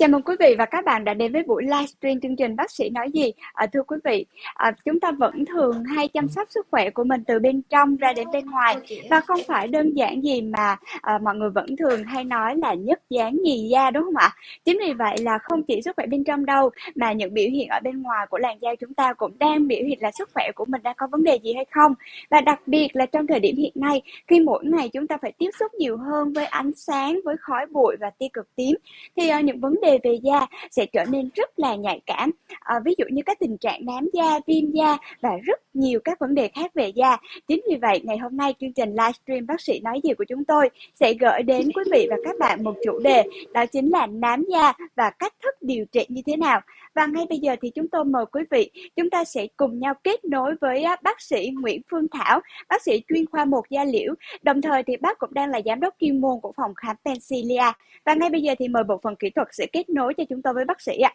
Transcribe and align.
Chào 0.00 0.08
mừng 0.08 0.22
quý 0.22 0.34
vị 0.40 0.54
và 0.58 0.64
các 0.64 0.84
bạn 0.84 1.04
đã 1.04 1.14
đến 1.14 1.32
với 1.32 1.42
buổi 1.42 1.62
livestream 1.62 2.20
chương 2.20 2.36
trình 2.36 2.56
Bác 2.56 2.70
sĩ 2.70 2.90
nói 2.90 3.10
gì. 3.14 3.32
À, 3.52 3.66
thưa 3.66 3.82
quý 3.82 3.96
vị, 4.04 4.26
à, 4.54 4.72
chúng 4.84 5.00
ta 5.00 5.12
vẫn 5.12 5.44
thường 5.44 5.84
hay 5.84 6.08
chăm 6.08 6.28
sóc 6.28 6.48
sức 6.50 6.66
khỏe 6.70 6.90
của 6.90 7.04
mình 7.04 7.24
từ 7.24 7.38
bên 7.38 7.62
trong 7.62 7.96
ra 7.96 8.12
đến 8.12 8.28
bên 8.32 8.50
ngoài 8.50 8.76
và 9.10 9.20
không 9.20 9.40
phải 9.46 9.68
đơn 9.68 9.92
giản 9.96 10.22
gì 10.22 10.42
mà 10.42 10.76
à, 11.00 11.18
mọi 11.22 11.34
người 11.34 11.50
vẫn 11.50 11.76
thường 11.76 12.04
hay 12.04 12.24
nói 12.24 12.56
là 12.56 12.74
nhất 12.74 13.00
dáng 13.10 13.36
nhì 13.42 13.68
da 13.68 13.90
đúng 13.90 14.04
không 14.04 14.16
ạ? 14.16 14.30
Chính 14.64 14.78
vì 14.78 14.92
vậy 14.92 15.16
là 15.18 15.38
không 15.38 15.62
chỉ 15.62 15.82
sức 15.82 15.96
khỏe 15.96 16.06
bên 16.06 16.24
trong 16.24 16.46
đâu 16.46 16.70
mà 16.94 17.12
những 17.12 17.34
biểu 17.34 17.48
hiện 17.50 17.68
ở 17.68 17.80
bên 17.82 18.02
ngoài 18.02 18.26
của 18.30 18.38
làn 18.38 18.58
da 18.60 18.70
chúng 18.80 18.94
ta 18.94 19.12
cũng 19.12 19.38
đang 19.38 19.68
biểu 19.68 19.84
hiện 19.86 19.98
là 20.02 20.10
sức 20.10 20.30
khỏe 20.34 20.50
của 20.54 20.64
mình 20.64 20.82
đang 20.82 20.94
có 20.98 21.06
vấn 21.12 21.24
đề 21.24 21.38
gì 21.42 21.52
hay 21.54 21.64
không. 21.70 21.94
Và 22.30 22.40
đặc 22.40 22.60
biệt 22.66 22.88
là 22.92 23.06
trong 23.06 23.26
thời 23.26 23.40
điểm 23.40 23.56
hiện 23.56 23.72
nay 23.74 24.02
khi 24.26 24.40
mỗi 24.40 24.64
ngày 24.64 24.88
chúng 24.88 25.06
ta 25.06 25.16
phải 25.22 25.32
tiếp 25.38 25.50
xúc 25.58 25.74
nhiều 25.74 25.96
hơn 25.96 26.32
với 26.32 26.44
ánh 26.44 26.70
sáng, 26.76 27.20
với 27.24 27.36
khói 27.40 27.66
bụi 27.70 27.96
và 28.00 28.10
tia 28.10 28.28
cực 28.32 28.56
tím 28.56 28.76
thì 29.16 29.30
uh, 29.38 29.44
những 29.44 29.60
vấn 29.60 29.74
đề 29.82 29.89
về 30.02 30.18
da 30.22 30.46
sẽ 30.70 30.86
trở 30.86 31.04
nên 31.04 31.30
rất 31.34 31.58
là 31.58 31.74
nhạy 31.74 32.00
cảm. 32.06 32.30
À, 32.60 32.74
ví 32.84 32.94
dụ 32.98 33.04
như 33.10 33.22
các 33.26 33.38
tình 33.38 33.56
trạng 33.58 33.86
nám 33.86 34.08
da 34.12 34.40
viêm 34.46 34.70
da 34.72 34.96
và 35.20 35.30
rất 35.42 35.60
nhiều 35.74 36.00
các 36.04 36.18
vấn 36.18 36.34
đề 36.34 36.48
khác 36.54 36.74
về 36.74 36.88
da. 36.88 37.16
Chính 37.48 37.60
vì 37.70 37.76
vậy 37.76 38.00
ngày 38.04 38.18
hôm 38.18 38.36
nay 38.36 38.54
chương 38.60 38.72
trình 38.72 38.90
livestream 38.90 39.46
bác 39.46 39.60
sĩ 39.60 39.80
nói 39.80 40.00
gì 40.04 40.14
của 40.14 40.24
chúng 40.28 40.44
tôi 40.44 40.68
sẽ 41.00 41.14
gửi 41.14 41.42
đến 41.42 41.70
quý 41.74 41.82
vị 41.92 42.06
và 42.10 42.16
các 42.24 42.36
bạn 42.40 42.64
một 42.64 42.74
chủ 42.84 42.98
đề 42.98 43.22
đó 43.52 43.66
chính 43.66 43.90
là 43.90 44.06
nám 44.06 44.44
da 44.52 44.72
và 44.96 45.10
cách 45.10 45.34
thức 45.42 45.54
điều 45.60 45.84
trị 45.92 46.06
như 46.08 46.22
thế 46.26 46.36
nào 46.36 46.60
và 46.94 47.06
ngay 47.06 47.26
bây 47.28 47.38
giờ 47.38 47.56
thì 47.62 47.70
chúng 47.74 47.88
tôi 47.88 48.04
mời 48.04 48.24
quý 48.32 48.42
vị 48.50 48.70
chúng 48.96 49.10
ta 49.10 49.24
sẽ 49.24 49.46
cùng 49.56 49.78
nhau 49.78 49.94
kết 50.04 50.24
nối 50.24 50.54
với 50.60 50.84
bác 51.02 51.20
sĩ 51.20 51.50
Nguyễn 51.60 51.82
Phương 51.90 52.06
Thảo, 52.08 52.40
bác 52.68 52.82
sĩ 52.82 53.02
chuyên 53.08 53.26
khoa 53.26 53.44
một 53.44 53.70
da 53.70 53.84
liễu. 53.84 54.14
Đồng 54.42 54.62
thời 54.62 54.82
thì 54.82 54.96
bác 54.96 55.18
cũng 55.18 55.34
đang 55.34 55.50
là 55.50 55.60
giám 55.64 55.80
đốc 55.80 55.94
chuyên 56.00 56.20
môn 56.20 56.40
của 56.40 56.52
phòng 56.56 56.74
khám 56.74 56.96
Pensilia. 57.04 57.72
Và 58.04 58.14
ngay 58.14 58.30
bây 58.30 58.42
giờ 58.42 58.54
thì 58.58 58.68
mời 58.68 58.84
bộ 58.84 59.00
phận 59.02 59.16
kỹ 59.16 59.30
thuật 59.30 59.48
sẽ 59.52 59.66
kết 59.72 59.88
nối 59.88 60.14
cho 60.14 60.24
chúng 60.28 60.42
tôi 60.42 60.54
với 60.54 60.64
bác 60.64 60.80
sĩ 60.80 60.98
ạ. 60.98 61.14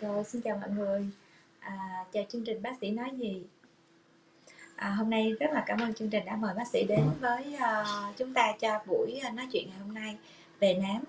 Rồi, 0.00 0.24
xin 0.24 0.42
chào 0.42 0.56
mọi 0.60 0.70
người. 0.70 1.06
À, 1.60 2.04
chào 2.12 2.24
chương 2.28 2.44
trình 2.44 2.62
bác 2.62 2.72
sĩ 2.80 2.90
nói 2.90 3.10
gì. 3.18 3.42
À, 4.76 4.90
hôm 4.90 5.10
nay 5.10 5.32
rất 5.40 5.50
là 5.52 5.64
cảm 5.66 5.78
ơn 5.80 5.94
chương 5.94 6.10
trình 6.10 6.24
đã 6.24 6.36
mời 6.36 6.54
bác 6.56 6.68
sĩ 6.68 6.84
đến 6.84 7.04
với 7.20 7.54
uh, 7.54 8.16
chúng 8.16 8.34
ta 8.34 8.52
cho 8.60 8.80
buổi 8.86 9.20
uh, 9.28 9.34
nói 9.34 9.46
chuyện 9.52 9.68
ngày 9.68 9.78
hôm 9.78 9.94
nay 9.94 10.16
về 10.60 10.74
nám 10.74 11.04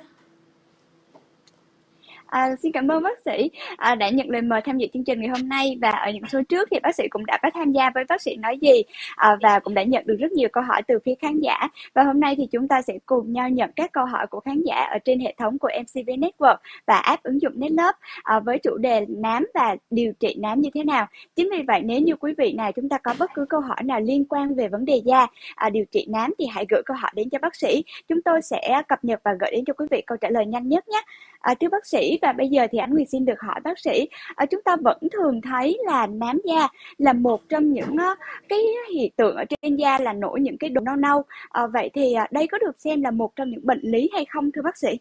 À, 2.33 2.55
xin 2.55 2.71
cảm 2.71 2.87
ơn 2.87 3.03
bác 3.03 3.19
sĩ 3.25 3.49
à, 3.77 3.95
đã 3.95 4.09
nhận 4.09 4.29
lời 4.29 4.41
mời 4.41 4.61
tham 4.61 4.77
dự 4.77 4.87
chương 4.93 5.03
trình 5.03 5.21
ngày 5.21 5.29
hôm 5.29 5.49
nay 5.49 5.77
và 5.81 5.89
ở 5.89 6.11
những 6.11 6.23
số 6.31 6.41
trước 6.49 6.67
thì 6.71 6.79
bác 6.83 6.95
sĩ 6.95 7.07
cũng 7.09 7.25
đã 7.25 7.39
có 7.41 7.49
tham 7.53 7.71
gia 7.71 7.89
với 7.89 8.03
bác 8.09 8.21
sĩ 8.21 8.35
nói 8.35 8.57
gì 8.61 8.83
à, 9.15 9.37
và 9.41 9.59
cũng 9.59 9.73
đã 9.73 9.83
nhận 9.83 10.07
được 10.07 10.15
rất 10.19 10.31
nhiều 10.31 10.49
câu 10.53 10.63
hỏi 10.63 10.81
từ 10.87 10.99
phía 11.05 11.15
khán 11.21 11.39
giả 11.39 11.67
và 11.93 12.03
hôm 12.03 12.19
nay 12.19 12.35
thì 12.37 12.47
chúng 12.51 12.67
ta 12.67 12.81
sẽ 12.81 12.93
cùng 13.05 13.33
nhau 13.33 13.49
nhận 13.49 13.71
các 13.75 13.91
câu 13.91 14.05
hỏi 14.05 14.27
của 14.27 14.39
khán 14.39 14.63
giả 14.63 14.75
ở 14.75 14.97
trên 15.05 15.19
hệ 15.19 15.35
thống 15.37 15.59
của 15.59 15.69
MCV 15.81 16.09
Network 16.09 16.57
và 16.87 16.95
app 16.95 17.23
ứng 17.23 17.41
dụng 17.41 17.53
NetLove 17.55 17.97
à, 18.23 18.39
với 18.39 18.59
chủ 18.59 18.77
đề 18.77 19.05
nám 19.09 19.47
và 19.53 19.75
điều 19.89 20.13
trị 20.19 20.35
nám 20.39 20.61
như 20.61 20.69
thế 20.73 20.83
nào. 20.83 21.07
Chính 21.35 21.49
vì 21.51 21.63
vậy 21.67 21.81
nếu 21.83 22.01
như 22.01 22.15
quý 22.15 22.33
vị 22.37 22.53
nào 22.53 22.71
chúng 22.71 22.89
ta 22.89 22.97
có 22.97 23.13
bất 23.19 23.31
cứ 23.33 23.45
câu 23.49 23.61
hỏi 23.61 23.83
nào 23.83 23.99
liên 23.99 24.25
quan 24.25 24.55
về 24.55 24.67
vấn 24.67 24.85
đề 24.85 25.01
da 25.05 25.27
à, 25.55 25.69
điều 25.69 25.85
trị 25.91 26.07
nám 26.09 26.33
thì 26.39 26.45
hãy 26.51 26.65
gửi 26.69 26.81
câu 26.85 26.97
hỏi 26.97 27.11
đến 27.15 27.29
cho 27.29 27.39
bác 27.41 27.55
sĩ. 27.55 27.83
Chúng 28.07 28.21
tôi 28.21 28.41
sẽ 28.41 28.81
cập 28.87 29.03
nhật 29.03 29.19
và 29.23 29.31
gửi 29.39 29.51
đến 29.51 29.65
cho 29.65 29.73
quý 29.73 29.85
vị 29.91 30.01
câu 30.07 30.17
trả 30.21 30.29
lời 30.29 30.45
nhanh 30.45 30.69
nhất 30.69 30.87
nhé. 30.87 31.01
À, 31.39 31.53
thưa 31.59 31.67
bác 31.71 31.85
sĩ 31.85 32.19
và 32.23 32.31
bây 32.31 32.49
giờ 32.49 32.67
thì 32.71 32.77
anh 32.77 32.93
Nguyệt 32.93 33.09
xin 33.09 33.25
được 33.25 33.39
hỏi 33.39 33.59
bác 33.63 33.79
sĩ 33.79 34.07
à, 34.35 34.45
chúng 34.45 34.61
ta 34.61 34.75
vẫn 34.75 34.97
thường 35.11 35.41
thấy 35.41 35.77
là 35.85 36.07
nám 36.07 36.41
da 36.45 36.67
là 36.97 37.13
một 37.13 37.49
trong 37.49 37.73
những 37.73 37.93
uh, 37.93 38.17
cái 38.49 38.59
hiện 38.93 39.11
tượng 39.17 39.35
ở 39.35 39.43
trên 39.61 39.75
da 39.75 39.99
là 39.99 40.13
nổi 40.13 40.39
những 40.41 40.57
cái 40.57 40.69
đốm 40.69 40.85
nâu 40.85 40.95
nâu. 40.95 41.23
À, 41.49 41.67
vậy 41.67 41.89
thì 41.93 42.15
uh, 42.23 42.31
đây 42.31 42.47
có 42.47 42.57
được 42.57 42.81
xem 42.81 43.01
là 43.01 43.11
một 43.11 43.35
trong 43.35 43.49
những 43.49 43.65
bệnh 43.65 43.81
lý 43.83 44.09
hay 44.13 44.25
không 44.25 44.51
thưa 44.51 44.61
bác 44.61 44.77
sĩ? 44.77 44.99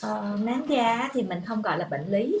Ờ, 0.00 0.38
nám 0.44 0.62
da 0.68 1.08
thì 1.12 1.22
mình 1.22 1.38
không 1.46 1.62
gọi 1.62 1.78
là 1.78 1.88
bệnh 1.90 2.08
lý 2.08 2.38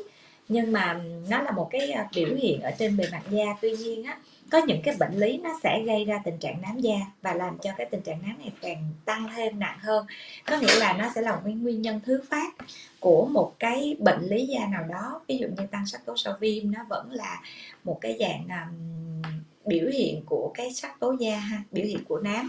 nhưng 0.48 0.72
mà 0.72 1.00
nó 1.30 1.42
là 1.42 1.50
một 1.50 1.68
cái 1.70 1.94
biểu 2.16 2.34
hiện 2.36 2.60
ở 2.60 2.70
trên 2.78 2.96
bề 2.96 3.04
mặt 3.12 3.22
da. 3.30 3.44
Tuy 3.60 3.70
nhiên 3.70 4.04
á 4.04 4.18
có 4.52 4.60
những 4.66 4.82
cái 4.82 4.96
bệnh 4.98 5.16
lý 5.16 5.38
nó 5.38 5.58
sẽ 5.62 5.82
gây 5.86 6.04
ra 6.04 6.20
tình 6.24 6.38
trạng 6.38 6.62
nám 6.62 6.80
da 6.80 6.94
và 7.22 7.34
làm 7.34 7.58
cho 7.58 7.70
cái 7.76 7.86
tình 7.90 8.00
trạng 8.00 8.22
nám 8.22 8.38
này 8.38 8.52
càng 8.60 8.92
tăng 9.04 9.28
thêm 9.36 9.58
nặng 9.58 9.78
hơn. 9.80 10.06
Có 10.46 10.58
nghĩa 10.58 10.78
là 10.78 10.92
nó 10.92 11.12
sẽ 11.14 11.22
là 11.22 11.32
một 11.32 11.40
cái 11.44 11.52
nguyên 11.52 11.82
nhân 11.82 12.00
thứ 12.06 12.22
phát 12.30 12.54
của 13.00 13.26
một 13.26 13.54
cái 13.58 13.96
bệnh 13.98 14.22
lý 14.22 14.46
da 14.46 14.66
nào 14.66 14.84
đó. 14.84 15.20
Ví 15.28 15.38
dụ 15.38 15.46
như 15.46 15.66
tăng 15.70 15.86
sắc 15.86 16.06
tố 16.06 16.16
sau 16.16 16.34
viêm 16.40 16.72
nó 16.72 16.84
vẫn 16.88 17.12
là 17.12 17.40
một 17.84 17.98
cái 18.00 18.16
dạng 18.20 18.48
um, 18.48 19.32
biểu 19.66 19.88
hiện 19.92 20.22
của 20.26 20.50
cái 20.54 20.74
sắc 20.74 21.00
tố 21.00 21.16
da 21.20 21.38
ha 21.38 21.62
biểu 21.70 21.84
hiện 21.84 22.04
của 22.04 22.18
nám 22.18 22.48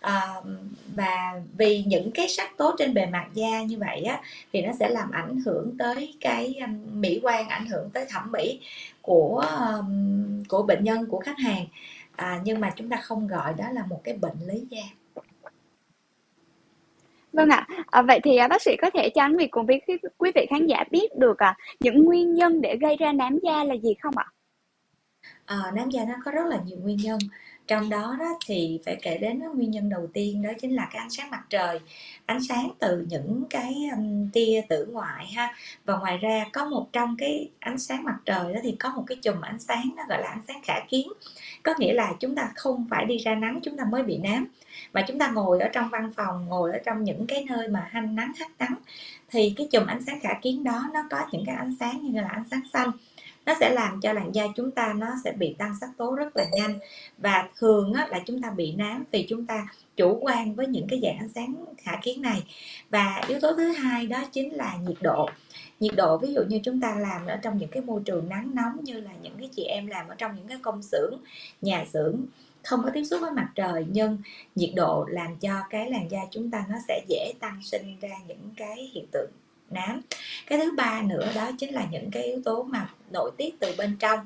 à, 0.00 0.34
và 0.94 1.40
vì 1.58 1.84
những 1.86 2.10
cái 2.10 2.28
sắc 2.28 2.56
tố 2.56 2.74
trên 2.78 2.94
bề 2.94 3.06
mặt 3.06 3.26
da 3.34 3.62
như 3.62 3.78
vậy 3.78 4.02
á 4.02 4.20
thì 4.52 4.62
nó 4.62 4.72
sẽ 4.78 4.88
làm 4.88 5.10
ảnh 5.10 5.40
hưởng 5.40 5.76
tới 5.78 6.14
cái 6.20 6.54
mỹ 6.92 7.20
quan 7.22 7.48
ảnh 7.48 7.66
hưởng 7.66 7.90
tới 7.90 8.06
thẩm 8.08 8.32
mỹ 8.32 8.60
của 9.02 9.44
của 10.48 10.62
bệnh 10.62 10.84
nhân 10.84 11.06
của 11.06 11.18
khách 11.18 11.38
hàng. 11.38 11.66
À, 12.16 12.40
nhưng 12.44 12.60
mà 12.60 12.70
chúng 12.76 12.88
ta 12.88 12.96
không 12.96 13.26
gọi 13.26 13.54
đó 13.54 13.64
là 13.72 13.86
một 13.86 14.00
cái 14.04 14.16
bệnh 14.16 14.36
lý 14.46 14.66
da. 14.70 14.82
Vâng 17.32 17.48
ạ, 17.48 17.66
à, 17.86 18.02
vậy 18.02 18.20
thì 18.24 18.36
à, 18.36 18.48
bác 18.48 18.62
sĩ 18.62 18.76
có 18.82 18.90
thể 18.90 19.10
cho 19.14 19.22
anh 19.22 19.36
Việt 19.36 19.50
cùng 19.50 19.66
với 19.66 19.80
quý 20.18 20.30
vị 20.34 20.46
khán 20.50 20.66
giả 20.66 20.84
biết 20.90 21.16
được 21.16 21.38
à, 21.38 21.56
những 21.80 22.04
nguyên 22.04 22.34
nhân 22.34 22.60
để 22.60 22.76
gây 22.80 22.96
ra 22.96 23.12
nám 23.12 23.38
da 23.42 23.64
là 23.64 23.74
gì 23.74 23.94
không 24.02 24.14
ạ? 24.16 24.26
À, 25.44 25.56
nám 25.74 25.90
da 25.90 26.04
nó 26.04 26.14
có 26.24 26.30
rất 26.30 26.46
là 26.46 26.58
nhiều 26.66 26.78
nguyên 26.80 26.96
nhân 26.96 27.18
trong 27.66 27.90
đó 27.90 28.16
đó 28.20 28.38
thì 28.46 28.80
phải 28.84 28.96
kể 29.02 29.18
đến 29.18 29.42
nguyên 29.54 29.70
nhân 29.70 29.88
đầu 29.88 30.08
tiên 30.12 30.42
đó 30.42 30.50
chính 30.60 30.74
là 30.74 30.88
cái 30.92 31.00
ánh 31.00 31.10
sáng 31.10 31.30
mặt 31.30 31.42
trời. 31.50 31.80
Ánh 32.26 32.42
sáng 32.42 32.70
từ 32.78 33.06
những 33.08 33.44
cái 33.50 33.74
um, 33.96 34.30
tia 34.30 34.62
tử 34.68 34.86
ngoại 34.92 35.26
ha. 35.26 35.54
Và 35.84 35.96
ngoài 35.98 36.18
ra 36.18 36.46
có 36.52 36.64
một 36.64 36.88
trong 36.92 37.16
cái 37.18 37.48
ánh 37.60 37.78
sáng 37.78 38.04
mặt 38.04 38.16
trời 38.24 38.54
đó 38.54 38.60
thì 38.62 38.76
có 38.80 38.92
một 38.96 39.04
cái 39.06 39.16
chùm 39.22 39.40
ánh 39.40 39.58
sáng 39.58 39.90
nó 39.96 40.02
gọi 40.08 40.20
là 40.20 40.28
ánh 40.28 40.42
sáng 40.48 40.60
khả 40.62 40.80
kiến. 40.88 41.08
Có 41.62 41.74
nghĩa 41.78 41.92
là 41.92 42.12
chúng 42.20 42.34
ta 42.34 42.50
không 42.54 42.86
phải 42.90 43.04
đi 43.04 43.18
ra 43.18 43.34
nắng 43.34 43.60
chúng 43.62 43.76
ta 43.76 43.84
mới 43.84 44.02
bị 44.02 44.18
nám. 44.18 44.46
Mà 44.92 45.04
chúng 45.08 45.18
ta 45.18 45.30
ngồi 45.30 45.60
ở 45.60 45.68
trong 45.68 45.88
văn 45.88 46.12
phòng 46.16 46.46
ngồi 46.48 46.72
ở 46.72 46.78
trong 46.84 47.04
những 47.04 47.26
cái 47.26 47.44
nơi 47.48 47.68
mà 47.68 47.88
hanh 47.90 48.14
nắng 48.14 48.32
hắt 48.38 48.50
nắng 48.58 48.74
thì 49.30 49.54
cái 49.56 49.68
chùm 49.72 49.86
ánh 49.86 50.02
sáng 50.06 50.20
khả 50.20 50.34
kiến 50.42 50.64
đó 50.64 50.90
nó 50.94 51.00
có 51.10 51.18
những 51.32 51.44
cái 51.46 51.54
ánh 51.54 51.74
sáng 51.80 52.00
như 52.02 52.20
là 52.20 52.28
ánh 52.28 52.44
sáng 52.50 52.60
xanh 52.72 52.90
nó 53.46 53.54
sẽ 53.60 53.70
làm 53.70 54.00
cho 54.00 54.12
làn 54.12 54.34
da 54.34 54.46
chúng 54.56 54.70
ta 54.70 54.92
nó 54.96 55.06
sẽ 55.24 55.32
bị 55.32 55.54
tăng 55.58 55.74
sắc 55.80 55.90
tố 55.96 56.14
rất 56.14 56.36
là 56.36 56.44
nhanh. 56.52 56.78
Và 57.18 57.48
thường 57.58 57.92
á, 57.92 58.06
là 58.10 58.20
chúng 58.26 58.42
ta 58.42 58.50
bị 58.50 58.72
nám 58.72 59.04
vì 59.12 59.26
chúng 59.28 59.46
ta 59.46 59.66
chủ 59.96 60.18
quan 60.20 60.54
với 60.54 60.66
những 60.66 60.86
cái 60.88 61.00
dạng 61.02 61.18
ánh 61.18 61.28
sáng 61.34 61.54
khả 61.78 61.92
kiến 62.02 62.22
này. 62.22 62.42
Và 62.90 63.22
yếu 63.28 63.40
tố 63.40 63.52
thứ 63.56 63.72
hai 63.72 64.06
đó 64.06 64.24
chính 64.32 64.54
là 64.54 64.76
nhiệt 64.86 64.96
độ. 65.00 65.28
Nhiệt 65.80 65.94
độ 65.96 66.18
ví 66.18 66.34
dụ 66.34 66.42
như 66.48 66.60
chúng 66.64 66.80
ta 66.80 66.96
làm 66.98 67.26
ở 67.26 67.36
trong 67.36 67.58
những 67.58 67.70
cái 67.70 67.82
môi 67.82 68.00
trường 68.04 68.28
nắng 68.28 68.50
nóng 68.54 68.84
như 68.84 69.00
là 69.00 69.10
những 69.22 69.34
cái 69.38 69.48
chị 69.56 69.64
em 69.64 69.86
làm 69.86 70.08
ở 70.08 70.14
trong 70.18 70.36
những 70.36 70.48
cái 70.48 70.58
công 70.62 70.82
xưởng 70.82 71.18
nhà 71.62 71.84
xưởng 71.92 72.26
không 72.64 72.82
có 72.84 72.90
tiếp 72.94 73.04
xúc 73.04 73.20
với 73.20 73.30
mặt 73.30 73.48
trời 73.54 73.86
nhưng 73.90 74.18
nhiệt 74.54 74.70
độ 74.76 75.06
làm 75.08 75.36
cho 75.36 75.50
cái 75.70 75.90
làn 75.90 76.10
da 76.10 76.18
chúng 76.30 76.50
ta 76.50 76.64
nó 76.68 76.76
sẽ 76.88 77.04
dễ 77.08 77.32
tăng 77.40 77.60
sinh 77.62 77.96
ra 78.00 78.16
những 78.28 78.50
cái 78.56 78.90
hiện 78.94 79.06
tượng 79.12 79.30
nám. 79.70 80.00
Cái 80.46 80.58
thứ 80.58 80.72
ba 80.76 81.02
nữa 81.02 81.28
đó 81.34 81.50
chính 81.58 81.74
là 81.74 81.86
những 81.90 82.10
cái 82.10 82.22
yếu 82.22 82.40
tố 82.44 82.62
mà 82.62 82.88
nội 83.10 83.30
tiết 83.36 83.60
từ 83.60 83.74
bên 83.78 83.96
trong. 84.00 84.20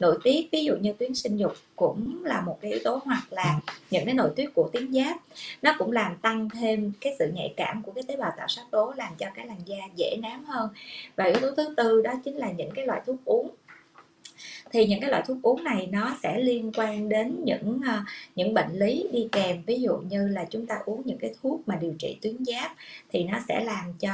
Nội 0.00 0.18
tiết, 0.22 0.48
ví 0.52 0.64
dụ 0.64 0.76
như 0.76 0.92
tuyến 0.92 1.14
sinh 1.14 1.36
dục 1.36 1.52
cũng 1.76 2.24
là 2.24 2.40
một 2.40 2.58
cái 2.60 2.70
yếu 2.70 2.80
tố 2.84 3.00
hoặc 3.04 3.32
là 3.32 3.60
những 3.90 4.04
cái 4.04 4.14
nội 4.14 4.30
tiết 4.36 4.54
của 4.54 4.70
tuyến 4.72 4.92
giáp. 4.92 5.16
Nó 5.62 5.74
cũng 5.78 5.92
làm 5.92 6.16
tăng 6.16 6.48
thêm 6.48 6.92
cái 7.00 7.16
sự 7.18 7.32
nhạy 7.34 7.54
cảm 7.56 7.82
của 7.82 7.92
cái 7.92 8.04
tế 8.08 8.16
bào 8.16 8.32
tạo 8.36 8.48
sắc 8.48 8.64
tố, 8.70 8.92
làm 8.96 9.12
cho 9.18 9.26
cái 9.34 9.46
làn 9.46 9.58
da 9.64 9.76
dễ 9.96 10.16
nám 10.22 10.44
hơn. 10.44 10.68
Và 11.16 11.24
yếu 11.24 11.40
tố 11.40 11.50
thứ 11.56 11.74
tư 11.76 12.02
đó 12.02 12.12
chính 12.24 12.36
là 12.36 12.52
những 12.52 12.70
cái 12.74 12.86
loại 12.86 13.00
thuốc 13.06 13.16
uống. 13.24 13.50
Thì 14.72 14.86
những 14.86 15.00
cái 15.00 15.10
loại 15.10 15.22
thuốc 15.26 15.38
uống 15.42 15.64
này 15.64 15.88
nó 15.92 16.16
sẽ 16.22 16.38
liên 16.38 16.72
quan 16.76 17.08
đến 17.08 17.36
những 17.44 17.80
ờ, 17.86 18.00
những 18.34 18.54
bệnh 18.54 18.72
lý 18.72 19.08
đi 19.12 19.28
kèm. 19.32 19.62
Ví 19.66 19.80
dụ 19.80 19.96
như 19.96 20.28
là 20.28 20.44
chúng 20.50 20.66
ta 20.66 20.78
uống 20.84 21.02
những 21.04 21.18
cái 21.18 21.34
thuốc 21.42 21.60
mà 21.66 21.76
điều 21.76 21.94
trị 21.98 22.18
tuyến 22.22 22.44
giáp 22.44 22.72
thì 23.12 23.24
nó 23.24 23.38
sẽ 23.48 23.64
làm 23.64 23.92
cho 24.00 24.10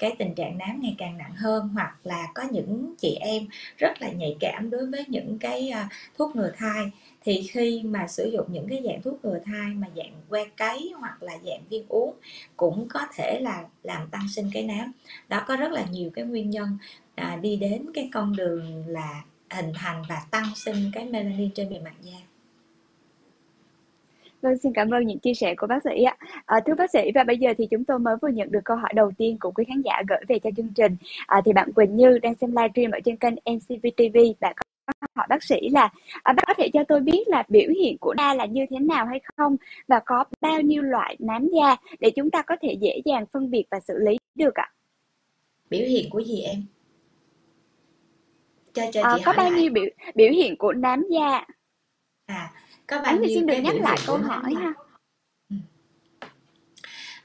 cái 0.00 0.14
tình 0.18 0.34
trạng 0.34 0.58
nám 0.58 0.80
ngày 0.82 0.94
càng 0.98 1.18
nặng 1.18 1.34
hơn 1.36 1.68
hoặc 1.68 1.96
là 2.04 2.26
có 2.34 2.42
những 2.50 2.94
chị 2.98 3.14
em 3.20 3.46
rất 3.78 4.02
là 4.02 4.10
nhạy 4.10 4.36
cảm 4.40 4.70
đối 4.70 4.86
với 4.86 5.04
những 5.08 5.38
cái 5.38 5.70
à, 5.70 5.88
thuốc 6.18 6.36
ngừa 6.36 6.50
thai. 6.56 6.90
Thì 7.22 7.42
khi 7.50 7.82
mà 7.84 8.06
sử 8.06 8.30
dụng 8.32 8.46
những 8.52 8.68
cái 8.68 8.82
dạng 8.84 9.02
thuốc 9.02 9.24
ngừa 9.24 9.38
thai 9.44 9.68
mà 9.74 9.86
dạng 9.96 10.12
que 10.28 10.44
cấy 10.56 10.92
hoặc 10.98 11.22
là 11.22 11.32
dạng 11.44 11.60
viên 11.70 11.84
uống 11.88 12.14
cũng 12.56 12.88
có 12.88 13.00
thể 13.14 13.40
là 13.40 13.64
làm 13.82 14.08
tăng 14.10 14.28
sinh 14.28 14.50
cái 14.52 14.62
nám. 14.62 14.92
Đó 15.28 15.44
có 15.48 15.56
rất 15.56 15.72
là 15.72 15.84
nhiều 15.90 16.10
cái 16.14 16.24
nguyên 16.24 16.50
nhân 16.50 16.78
à, 17.14 17.38
đi 17.42 17.56
đến 17.56 17.86
cái 17.94 18.10
con 18.12 18.36
đường 18.36 18.86
là 18.86 19.22
hình 19.50 19.72
thành 19.74 20.02
và 20.08 20.22
tăng 20.30 20.52
sinh 20.56 20.90
cái 20.94 21.04
melanin 21.04 21.50
trên 21.54 21.70
bề 21.70 21.78
mặt 21.78 21.94
da. 22.02 22.29
Vâng, 24.42 24.58
xin 24.58 24.72
cảm 24.72 24.90
ơn 24.90 25.06
những 25.06 25.18
chia 25.18 25.34
sẻ 25.34 25.54
của 25.54 25.66
bác 25.66 25.82
sĩ 25.84 26.02
ạ. 26.02 26.16
À, 26.46 26.60
thưa 26.66 26.74
bác 26.74 26.90
sĩ, 26.90 27.10
và 27.14 27.24
bây 27.24 27.38
giờ 27.38 27.54
thì 27.58 27.66
chúng 27.70 27.84
tôi 27.84 27.98
mới 27.98 28.16
vừa 28.22 28.28
nhận 28.28 28.52
được 28.52 28.60
câu 28.64 28.76
hỏi 28.76 28.92
đầu 28.94 29.12
tiên 29.18 29.36
của 29.40 29.50
quý 29.50 29.64
khán 29.68 29.82
giả 29.82 30.02
gửi 30.08 30.18
về 30.28 30.38
cho 30.38 30.50
chương 30.56 30.72
trình. 30.74 30.96
À, 31.26 31.40
thì 31.44 31.52
bạn 31.52 31.72
Quỳnh 31.72 31.96
Như 31.96 32.18
đang 32.18 32.34
xem 32.34 32.50
livestream 32.50 32.90
ở 32.90 32.98
trên 33.04 33.16
kênh 33.16 33.34
MCV 33.34 33.86
TV. 33.96 34.18
Bạn 34.40 34.56
hỏi 35.14 35.26
bác 35.28 35.42
sĩ 35.42 35.68
là 35.68 35.88
à, 36.22 36.32
bác 36.32 36.42
có 36.46 36.54
thể 36.58 36.70
cho 36.72 36.84
tôi 36.88 37.00
biết 37.00 37.28
là 37.28 37.44
biểu 37.48 37.70
hiện 37.80 37.98
của 37.98 38.14
da 38.18 38.34
là 38.34 38.46
như 38.46 38.66
thế 38.70 38.78
nào 38.78 39.06
hay 39.06 39.20
không 39.36 39.56
và 39.88 40.00
có 40.06 40.24
bao 40.40 40.60
nhiêu 40.60 40.82
loại 40.82 41.16
nám 41.18 41.48
da 41.48 41.76
để 42.00 42.10
chúng 42.10 42.30
ta 42.30 42.42
có 42.42 42.56
thể 42.62 42.72
dễ 42.80 43.00
dàng 43.04 43.24
phân 43.32 43.50
biệt 43.50 43.64
và 43.70 43.80
xử 43.80 43.98
lý 43.98 44.18
được 44.34 44.54
ạ? 44.54 44.72
Biểu 45.70 45.86
hiện 45.86 46.10
của 46.10 46.18
gì 46.18 46.40
em? 46.40 46.62
Cho 48.72 48.82
cho 48.92 49.02
à, 49.02 49.14
chị 49.16 49.22
có 49.26 49.32
bao 49.36 49.50
lại. 49.50 49.60
nhiêu 49.60 49.72
biểu 49.72 49.84
biểu 50.14 50.30
hiện 50.30 50.56
của 50.56 50.72
nám 50.72 51.04
da? 51.10 51.44
À, 52.26 52.52
có 52.90 53.02
bao 53.02 53.16
nhiêu 53.16 53.28
xin 53.34 53.46
được 53.46 53.58
nhắc 53.62 53.74
lại 53.80 53.98
câu 54.06 54.16
hỏi 54.16 54.54
ha. 54.54 54.72
Ừ. 55.50 55.56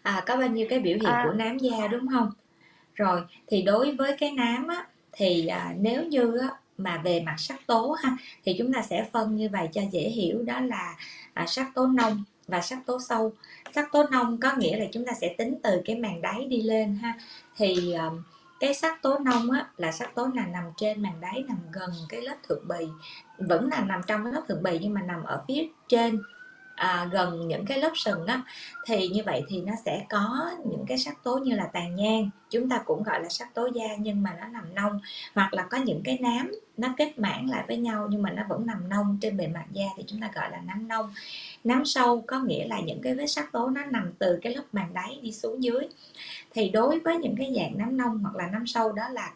À, 0.01 0.23
có 0.25 0.37
bao 0.37 0.47
nhiêu 0.47 0.67
cái 0.69 0.79
biểu 0.79 0.97
hiện 0.97 1.11
à. 1.11 1.23
của 1.27 1.33
nám 1.33 1.57
da 1.57 1.87
đúng 1.87 2.07
không? 2.11 2.31
Rồi, 2.95 3.21
thì 3.47 3.61
đối 3.61 3.95
với 3.95 4.15
cái 4.17 4.31
nám 4.31 4.67
á, 4.67 4.87
thì 5.11 5.47
à, 5.47 5.73
nếu 5.79 6.03
như 6.03 6.37
á, 6.37 6.49
mà 6.77 7.01
về 7.03 7.23
mặt 7.25 7.35
sắc 7.37 7.67
tố 7.67 7.91
ha 7.91 8.17
thì 8.43 8.55
chúng 8.57 8.73
ta 8.73 8.81
sẽ 8.81 9.05
phân 9.11 9.35
như 9.35 9.49
vậy 9.49 9.67
cho 9.73 9.81
dễ 9.91 10.01
hiểu 10.01 10.43
đó 10.43 10.59
là 10.59 10.95
à, 11.33 11.45
sắc 11.47 11.71
tố 11.75 11.87
nông 11.87 12.23
và 12.47 12.61
sắc 12.61 12.79
tố 12.85 12.99
sâu 12.99 13.33
sắc 13.75 13.91
tố 13.91 14.03
nông 14.11 14.39
có 14.39 14.51
nghĩa 14.57 14.77
là 14.79 14.85
chúng 14.91 15.05
ta 15.05 15.13
sẽ 15.21 15.35
tính 15.37 15.55
từ 15.63 15.81
cái 15.85 15.95
màng 15.95 16.21
đáy 16.21 16.45
đi 16.49 16.61
lên 16.61 16.95
ha 16.95 17.13
thì 17.55 17.91
à, 17.91 18.09
cái 18.59 18.73
sắc 18.73 19.01
tố 19.01 19.19
nông 19.19 19.51
á, 19.51 19.67
là 19.77 19.91
sắc 19.91 20.15
tố 20.15 20.29
là 20.35 20.45
nằm 20.45 20.63
trên 20.77 21.01
màng 21.01 21.21
đáy 21.21 21.43
nằm 21.47 21.57
gần 21.73 21.91
cái 22.09 22.21
lớp 22.21 22.35
thượng 22.47 22.67
bì 22.67 22.85
vẫn 23.37 23.69
là 23.69 23.81
nằm 23.81 24.01
trong 24.07 24.23
cái 24.23 24.33
lớp 24.33 24.41
thượng 24.47 24.63
bì 24.63 24.79
nhưng 24.81 24.93
mà 24.93 25.01
nằm 25.01 25.23
ở 25.23 25.43
phía 25.47 25.67
trên 25.87 26.21
à, 26.75 27.09
gần 27.11 27.47
những 27.47 27.65
cái 27.65 27.79
lớp 27.79 27.91
sừng 27.95 28.25
á 28.25 28.41
thì 28.85 29.07
như 29.07 29.21
vậy 29.25 29.43
thì 29.49 29.61
nó 29.61 29.73
sẽ 29.85 30.05
có 30.09 30.51
những 30.65 30.85
cái 30.87 30.97
sắc 30.97 31.23
tố 31.23 31.37
như 31.37 31.55
là 31.55 31.69
tàn 31.73 31.95
nhang. 31.95 32.29
Chúng 32.49 32.69
ta 32.69 32.81
cũng 32.85 33.03
gọi 33.03 33.23
là 33.23 33.29
sắc 33.29 33.53
tố 33.53 33.69
da 33.73 33.85
nhưng 33.99 34.23
mà 34.23 34.35
nó 34.39 34.47
nằm 34.47 34.75
nông 34.75 34.99
hoặc 35.33 35.53
là 35.53 35.63
có 35.63 35.77
những 35.77 36.01
cái 36.03 36.17
nám 36.21 36.51
nó 36.77 36.87
kết 36.97 37.19
mảng 37.19 37.49
lại 37.49 37.63
với 37.67 37.77
nhau 37.77 38.07
nhưng 38.09 38.21
mà 38.21 38.31
nó 38.31 38.43
vẫn 38.49 38.65
nằm 38.65 38.89
nông 38.89 39.17
trên 39.21 39.37
bề 39.37 39.47
mặt 39.47 39.65
da 39.71 39.85
thì 39.97 40.03
chúng 40.07 40.21
ta 40.21 40.31
gọi 40.35 40.51
là 40.51 40.61
nám 40.65 40.87
nông. 40.87 41.13
Nám 41.63 41.85
sâu 41.85 42.23
có 42.27 42.39
nghĩa 42.39 42.67
là 42.67 42.79
những 42.79 43.01
cái 43.01 43.15
vết 43.15 43.27
sắc 43.27 43.51
tố 43.51 43.69
nó 43.69 43.85
nằm 43.85 44.11
từ 44.19 44.39
cái 44.41 44.55
lớp 44.55 44.63
màng 44.71 44.93
đáy 44.93 45.19
đi 45.21 45.31
xuống 45.31 45.63
dưới. 45.63 45.87
Thì 46.53 46.69
đối 46.69 46.99
với 46.99 47.17
những 47.17 47.35
cái 47.37 47.53
dạng 47.55 47.77
nám 47.77 47.97
nông 47.97 48.19
hoặc 48.19 48.35
là 48.35 48.47
nám 48.47 48.67
sâu 48.67 48.91
đó 48.91 49.09
là 49.09 49.31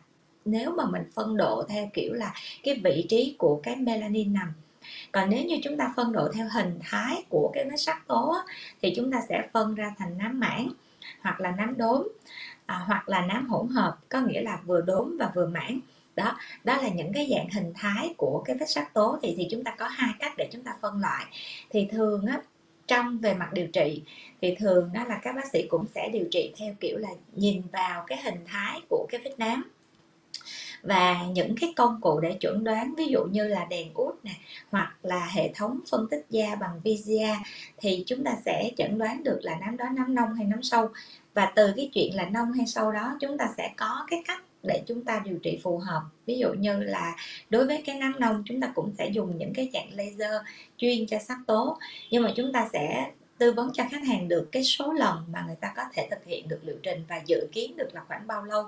nếu 0.51 0.72
mà 0.72 0.86
mình 0.86 1.03
phân 1.13 1.38
độ 1.38 1.63
theo 1.70 1.89
kiểu 1.94 2.13
là 2.13 2.34
cái 2.63 2.82
vị 2.84 3.06
trí 3.10 3.36
của 3.38 3.60
cái 3.63 3.75
melanin 3.75 4.34
nằm. 4.34 4.53
Còn 5.12 5.29
nếu 5.29 5.46
như 5.46 5.60
chúng 5.63 5.77
ta 5.77 5.94
phân 5.96 6.12
độ 6.12 6.29
theo 6.34 6.48
hình 6.53 6.79
thái 6.82 7.24
của 7.29 7.51
cái 7.53 7.65
vết 7.65 7.77
sắc 7.77 8.08
tố 8.08 8.36
thì 8.82 8.94
chúng 8.96 9.12
ta 9.12 9.22
sẽ 9.29 9.48
phân 9.53 9.75
ra 9.75 9.96
thành 9.98 10.18
nám 10.18 10.39
mảng 10.39 10.70
hoặc 11.22 11.39
là 11.39 11.51
nám 11.51 11.77
đốm 11.77 12.08
à, 12.65 12.84
hoặc 12.88 13.10
là 13.10 13.22
nám 13.25 13.48
hỗn 13.48 13.68
hợp 13.68 13.98
có 14.10 14.22
nghĩa 14.22 14.41
là 14.41 14.60
vừa 14.65 14.82
đốm 14.82 15.18
và 15.20 15.32
vừa 15.36 15.48
mảng. 15.48 15.79
Đó 16.15 16.38
đó 16.63 16.77
là 16.77 16.89
những 16.89 17.13
cái 17.13 17.27
dạng 17.32 17.50
hình 17.50 17.74
thái 17.75 18.13
của 18.18 18.44
cái 18.46 18.56
vết 18.60 18.70
sắc 18.70 18.94
tố 18.94 19.18
thì 19.22 19.34
thì 19.38 19.48
chúng 19.51 19.63
ta 19.63 19.75
có 19.77 19.88
hai 19.88 20.13
cách 20.20 20.34
để 20.38 20.50
chúng 20.51 20.63
ta 20.63 20.72
phân 20.82 21.01
loại. 21.01 21.25
Thì 21.70 21.88
thường 21.91 22.25
á 22.25 22.41
trong 22.88 23.18
về 23.18 23.34
mặt 23.34 23.50
điều 23.53 23.68
trị 23.68 24.01
thì 24.41 24.56
thường 24.56 24.89
đó 24.94 25.03
là 25.03 25.20
các 25.24 25.36
bác 25.36 25.51
sĩ 25.51 25.68
cũng 25.70 25.86
sẽ 25.96 26.10
điều 26.13 26.25
trị 26.32 26.53
theo 26.58 26.74
kiểu 26.79 26.98
là 26.98 27.10
nhìn 27.36 27.62
vào 27.72 28.03
cái 28.08 28.22
hình 28.22 28.46
thái 28.46 28.82
của 28.89 29.08
cái 29.10 29.22
vết 29.24 29.34
nám 29.38 29.72
và 30.83 31.24
những 31.33 31.55
cái 31.62 31.74
công 31.75 32.01
cụ 32.01 32.19
để 32.19 32.33
chuẩn 32.33 32.63
đoán, 32.63 32.93
ví 32.98 33.07
dụ 33.07 33.24
như 33.24 33.48
là 33.48 33.65
đèn 33.65 33.93
út 33.93 34.15
nè, 34.24 34.31
hoặc 34.69 34.95
là 35.03 35.29
hệ 35.33 35.51
thống 35.55 35.79
phân 35.91 36.07
tích 36.12 36.25
da 36.29 36.55
bằng 36.55 36.79
VGA 36.83 37.36
thì 37.77 38.03
chúng 38.07 38.24
ta 38.24 38.36
sẽ 38.45 38.71
chẩn 38.77 38.98
đoán 38.98 39.24
được 39.24 39.39
là 39.43 39.57
nám 39.62 39.77
đó 39.77 39.86
nám 39.93 40.15
nông 40.15 40.33
hay 40.33 40.45
nám 40.45 40.63
sâu. 40.63 40.89
Và 41.33 41.51
từ 41.55 41.74
cái 41.75 41.89
chuyện 41.93 42.15
là 42.15 42.25
nông 42.25 42.51
hay 42.51 42.67
sâu 42.67 42.91
đó, 42.91 43.17
chúng 43.19 43.38
ta 43.38 43.50
sẽ 43.57 43.74
có 43.77 44.05
cái 44.09 44.24
cách 44.27 44.43
để 44.63 44.83
chúng 44.88 45.05
ta 45.05 45.21
điều 45.25 45.38
trị 45.43 45.59
phù 45.63 45.77
hợp. 45.77 46.01
Ví 46.25 46.38
dụ 46.38 46.53
như 46.53 46.83
là 46.83 47.15
đối 47.50 47.65
với 47.65 47.83
cái 47.86 47.95
nám 47.95 48.19
nông, 48.19 48.43
chúng 48.45 48.62
ta 48.62 48.71
cũng 48.75 48.91
sẽ 48.98 49.09
dùng 49.09 49.38
những 49.38 49.53
cái 49.53 49.69
dạng 49.74 49.89
laser 49.93 50.41
chuyên 50.77 51.07
cho 51.07 51.19
sắc 51.19 51.38
tố. 51.48 51.77
Nhưng 52.12 52.24
mà 52.24 52.33
chúng 52.36 52.53
ta 52.53 52.69
sẽ 52.74 53.12
tư 53.38 53.51
vấn 53.51 53.71
cho 53.74 53.83
khách 53.91 54.03
hàng 54.07 54.27
được 54.27 54.50
cái 54.51 54.63
số 54.63 54.93
lần 54.93 55.24
mà 55.31 55.43
người 55.48 55.55
ta 55.62 55.74
có 55.75 55.83
thể 55.93 56.07
thực 56.12 56.25
hiện 56.25 56.48
được 56.48 56.59
liệu 56.63 56.77
trình 56.83 57.03
và 57.07 57.21
dự 57.25 57.48
kiến 57.51 57.77
được 57.77 57.89
là 57.93 58.01
khoảng 58.07 58.27
bao 58.27 58.45
lâu. 58.45 58.63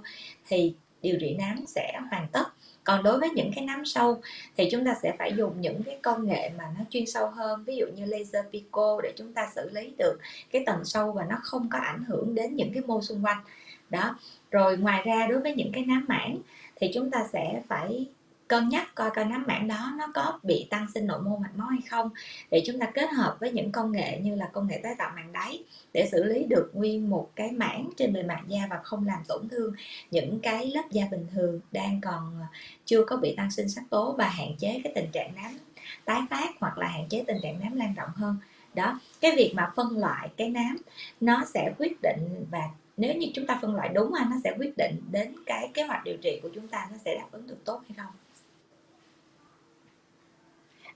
Thì 0.48 0.74
điều 1.02 1.18
trị 1.20 1.36
nám 1.40 1.66
sẽ 1.68 2.00
hoàn 2.10 2.28
tất. 2.32 2.44
Còn 2.84 3.04
đối 3.04 3.20
với 3.20 3.30
những 3.30 3.52
cái 3.56 3.66
nám 3.66 3.86
sâu 3.86 4.22
thì 4.58 4.70
chúng 4.72 4.86
ta 4.86 4.96
sẽ 5.04 5.14
phải 5.20 5.34
dùng 5.38 5.62
những 5.62 5.84
cái 5.84 5.98
công 6.02 6.28
nghệ 6.28 6.52
mà 6.58 6.64
nó 6.78 6.86
chuyên 6.90 7.06
sâu 7.06 7.28
hơn, 7.30 7.64
ví 7.64 7.76
dụ 7.76 7.86
như 7.96 8.06
laser 8.06 8.46
pico 8.52 9.02
để 9.04 9.14
chúng 9.18 9.34
ta 9.34 9.50
xử 9.56 9.70
lý 9.70 9.94
được 9.98 10.20
cái 10.52 10.64
tầng 10.66 10.86
sâu 10.86 11.12
và 11.12 11.26
nó 11.30 11.36
không 11.42 11.70
có 11.72 11.78
ảnh 11.78 12.04
hưởng 12.08 12.36
đến 12.36 12.56
những 12.56 12.74
cái 12.74 12.84
mô 12.84 13.02
xung 13.02 13.26
quanh. 13.26 13.44
Đó. 13.90 14.20
Rồi 14.52 14.78
ngoài 14.78 15.02
ra 15.06 15.28
đối 15.28 15.40
với 15.40 15.56
những 15.56 15.72
cái 15.72 15.86
nám 15.86 16.06
mảng 16.08 16.38
thì 16.76 16.92
chúng 16.94 17.12
ta 17.12 17.28
sẽ 17.34 17.62
phải 17.68 18.06
cân 18.52 18.70
nhắc 18.70 18.96
coi 18.96 19.12
coi 19.12 19.26
nám 19.26 19.44
mảng 19.48 19.68
đó 19.68 19.94
nó 19.98 20.08
có 20.14 20.40
bị 20.44 20.68
tăng 20.70 20.88
sinh 20.94 21.08
nội 21.08 21.22
mô 21.22 21.38
mạch 21.38 21.56
máu 21.56 21.68
hay 21.68 21.80
không. 21.90 22.10
Để 22.52 22.64
chúng 22.66 22.80
ta 22.80 22.86
kết 22.86 23.10
hợp 23.10 23.38
với 23.40 23.52
những 23.52 23.72
công 23.72 23.92
nghệ 23.92 24.20
như 24.22 24.36
là 24.36 24.50
công 24.54 24.68
nghệ 24.68 24.80
tái 24.84 24.96
tạo 24.98 25.12
màng 25.16 25.32
đáy 25.32 25.64
để 25.94 26.10
xử 26.12 26.24
lý 26.24 26.44
được 26.44 26.72
nguyên 26.74 27.10
một 27.10 27.30
cái 27.36 27.52
mảng 27.52 27.90
trên 27.98 28.14
bề 28.14 28.24
mặt 28.24 28.42
da 28.48 28.60
và 28.70 28.80
không 28.84 29.08
làm 29.08 29.20
tổn 29.28 29.50
thương 29.50 29.74
những 30.12 30.40
cái 30.40 30.72
lớp 30.72 30.82
da 30.92 31.04
bình 31.12 31.28
thường 31.34 31.60
đang 31.72 32.02
còn 32.02 32.40
chưa 32.86 33.04
có 33.04 33.18
bị 33.18 33.36
tăng 33.38 33.52
sinh 33.52 33.70
sắc 33.70 33.84
tố 33.90 34.16
và 34.18 34.30
hạn 34.30 34.56
chế 34.58 34.82
cái 34.84 34.94
tình 34.96 35.12
trạng 35.12 35.36
nám 35.36 35.58
tái 36.06 36.22
phát 36.30 36.50
hoặc 36.60 36.78
là 36.78 36.88
hạn 36.88 37.08
chế 37.10 37.24
tình 37.28 37.38
trạng 37.44 37.60
nám 37.60 37.76
lan 37.76 37.94
rộng 37.94 38.12
hơn. 38.16 38.38
Đó, 38.74 39.00
cái 39.22 39.32
việc 39.36 39.54
mà 39.56 39.72
phân 39.76 39.98
loại 39.98 40.30
cái 40.38 40.50
nám 40.50 40.78
nó 41.22 41.46
sẽ 41.54 41.74
quyết 41.78 42.02
định 42.02 42.46
và 42.52 42.62
nếu 42.98 43.16
như 43.16 43.28
chúng 43.34 43.46
ta 43.46 43.60
phân 43.62 43.76
loại 43.76 43.90
đúng 43.94 44.14
nó 44.30 44.36
sẽ 44.44 44.56
quyết 44.60 44.74
định 44.78 45.02
đến 45.12 45.36
cái 45.46 45.70
kế 45.74 45.84
hoạch 45.84 46.04
điều 46.04 46.18
trị 46.22 46.40
của 46.44 46.50
chúng 46.56 46.68
ta 46.68 46.88
nó 46.92 46.98
sẽ 47.06 47.16
đáp 47.16 47.28
ứng 47.32 47.48
được 47.48 47.66
tốt 47.66 47.82
hay 47.88 47.96
không. 47.98 48.14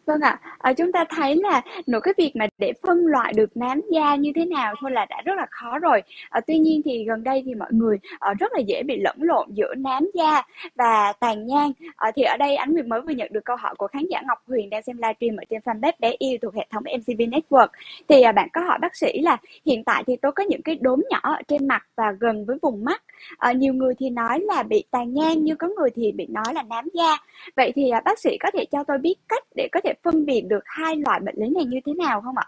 Vâng 0.06 0.22
ạ, 0.22 0.40
à, 0.58 0.74
chúng 0.74 0.92
ta 0.92 1.06
thấy 1.10 1.36
là 1.36 1.62
nổi 1.88 2.02
cái 2.02 2.14
việc 2.18 2.32
mà 2.36 2.48
để 2.58 2.74
phân 2.84 3.06
loại 3.06 3.34
được 3.34 3.58
nám 3.58 3.82
da 3.92 4.16
như 4.16 4.32
thế 4.36 4.46
nào 4.46 4.76
thôi 4.82 4.92
là 4.92 5.06
đã 5.06 5.22
rất 5.26 5.34
là 5.38 5.46
khó 5.52 5.80
rồi. 5.80 6.02
À, 6.30 6.42
tuy 6.48 6.58
nhiên 6.60 6.82
thì 6.86 7.04
gần 7.08 7.24
đây 7.24 7.44
thì 7.46 7.56
mọi 7.56 7.70
người 7.72 7.98
à, 8.20 8.34
rất 8.40 8.52
là 8.54 8.60
dễ 8.60 8.84
bị 8.84 8.98
lẫn 8.98 9.16
lộn 9.20 9.48
giữa 9.54 9.76
nám 9.78 10.10
da 10.14 10.44
và 10.76 11.14
tàn 11.20 11.48
nhang. 11.48 11.72
À, 11.96 12.12
thì 12.16 12.24
ở 12.24 12.38
đây 12.38 12.56
Ánh 12.56 12.74
Nguyệt 12.74 12.86
mới 12.86 13.02
vừa 13.02 13.14
nhận 13.14 13.34
được 13.34 13.46
câu 13.46 13.56
hỏi 13.56 13.76
của 13.78 13.88
khán 13.88 14.04
giả 14.10 14.22
Ngọc 14.28 14.40
Huyền 14.48 14.70
đang 14.70 14.84
xem 14.84 14.98
livestream 14.98 15.36
ở 15.38 15.44
trên 15.50 15.62
fanpage 15.66 15.92
bé 16.00 16.16
yêu 16.20 16.38
thuộc 16.42 16.56
hệ 16.56 16.68
thống 16.72 16.84
MCV 16.84 17.22
Network. 17.22 17.68
Thì 18.08 18.22
à, 18.22 18.32
bạn 18.32 18.50
có 18.54 18.62
hỏi 18.62 18.78
bác 18.82 18.96
sĩ 18.96 19.20
là 19.22 19.38
hiện 19.66 19.84
tại 19.84 20.04
thì 20.08 20.16
tôi 20.16 20.32
có 20.32 20.44
những 20.44 20.62
cái 20.62 20.76
đốm 20.76 21.02
nhỏ 21.10 21.20
ở 21.22 21.42
trên 21.48 21.68
mặt 21.68 21.84
và 21.96 22.12
gần 22.20 22.46
với 22.46 22.58
vùng 22.62 22.86
mắt. 22.86 23.04
À, 23.38 23.52
nhiều 23.52 23.74
người 23.74 23.94
thì 24.00 24.10
nói 24.10 24.40
là 24.40 24.64
bị 24.64 24.84
tàn 24.92 25.14
nhang, 25.14 25.44
nhưng 25.44 25.58
có 25.58 25.68
người 25.68 25.90
thì 25.96 26.12
bị 26.12 26.28
nói 26.30 26.54
là 26.54 26.64
nám 26.64 26.88
da. 26.94 27.18
Vậy 27.56 27.72
thì 27.76 27.90
à, 27.90 28.02
bác 28.06 28.20
sĩ 28.20 28.38
có 28.40 28.52
thể 28.54 28.66
cho 28.72 28.84
tôi 28.84 28.98
biết 28.98 29.16
cách 29.30 29.44
để 29.56 29.68
có 29.72 29.80
thể 29.84 29.94
phân 30.04 30.26
biệt 30.26 30.42
được 30.42 30.64
hai 30.66 30.96
loại 30.96 31.20
bệnh 31.20 31.36
lý 31.38 31.50
này 31.50 31.66
như 31.66 31.80
thế 31.86 31.94
nào 31.94 32.22
không 32.22 32.38
ạ? 32.38 32.46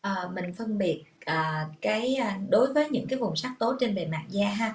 À, 0.00 0.28
mình 0.34 0.54
phân 0.54 0.78
biệt 0.78 1.04
à, 1.24 1.66
cái 1.80 2.14
à, 2.14 2.38
đối 2.48 2.72
với 2.72 2.90
những 2.90 3.06
cái 3.08 3.18
vùng 3.18 3.36
sắc 3.36 3.52
tố 3.58 3.76
trên 3.80 3.94
bề 3.94 4.06
mặt 4.06 4.22
da 4.28 4.48
ha 4.48 4.74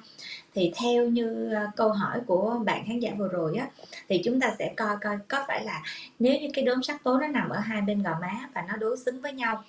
thì 0.53 0.71
theo 0.75 1.05
như 1.05 1.53
à, 1.53 1.71
câu 1.75 1.91
hỏi 1.91 2.21
của 2.27 2.61
bạn 2.65 2.83
khán 2.87 2.99
giả 2.99 3.11
vừa 3.17 3.27
rồi 3.27 3.55
á 3.57 3.67
thì 4.09 4.21
chúng 4.25 4.39
ta 4.39 4.55
sẽ 4.59 4.73
coi 4.77 4.97
coi 5.01 5.17
có 5.27 5.45
phải 5.47 5.65
là 5.65 5.81
nếu 6.19 6.39
như 6.39 6.47
cái 6.53 6.65
đốm 6.65 6.83
sắc 6.83 7.03
tố 7.03 7.19
nó 7.19 7.27
nằm 7.27 7.49
ở 7.49 7.59
hai 7.59 7.81
bên 7.81 8.03
gò 8.03 8.11
má 8.21 8.49
và 8.55 8.65
nó 8.67 8.75
đối 8.77 8.97
xứng 8.97 9.21
với 9.21 9.33
nhau 9.33 9.63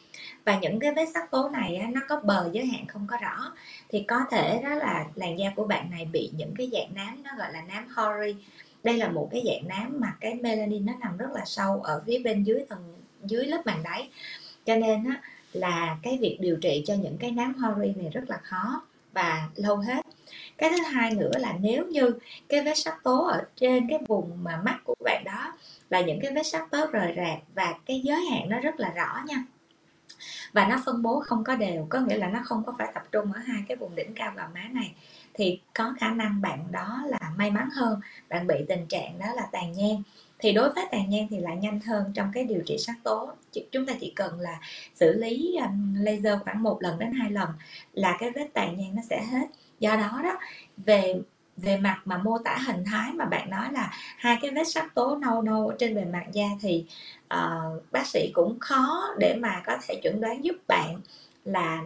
và 0.44 0.59
những 0.59 0.80
cái 0.80 0.92
vết 0.97 1.06
sắc 1.14 1.30
tố 1.30 1.49
này 1.49 1.76
á, 1.76 1.88
nó 1.92 2.00
có 2.09 2.21
bờ 2.25 2.50
giới 2.52 2.66
hạn 2.66 2.87
không 2.87 3.06
có 3.11 3.16
rõ 3.23 3.52
thì 3.88 4.04
có 4.09 4.21
thể 4.30 4.61
đó 4.62 4.75
là 4.75 5.04
làn 5.14 5.38
da 5.38 5.50
của 5.56 5.64
bạn 5.64 5.90
này 5.90 6.09
bị 6.12 6.30
những 6.37 6.54
cái 6.59 6.71
dạng 6.73 6.94
nám 6.94 7.23
nó 7.23 7.30
gọi 7.38 7.52
là 7.52 7.62
nám 7.62 7.88
hori 7.88 8.37
đây 8.85 8.97
là 8.97 9.09
một 9.09 9.29
cái 9.33 9.43
dạng 9.47 9.69
nám 9.69 10.00
mà 10.00 10.12
cái 10.21 10.35
melanin 10.35 10.87
nó 10.87 10.93
nằm 11.00 11.17
rất 11.17 11.31
là 11.35 11.45
sâu 11.45 11.83
ở 11.83 12.03
phía 12.07 12.19
bên 12.19 12.43
dưới 12.43 12.64
tầng 12.69 12.95
dưới 13.25 13.47
lớp 13.47 13.67
màng 13.67 13.83
đáy. 13.83 14.09
Cho 14.64 14.76
nên 14.76 15.05
á, 15.05 15.21
là 15.53 15.97
cái 16.03 16.19
việc 16.21 16.37
điều 16.41 16.57
trị 16.57 16.83
cho 16.87 16.95
những 16.95 17.19
cái 17.19 17.31
nám 17.31 17.55
hori 17.55 17.93
này 17.97 18.11
rất 18.12 18.25
là 18.29 18.37
khó 18.43 18.83
và 19.12 19.49
lâu 19.57 19.76
hết. 19.76 20.07
Cái 20.59 20.71
thứ 20.71 20.85
hai 20.85 21.11
nữa 21.11 21.33
là 21.38 21.55
nếu 21.61 21.87
như 21.87 22.11
cái 22.49 22.62
vết 22.62 22.79
sắc 22.79 23.03
tố 23.03 23.26
ở 23.26 23.43
trên 23.57 23.88
cái 23.88 23.99
vùng 24.09 24.45
mà 24.45 24.62
mắt 24.64 24.79
của 24.85 24.95
bạn 25.05 25.25
đó 25.25 25.53
là 25.91 26.00
những 26.00 26.21
cái 26.23 26.33
vết 26.35 26.47
sắc 26.47 26.71
tố 26.71 26.87
rời 26.93 27.14
rạc 27.17 27.38
và 27.55 27.75
cái 27.87 28.00
giới 28.05 28.25
hạn 28.31 28.49
nó 28.49 28.61
rất 28.61 28.81
là 28.81 28.91
rõ 28.91 29.23
nha. 29.26 29.45
Và 30.53 30.67
nó 30.67 30.83
phân 30.87 31.03
bố 31.03 31.21
không 31.21 31.45
có 31.45 31.57
đều 31.57 31.87
có 31.88 32.00
nghĩa 32.00 32.17
là 32.17 32.29
nó 32.29 32.41
không 32.45 32.62
có 32.67 32.75
phải 32.79 32.91
tập 32.95 33.03
trung 33.12 33.33
ở 33.33 33.41
hai 33.47 33.62
cái 33.69 33.76
vùng 33.76 33.95
đỉnh 33.95 34.14
cao 34.14 34.33
gò 34.37 34.43
má 34.55 34.69
này 34.73 34.95
thì 35.35 35.61
có 35.75 35.95
khả 36.00 36.11
năng 36.11 36.41
bạn 36.41 36.64
đó 36.73 37.03
là 37.07 37.31
may 37.37 37.50
mắn 37.50 37.69
hơn 37.71 38.00
bạn 38.29 38.47
bị 38.47 38.55
tình 38.69 38.87
trạng 38.87 39.19
đó 39.19 39.26
là 39.37 39.47
tàn 39.53 39.73
nhang. 39.73 40.03
Thì 40.38 40.53
đối 40.53 40.73
với 40.73 40.85
tàn 40.91 41.11
nhang 41.11 41.26
thì 41.31 41.38
lại 41.38 41.57
nhanh 41.57 41.81
hơn 41.81 42.12
trong 42.14 42.31
cái 42.35 42.45
điều 42.45 42.61
trị 42.67 42.76
sắc 42.79 42.97
tố. 43.03 43.31
Chúng 43.73 43.87
ta 43.87 43.93
chỉ 44.00 44.12
cần 44.17 44.41
là 44.41 44.61
xử 44.95 45.12
lý 45.12 45.57
um, 45.61 45.95
laser 45.95 46.38
khoảng 46.45 46.62
một 46.62 46.79
lần 46.83 46.99
đến 46.99 47.12
hai 47.12 47.31
lần 47.31 47.49
là 47.93 48.17
cái 48.21 48.31
vết 48.31 48.47
tàn 48.55 48.79
nhang 48.79 48.97
nó 48.97 49.03
sẽ 49.11 49.25
hết. 49.33 49.47
Do 49.81 49.97
đó 49.97 50.21
đó 50.25 50.38
về 50.76 51.14
về 51.57 51.76
mặt 51.76 52.00
mà 52.05 52.19
mô 52.19 52.38
tả 52.38 52.59
hình 52.67 52.85
thái 52.85 53.12
mà 53.12 53.25
bạn 53.25 53.50
nói 53.50 53.73
là 53.73 53.91
hai 54.19 54.38
cái 54.43 54.50
vết 54.50 54.64
sắc 54.64 54.95
tố 54.95 55.17
nâu 55.17 55.43
nâu 55.43 55.73
trên 55.79 55.95
bề 55.95 56.05
mặt 56.05 56.25
da 56.33 56.47
thì 56.61 56.85
uh, 57.35 57.93
bác 57.93 58.07
sĩ 58.07 58.31
cũng 58.35 58.61
khó 58.61 59.14
để 59.19 59.37
mà 59.41 59.62
có 59.67 59.76
thể 59.83 60.00
chuẩn 60.03 60.21
đoán 60.21 60.45
giúp 60.45 60.57
bạn 60.69 61.00
là 61.45 61.83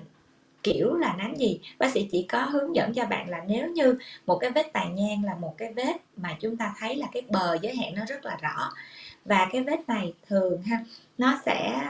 kiểu 0.62 0.94
là 0.94 1.14
nám 1.18 1.34
gì? 1.34 1.60
Bác 1.78 1.92
sĩ 1.92 2.08
chỉ 2.12 2.22
có 2.22 2.44
hướng 2.44 2.76
dẫn 2.76 2.92
cho 2.94 3.06
bạn 3.06 3.28
là 3.28 3.44
nếu 3.48 3.68
như 3.68 3.98
một 4.26 4.38
cái 4.38 4.50
vết 4.50 4.72
tàn 4.72 4.94
nhang 4.94 5.24
là 5.24 5.34
một 5.34 5.54
cái 5.58 5.72
vết 5.72 5.96
mà 6.16 6.36
chúng 6.40 6.56
ta 6.56 6.74
thấy 6.78 6.96
là 6.96 7.06
cái 7.12 7.22
bờ 7.28 7.58
giới 7.62 7.76
hạn 7.76 7.94
nó 7.94 8.04
rất 8.08 8.24
là 8.24 8.38
rõ. 8.42 8.70
Và 9.24 9.48
cái 9.52 9.62
vết 9.62 9.88
này 9.88 10.14
thường 10.28 10.62
ha, 10.62 10.84
nó 11.18 11.40
sẽ 11.46 11.82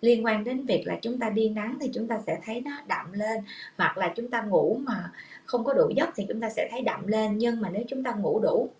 liên 0.00 0.24
quan 0.24 0.44
đến 0.44 0.66
việc 0.66 0.82
là 0.86 0.98
chúng 1.02 1.18
ta 1.18 1.30
đi 1.30 1.48
nắng 1.48 1.78
thì 1.80 1.90
chúng 1.94 2.08
ta 2.08 2.18
sẽ 2.26 2.38
thấy 2.44 2.60
nó 2.60 2.70
đậm 2.86 3.12
lên, 3.12 3.44
hoặc 3.76 3.98
là 3.98 4.12
chúng 4.16 4.30
ta 4.30 4.42
ngủ 4.42 4.80
mà 4.82 5.10
không 5.44 5.64
có 5.64 5.74
đủ 5.74 5.90
giấc 5.96 6.08
thì 6.16 6.24
chúng 6.28 6.40
ta 6.40 6.50
sẽ 6.50 6.68
thấy 6.70 6.82
đậm 6.82 7.06
lên. 7.06 7.38
Nhưng 7.38 7.60
mà 7.60 7.68
nếu 7.70 7.82
chúng 7.88 8.02
ta 8.02 8.12
ngủ 8.12 8.40
đủ 8.40 8.70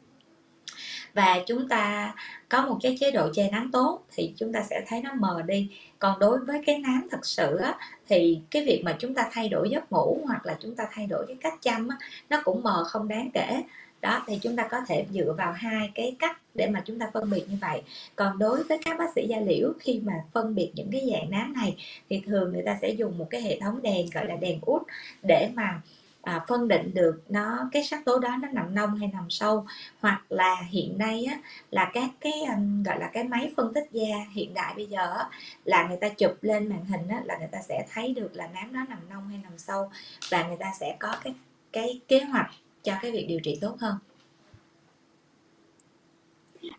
và 1.15 1.43
chúng 1.47 1.69
ta 1.69 2.15
có 2.49 2.67
một 2.67 2.79
cái 2.83 2.97
chế 3.01 3.11
độ 3.11 3.29
che 3.35 3.51
nắng 3.51 3.71
tốt 3.73 4.01
thì 4.17 4.33
chúng 4.37 4.53
ta 4.53 4.63
sẽ 4.71 4.85
thấy 4.87 5.03
nó 5.03 5.11
mờ 5.15 5.43
đi. 5.47 5.71
Còn 5.99 6.19
đối 6.19 6.39
với 6.39 6.63
cái 6.67 6.79
nám 6.79 7.09
thật 7.11 7.27
sự 7.27 7.57
á, 7.57 7.77
thì 8.09 8.39
cái 8.51 8.65
việc 8.65 8.83
mà 8.85 8.97
chúng 8.99 9.15
ta 9.15 9.29
thay 9.33 9.49
đổi 9.49 9.71
giấc 9.71 9.93
ngủ 9.93 10.21
hoặc 10.27 10.47
là 10.47 10.57
chúng 10.61 10.75
ta 10.75 10.89
thay 10.93 11.07
đổi 11.07 11.27
cái 11.27 11.37
cách 11.41 11.59
chăm 11.63 11.89
á, 11.89 11.97
nó 12.31 12.41
cũng 12.45 12.63
mờ 12.63 12.85
không 12.85 13.09
đáng 13.09 13.31
kể. 13.35 13.63
Đó 14.01 14.25
thì 14.27 14.39
chúng 14.43 14.57
ta 14.57 14.69
có 14.71 14.81
thể 14.89 15.07
dựa 15.11 15.35
vào 15.39 15.53
hai 15.53 15.91
cái 15.95 16.17
cách 16.19 16.41
để 16.55 16.67
mà 16.67 16.83
chúng 16.85 16.99
ta 16.99 17.11
phân 17.13 17.31
biệt 17.31 17.45
như 17.49 17.57
vậy. 17.61 17.83
Còn 18.17 18.39
đối 18.39 18.63
với 18.63 18.79
các 18.85 18.99
bác 18.99 19.13
sĩ 19.15 19.27
da 19.27 19.41
liễu 19.41 19.73
khi 19.81 20.01
mà 20.05 20.13
phân 20.33 20.55
biệt 20.55 20.73
những 20.75 20.89
cái 20.93 21.09
dạng 21.13 21.31
nám 21.31 21.53
này 21.53 21.77
thì 22.11 22.23
thường 22.27 22.53
người 22.53 22.63
ta 22.67 22.79
sẽ 22.83 22.91
dùng 22.91 23.19
một 23.19 23.27
cái 23.31 23.43
hệ 23.43 23.61
thống 23.61 23.83
đèn 23.83 24.07
gọi 24.15 24.27
là 24.27 24.37
đèn 24.37 24.59
út 24.63 24.83
để 25.23 25.51
mà 25.55 25.81
à, 26.29 26.45
phân 26.49 26.69
định 26.69 26.95
được 26.95 27.23
nó 27.29 27.69
cái 27.73 27.85
sắc 27.85 28.05
tố 28.05 28.19
đó 28.19 28.37
nó 28.43 28.49
nằm 28.49 28.75
nông 28.75 28.95
hay 28.97 29.11
nằm 29.13 29.31
sâu. 29.31 29.67
Hoặc 30.01 30.33
là 30.33 30.57
hiện 30.71 30.99
nay 30.99 31.25
á, 31.25 31.39
là 31.71 31.91
các 31.95 32.11
cái 32.21 32.33
um, 32.49 32.83
gọi 32.83 32.99
là 32.99 33.11
cái 33.13 33.25
máy 33.25 33.53
phân 33.57 33.75
tích 33.75 33.89
da 33.93 34.17
hiện 34.33 34.55
đại 34.55 34.75
bây 34.77 34.87
giờ 34.87 35.15
á, 35.17 35.29
là 35.65 35.89
người 35.89 35.97
ta 35.97 36.09
chụp 36.09 36.33
lên 36.43 36.69
màn 36.69 36.85
hình 36.85 37.09
á, 37.09 37.23
là 37.25 37.39
người 37.39 37.49
ta 37.53 37.59
sẽ 37.69 37.87
thấy 37.93 38.15
được 38.15 38.31
là 38.35 38.49
nám 38.55 38.73
đó 38.73 38.81
nằm 38.89 38.99
nông 39.09 39.29
hay 39.29 39.41
nằm 39.43 39.59
sâu. 39.59 39.91
Và 40.31 40.49
người 40.49 40.57
ta 40.61 40.73
sẽ 40.81 40.97
có 40.99 41.17
cái 41.25 41.35
cái 41.73 42.01
kế 42.09 42.21
hoạch 42.21 42.51
cho 42.83 42.95
cái 43.03 43.11
việc 43.13 43.27
điều 43.29 43.41
trị 43.41 43.59
tốt 43.61 43.77
hơn. 43.81 43.97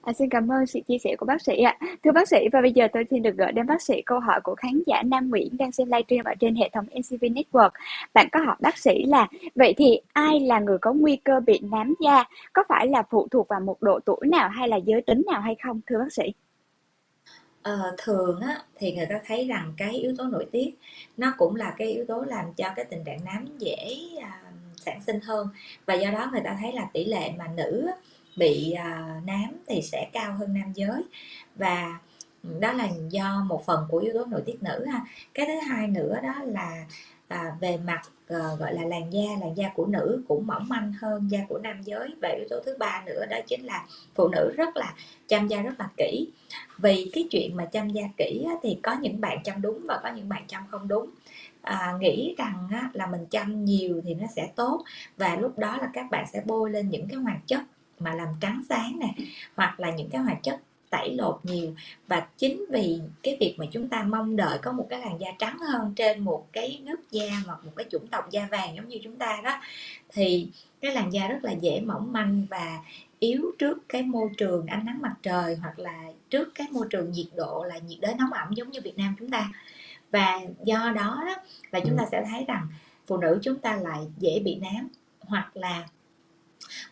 À, 0.02 0.14
xin 0.14 0.30
cảm 0.30 0.52
ơn 0.52 0.66
sự 0.66 0.80
chia 0.88 0.98
sẻ 0.98 1.16
của 1.18 1.26
bác 1.26 1.42
sĩ 1.42 1.62
ạ. 1.62 1.78
Thưa 2.04 2.12
bác 2.12 2.28
sĩ, 2.28 2.38
và 2.54 2.62
bây 2.62 2.72
giờ 2.72 2.88
tôi 2.94 3.04
xin 3.10 3.24
được 3.24 3.38
gửi 3.38 3.52
đến 3.52 3.68
bác 3.68 3.82
sĩ 3.82 4.02
câu 4.06 4.20
hỏi 4.20 4.40
của 4.44 4.56
khán 4.56 4.84
giả 4.88 5.04
Nam 5.04 5.30
Nguyễn 5.30 5.58
đang 5.58 5.72
xem 5.72 5.88
livestream 5.88 6.26
ở 6.26 6.34
trên 6.40 6.56
hệ 6.56 6.70
thống 6.74 6.86
NCV 7.00 7.24
Network. 7.24 7.70
Bạn 8.14 8.28
có 8.32 8.40
hỏi 8.40 8.56
bác 8.60 8.78
sĩ 8.78 9.04
là 9.04 9.28
vậy 9.56 9.74
thì 9.78 10.00
ai 10.14 10.40
là 10.40 10.60
người 10.60 10.78
có 10.78 10.94
nguy 10.94 11.16
cơ 11.16 11.40
bị 11.40 11.60
nám 11.72 11.94
da? 12.02 12.24
Có 12.54 12.64
phải 12.70 12.88
là 12.88 13.04
phụ 13.10 13.28
thuộc 13.32 13.48
vào 13.48 13.60
một 13.60 13.78
độ 13.82 14.00
tuổi 14.06 14.28
nào 14.32 14.50
hay 14.50 14.68
là 14.68 14.78
giới 14.78 15.02
tính 15.02 15.22
nào 15.32 15.42
hay 15.42 15.56
không? 15.64 15.82
Thưa 15.88 16.00
bác 16.00 16.14
sĩ. 16.14 16.24
À, 17.64 17.78
thường 17.98 18.40
á, 18.42 18.62
thì 18.78 18.92
người 18.92 19.06
ta 19.06 19.20
thấy 19.26 19.48
rằng 19.48 19.74
cái 19.78 19.92
yếu 19.92 20.14
tố 20.18 20.24
nội 20.24 20.46
tiết 20.52 20.76
nó 21.18 21.34
cũng 21.38 21.56
là 21.56 21.76
cái 21.78 21.92
yếu 21.92 22.06
tố 22.08 22.22
làm 22.22 22.46
cho 22.54 22.70
cái 22.76 22.86
tình 22.86 23.04
trạng 23.04 23.26
nám 23.26 23.46
dễ 23.58 24.00
à, 24.22 24.42
sản 24.76 25.02
sinh 25.08 25.20
hơn 25.20 25.48
và 25.86 25.94
do 25.94 26.12
đó 26.12 26.30
người 26.32 26.42
ta 26.44 26.58
thấy 26.62 26.74
là 26.74 26.88
tỷ 26.94 27.06
lệ 27.06 27.32
mà 27.38 27.46
nữ 27.58 27.92
bị 28.40 28.72
à, 28.72 29.22
nám 29.26 29.50
thì 29.68 29.82
sẽ 29.82 30.10
cao 30.14 30.34
hơn 30.34 30.54
nam 30.54 30.74
giới. 30.74 31.04
Và 31.56 32.00
đó 32.60 32.74
là 32.74 32.90
do 33.10 33.46
một 33.48 33.66
phần 33.66 33.86
của 33.90 33.98
yếu 33.98 34.14
tố 34.14 34.26
nội 34.26 34.42
tiết 34.46 34.64
nữ 34.64 34.86
ha. 34.86 35.02
Cái 35.34 35.46
thứ 35.46 35.60
hai 35.68 35.88
nữa 35.88 36.16
đó 36.24 36.34
là 36.46 36.86
à, 37.28 37.56
về 37.60 37.78
mặt 37.78 38.02
à, 38.28 38.40
gọi 38.60 38.74
là 38.74 38.84
làn 38.84 39.14
da 39.14 39.22
làn 39.42 39.58
da 39.58 39.70
của 39.76 39.86
nữ 39.86 40.24
cũng 40.28 40.48
mỏng 40.48 40.70
manh 40.70 40.94
hơn 41.02 41.28
da 41.32 41.40
của 41.50 41.60
nam 41.60 41.82
giới. 41.84 42.10
Và 42.22 42.30
yếu 42.30 42.48
tố 42.50 42.60
thứ 42.66 42.76
ba 42.80 43.04
nữa 43.06 43.26
đó 43.30 43.38
chính 43.48 43.66
là 43.66 43.86
phụ 44.16 44.28
nữ 44.28 44.54
rất 44.58 44.78
là 44.78 44.94
chăm 45.28 45.48
da 45.48 45.62
rất 45.62 45.80
là 45.80 45.90
kỹ. 45.98 46.28
Vì 46.78 47.12
cái 47.14 47.28
chuyện 47.32 47.56
mà 47.56 47.66
chăm 47.66 47.90
da 47.90 48.04
kỹ 48.18 48.46
á, 48.48 48.54
thì 48.64 48.78
có 48.84 48.96
những 49.02 49.22
bạn 49.22 49.44
chăm 49.44 49.62
đúng 49.62 49.86
và 49.88 50.00
có 50.04 50.10
những 50.10 50.30
bạn 50.30 50.44
chăm 50.48 50.64
không 50.72 50.88
đúng. 50.88 51.10
À, 51.62 51.94
nghĩ 52.00 52.36
rằng 52.38 52.68
á, 52.72 52.90
là 52.94 53.08
mình 53.08 53.26
chăm 53.26 53.66
nhiều 53.66 54.02
thì 54.06 54.14
nó 54.14 54.28
sẽ 54.36 54.50
tốt. 54.56 54.84
Và 55.18 55.36
lúc 55.36 55.60
đó 55.60 55.78
là 55.82 55.90
các 55.94 56.06
bạn 56.12 56.26
sẽ 56.34 56.42
bôi 56.46 56.72
lên 56.72 56.90
những 56.90 57.08
cái 57.08 57.18
hoạt 57.18 57.48
chất 57.48 57.62
mà 58.00 58.14
làm 58.14 58.28
trắng 58.42 58.62
sáng 58.70 59.00
nè, 59.00 59.24
hoặc 59.56 59.80
là 59.80 59.92
những 59.92 60.10
cái 60.10 60.22
hoạt 60.22 60.44
chất 60.44 60.60
tẩy 60.90 61.16
lột 61.16 61.40
nhiều. 61.44 61.76
Và 62.08 62.28
chính 62.38 62.66
vì 62.70 63.00
cái 63.24 63.38
việc 63.40 63.56
mà 63.58 63.66
chúng 63.72 63.88
ta 63.88 64.04
mong 64.04 64.36
đợi 64.36 64.58
có 64.62 64.72
một 64.72 64.88
cái 64.90 65.00
làn 65.00 65.20
da 65.20 65.28
trắng 65.40 65.58
hơn 65.58 65.94
trên 65.96 66.20
một 66.20 66.48
cái 66.52 66.80
nước 66.84 67.12
da 67.12 67.30
hoặc 67.46 67.66
một 67.66 67.72
cái 67.76 67.86
chủng 67.92 68.08
tộc 68.08 68.32
da 68.32 68.48
vàng 68.52 68.76
giống 68.76 68.88
như 68.88 69.00
chúng 69.04 69.16
ta 69.16 69.42
đó, 69.44 69.62
thì 70.10 70.48
cái 70.82 70.94
làn 70.94 71.14
da 71.14 71.28
rất 71.28 71.40
là 71.42 71.52
dễ 71.52 71.82
mỏng 71.82 72.14
manh 72.14 72.46
và 72.50 72.80
yếu 73.20 73.52
trước 73.60 73.90
cái 73.90 74.02
môi 74.02 74.30
trường 74.38 74.68
ánh 74.68 74.86
nắng 74.86 75.00
mặt 75.02 75.16
trời 75.22 75.56
hoặc 75.56 75.80
là 75.80 76.04
trước 76.30 76.56
cái 76.56 76.68
môi 76.72 76.88
trường 76.90 77.12
nhiệt 77.12 77.28
độ 77.36 77.64
là 77.64 77.78
nhiệt 77.78 78.00
đới 78.02 78.14
nóng 78.14 78.34
ẩm 78.34 78.54
giống 78.54 78.72
như 78.72 78.80
Việt 78.84 78.98
Nam 78.98 79.16
chúng 79.20 79.32
ta. 79.32 79.50
Và 80.12 80.40
do 80.64 80.92
đó 80.96 81.24
đó 81.26 81.36
là 81.72 81.80
chúng 81.80 81.98
ta 81.98 82.06
sẽ 82.12 82.26
thấy 82.30 82.46
rằng 82.48 82.68
phụ 83.08 83.18
nữ 83.18 83.40
chúng 83.42 83.60
ta 83.60 83.76
lại 83.76 84.00
dễ 84.18 84.40
bị 84.40 84.56
nám 84.56 84.88
hoặc 85.20 85.58
là 85.58 85.88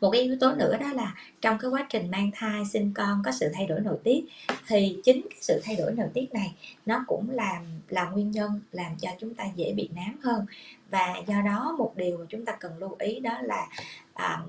một 0.02 0.12
cái 0.12 0.22
yếu 0.22 0.36
tố 0.40 0.52
nữa 0.52 0.78
đó 0.80 0.94
là 0.94 1.16
trong 1.42 1.58
cái 1.58 1.72
quá 1.72 1.88
trình 1.90 2.12
mang 2.12 2.32
thai 2.34 2.66
sinh 2.66 2.94
con 2.96 3.22
có 3.26 3.32
sự 3.32 3.50
thay 3.54 3.68
đổi 3.68 3.80
nội 3.80 3.98
tiết 4.04 4.26
thì 4.68 4.98
chính 5.04 5.22
cái 5.22 5.38
sự 5.42 5.62
thay 5.64 5.76
đổi 5.76 5.92
nội 5.92 6.08
tiết 6.14 6.34
này 6.34 6.54
nó 6.86 7.04
cũng 7.08 7.30
làm 7.30 7.66
là 7.90 8.10
nguyên 8.10 8.32
nhân 8.32 8.62
làm 8.72 8.92
cho 9.02 9.10
chúng 9.20 9.34
ta 9.34 9.46
dễ 9.56 9.74
bị 9.74 9.90
nám 9.96 10.18
hơn. 10.24 10.46
Và 10.90 11.16
do 11.28 11.42
đó 11.42 11.76
một 11.78 11.94
điều 11.96 12.18
mà 12.18 12.26
chúng 12.30 12.46
ta 12.46 12.54
cần 12.60 12.78
lưu 12.78 12.96
ý 13.00 13.20
đó 13.20 13.42
là 13.42 13.68
à, 14.14 14.40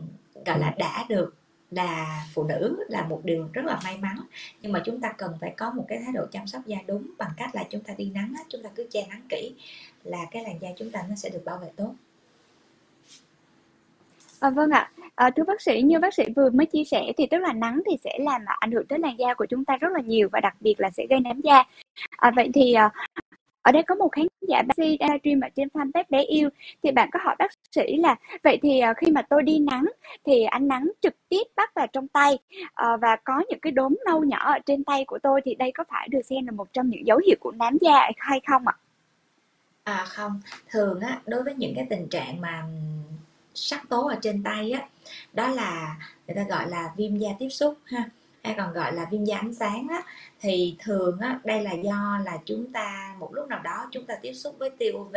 gọi 0.46 0.58
là 0.58 0.74
đã 0.78 1.06
được 1.08 1.34
là 1.70 2.24
phụ 2.34 2.44
nữ 2.44 2.84
là 2.88 3.02
một 3.02 3.20
điều 3.24 3.48
rất 3.52 3.64
là 3.64 3.80
may 3.84 3.98
mắn. 3.98 4.20
Nhưng 4.62 4.72
mà 4.72 4.82
chúng 4.84 5.00
ta 5.00 5.12
cần 5.12 5.34
phải 5.40 5.54
có 5.56 5.70
một 5.70 5.84
cái 5.88 5.98
thái 6.04 6.12
độ 6.12 6.26
chăm 6.32 6.46
sóc 6.46 6.62
da 6.66 6.78
đúng 6.86 7.10
bằng 7.18 7.30
cách 7.36 7.54
là 7.54 7.64
chúng 7.70 7.82
ta 7.82 7.94
đi 7.96 8.10
nắng 8.14 8.34
chúng 8.48 8.62
ta 8.62 8.70
cứ 8.74 8.86
che 8.90 9.06
nắng 9.06 9.22
kỹ 9.28 9.54
là 10.04 10.18
cái 10.30 10.44
làn 10.44 10.58
da 10.60 10.68
chúng 10.78 10.90
ta 10.90 11.04
nó 11.08 11.14
sẽ 11.14 11.28
được 11.28 11.44
bảo 11.44 11.58
vệ 11.58 11.68
tốt. 11.76 11.94
À, 14.40 14.50
vâng 14.50 14.70
ạ. 14.70 14.90
À, 15.14 15.30
thưa 15.30 15.44
bác 15.44 15.60
sĩ, 15.60 15.82
như 15.82 15.98
bác 15.98 16.14
sĩ 16.14 16.24
vừa 16.36 16.50
mới 16.50 16.66
chia 16.66 16.84
sẻ 16.84 17.12
thì 17.16 17.26
tức 17.26 17.38
là 17.38 17.52
nắng 17.52 17.82
thì 17.86 17.96
sẽ 18.04 18.18
làm 18.20 18.42
ảnh 18.46 18.72
hưởng 18.72 18.86
tới 18.86 18.98
làn 18.98 19.18
da 19.18 19.34
của 19.34 19.46
chúng 19.46 19.64
ta 19.64 19.76
rất 19.76 19.92
là 19.92 20.00
nhiều 20.00 20.28
và 20.32 20.40
đặc 20.40 20.56
biệt 20.60 20.74
là 20.80 20.90
sẽ 20.90 21.06
gây 21.10 21.20
nám 21.20 21.40
da. 21.40 21.64
À, 22.16 22.32
vậy 22.36 22.50
thì 22.54 22.72
à, 22.72 22.90
ở 23.62 23.72
đây 23.72 23.82
có 23.82 23.94
một 23.94 24.08
khán 24.12 24.26
giả 24.48 24.62
bác 24.62 24.74
sĩ 24.76 24.98
stream 24.98 25.40
ở 25.40 25.48
trên 25.56 25.68
fanpage 25.68 26.04
bé 26.10 26.22
yêu 26.22 26.48
thì 26.82 26.90
bạn 26.90 27.08
có 27.12 27.18
hỏi 27.22 27.36
bác 27.38 27.52
sĩ 27.72 27.96
là 27.96 28.16
vậy 28.42 28.58
thì 28.62 28.80
à, 28.80 28.94
khi 28.94 29.10
mà 29.12 29.22
tôi 29.22 29.42
đi 29.42 29.58
nắng 29.58 29.84
thì 30.26 30.44
ánh 30.44 30.68
nắng 30.68 30.90
trực 31.00 31.14
tiếp 31.28 31.42
bắt 31.56 31.74
vào 31.74 31.86
trong 31.86 32.08
tay 32.08 32.38
à, 32.74 32.96
và 32.96 33.16
có 33.16 33.42
những 33.48 33.60
cái 33.60 33.72
đốm 33.72 33.96
nâu 34.04 34.24
nhỏ 34.24 34.52
ở 34.52 34.58
trên 34.66 34.84
tay 34.84 35.04
của 35.04 35.18
tôi 35.22 35.40
thì 35.44 35.54
đây 35.54 35.72
có 35.72 35.84
phải 35.88 36.08
được 36.08 36.22
xem 36.22 36.46
là 36.46 36.52
một 36.52 36.72
trong 36.72 36.88
những 36.88 37.06
dấu 37.06 37.20
hiệu 37.26 37.36
của 37.40 37.52
nám 37.52 37.78
da 37.80 38.10
hay 38.16 38.40
không 38.46 38.68
ạ? 38.68 38.74
À 39.84 40.04
không, 40.08 40.40
thường 40.70 41.00
á 41.00 41.20
đối 41.26 41.42
với 41.42 41.54
những 41.54 41.74
cái 41.74 41.86
tình 41.90 42.08
trạng 42.08 42.40
mà 42.40 42.64
sắc 43.58 43.88
tố 43.88 44.06
ở 44.08 44.16
trên 44.22 44.42
tay 44.42 44.70
á, 44.70 44.88
đó 45.32 45.48
là 45.48 45.96
người 46.26 46.36
ta 46.36 46.42
gọi 46.42 46.68
là 46.68 46.90
viêm 46.96 47.18
da 47.18 47.28
tiếp 47.38 47.48
xúc 47.48 47.78
ha, 47.84 48.10
hay 48.42 48.54
còn 48.58 48.72
gọi 48.72 48.92
là 48.92 49.06
viêm 49.10 49.24
da 49.24 49.36
ánh 49.36 49.54
sáng 49.54 49.86
á. 49.90 50.02
Thì 50.40 50.76
thường 50.78 51.18
á, 51.18 51.40
đây 51.44 51.62
là 51.62 51.72
do 51.72 52.18
là 52.24 52.38
chúng 52.44 52.72
ta, 52.72 53.14
một 53.18 53.34
lúc 53.34 53.48
nào 53.48 53.60
đó 53.62 53.88
chúng 53.92 54.06
ta 54.06 54.14
tiếp 54.22 54.32
xúc 54.32 54.56
với 54.58 54.70
tia 54.70 54.90
UV 54.92 55.16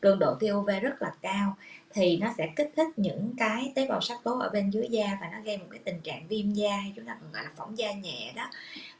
cường 0.00 0.18
độ 0.18 0.34
tia 0.34 0.52
UV 0.52 0.70
rất 0.82 1.02
là 1.02 1.12
cao, 1.22 1.56
thì 1.92 2.16
nó 2.16 2.28
sẽ 2.38 2.48
kích 2.56 2.72
thích 2.76 2.88
những 2.96 3.34
cái 3.38 3.72
tế 3.74 3.86
bào 3.86 4.00
sắc 4.00 4.18
tố 4.24 4.38
ở 4.38 4.48
bên 4.48 4.70
dưới 4.70 4.88
da 4.90 5.18
và 5.20 5.28
nó 5.32 5.38
gây 5.44 5.58
một 5.58 5.66
cái 5.70 5.80
tình 5.84 6.00
trạng 6.00 6.26
viêm 6.28 6.52
da, 6.52 6.76
hay 6.76 6.92
chúng 6.96 7.04
ta 7.04 7.16
còn 7.20 7.32
gọi 7.32 7.44
là 7.44 7.50
phỏng 7.56 7.78
da 7.78 7.92
nhẹ 7.92 8.32
đó, 8.36 8.50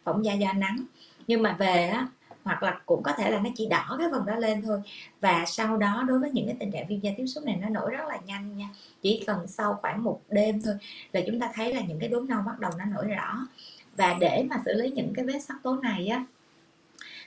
phỏng 0.04 0.24
da 0.24 0.32
do 0.32 0.52
nắng. 0.52 0.84
Nhưng 1.26 1.42
mà 1.42 1.56
về 1.58 1.88
á 1.88 2.06
hoặc 2.44 2.62
là 2.62 2.80
cũng 2.86 3.02
có 3.02 3.12
thể 3.12 3.30
là 3.30 3.38
nó 3.38 3.50
chỉ 3.54 3.66
đỏ 3.66 3.96
cái 3.98 4.08
phần 4.12 4.26
đó 4.26 4.36
lên 4.36 4.62
thôi. 4.62 4.80
Và 5.20 5.44
sau 5.46 5.76
đó 5.76 6.04
đối 6.08 6.18
với 6.18 6.30
những 6.30 6.46
cái 6.46 6.56
tình 6.60 6.70
trạng 6.70 6.86
viêm 6.88 7.00
da 7.00 7.10
tiếp 7.16 7.26
xúc 7.26 7.44
này 7.44 7.56
nó 7.56 7.68
nổi 7.68 7.90
rất 7.90 8.08
là 8.08 8.18
nhanh 8.26 8.56
nha, 8.56 8.68
chỉ 9.02 9.24
cần 9.26 9.46
sau 9.46 9.78
khoảng 9.82 10.04
một 10.04 10.20
đêm 10.28 10.62
thôi 10.62 10.74
là 11.12 11.20
chúng 11.26 11.40
ta 11.40 11.50
thấy 11.54 11.74
là 11.74 11.80
những 11.80 11.98
cái 11.98 12.08
đốm 12.08 12.28
nâu 12.28 12.42
bắt 12.46 12.60
đầu 12.60 12.70
nó 12.78 12.84
nổi 12.84 13.04
rõ. 13.06 13.46
Và 13.96 14.16
để 14.20 14.46
mà 14.50 14.56
xử 14.64 14.72
lý 14.72 14.90
những 14.90 15.12
cái 15.14 15.24
vết 15.24 15.38
sắc 15.38 15.56
tố 15.62 15.76
này 15.76 16.06
á, 16.06 16.24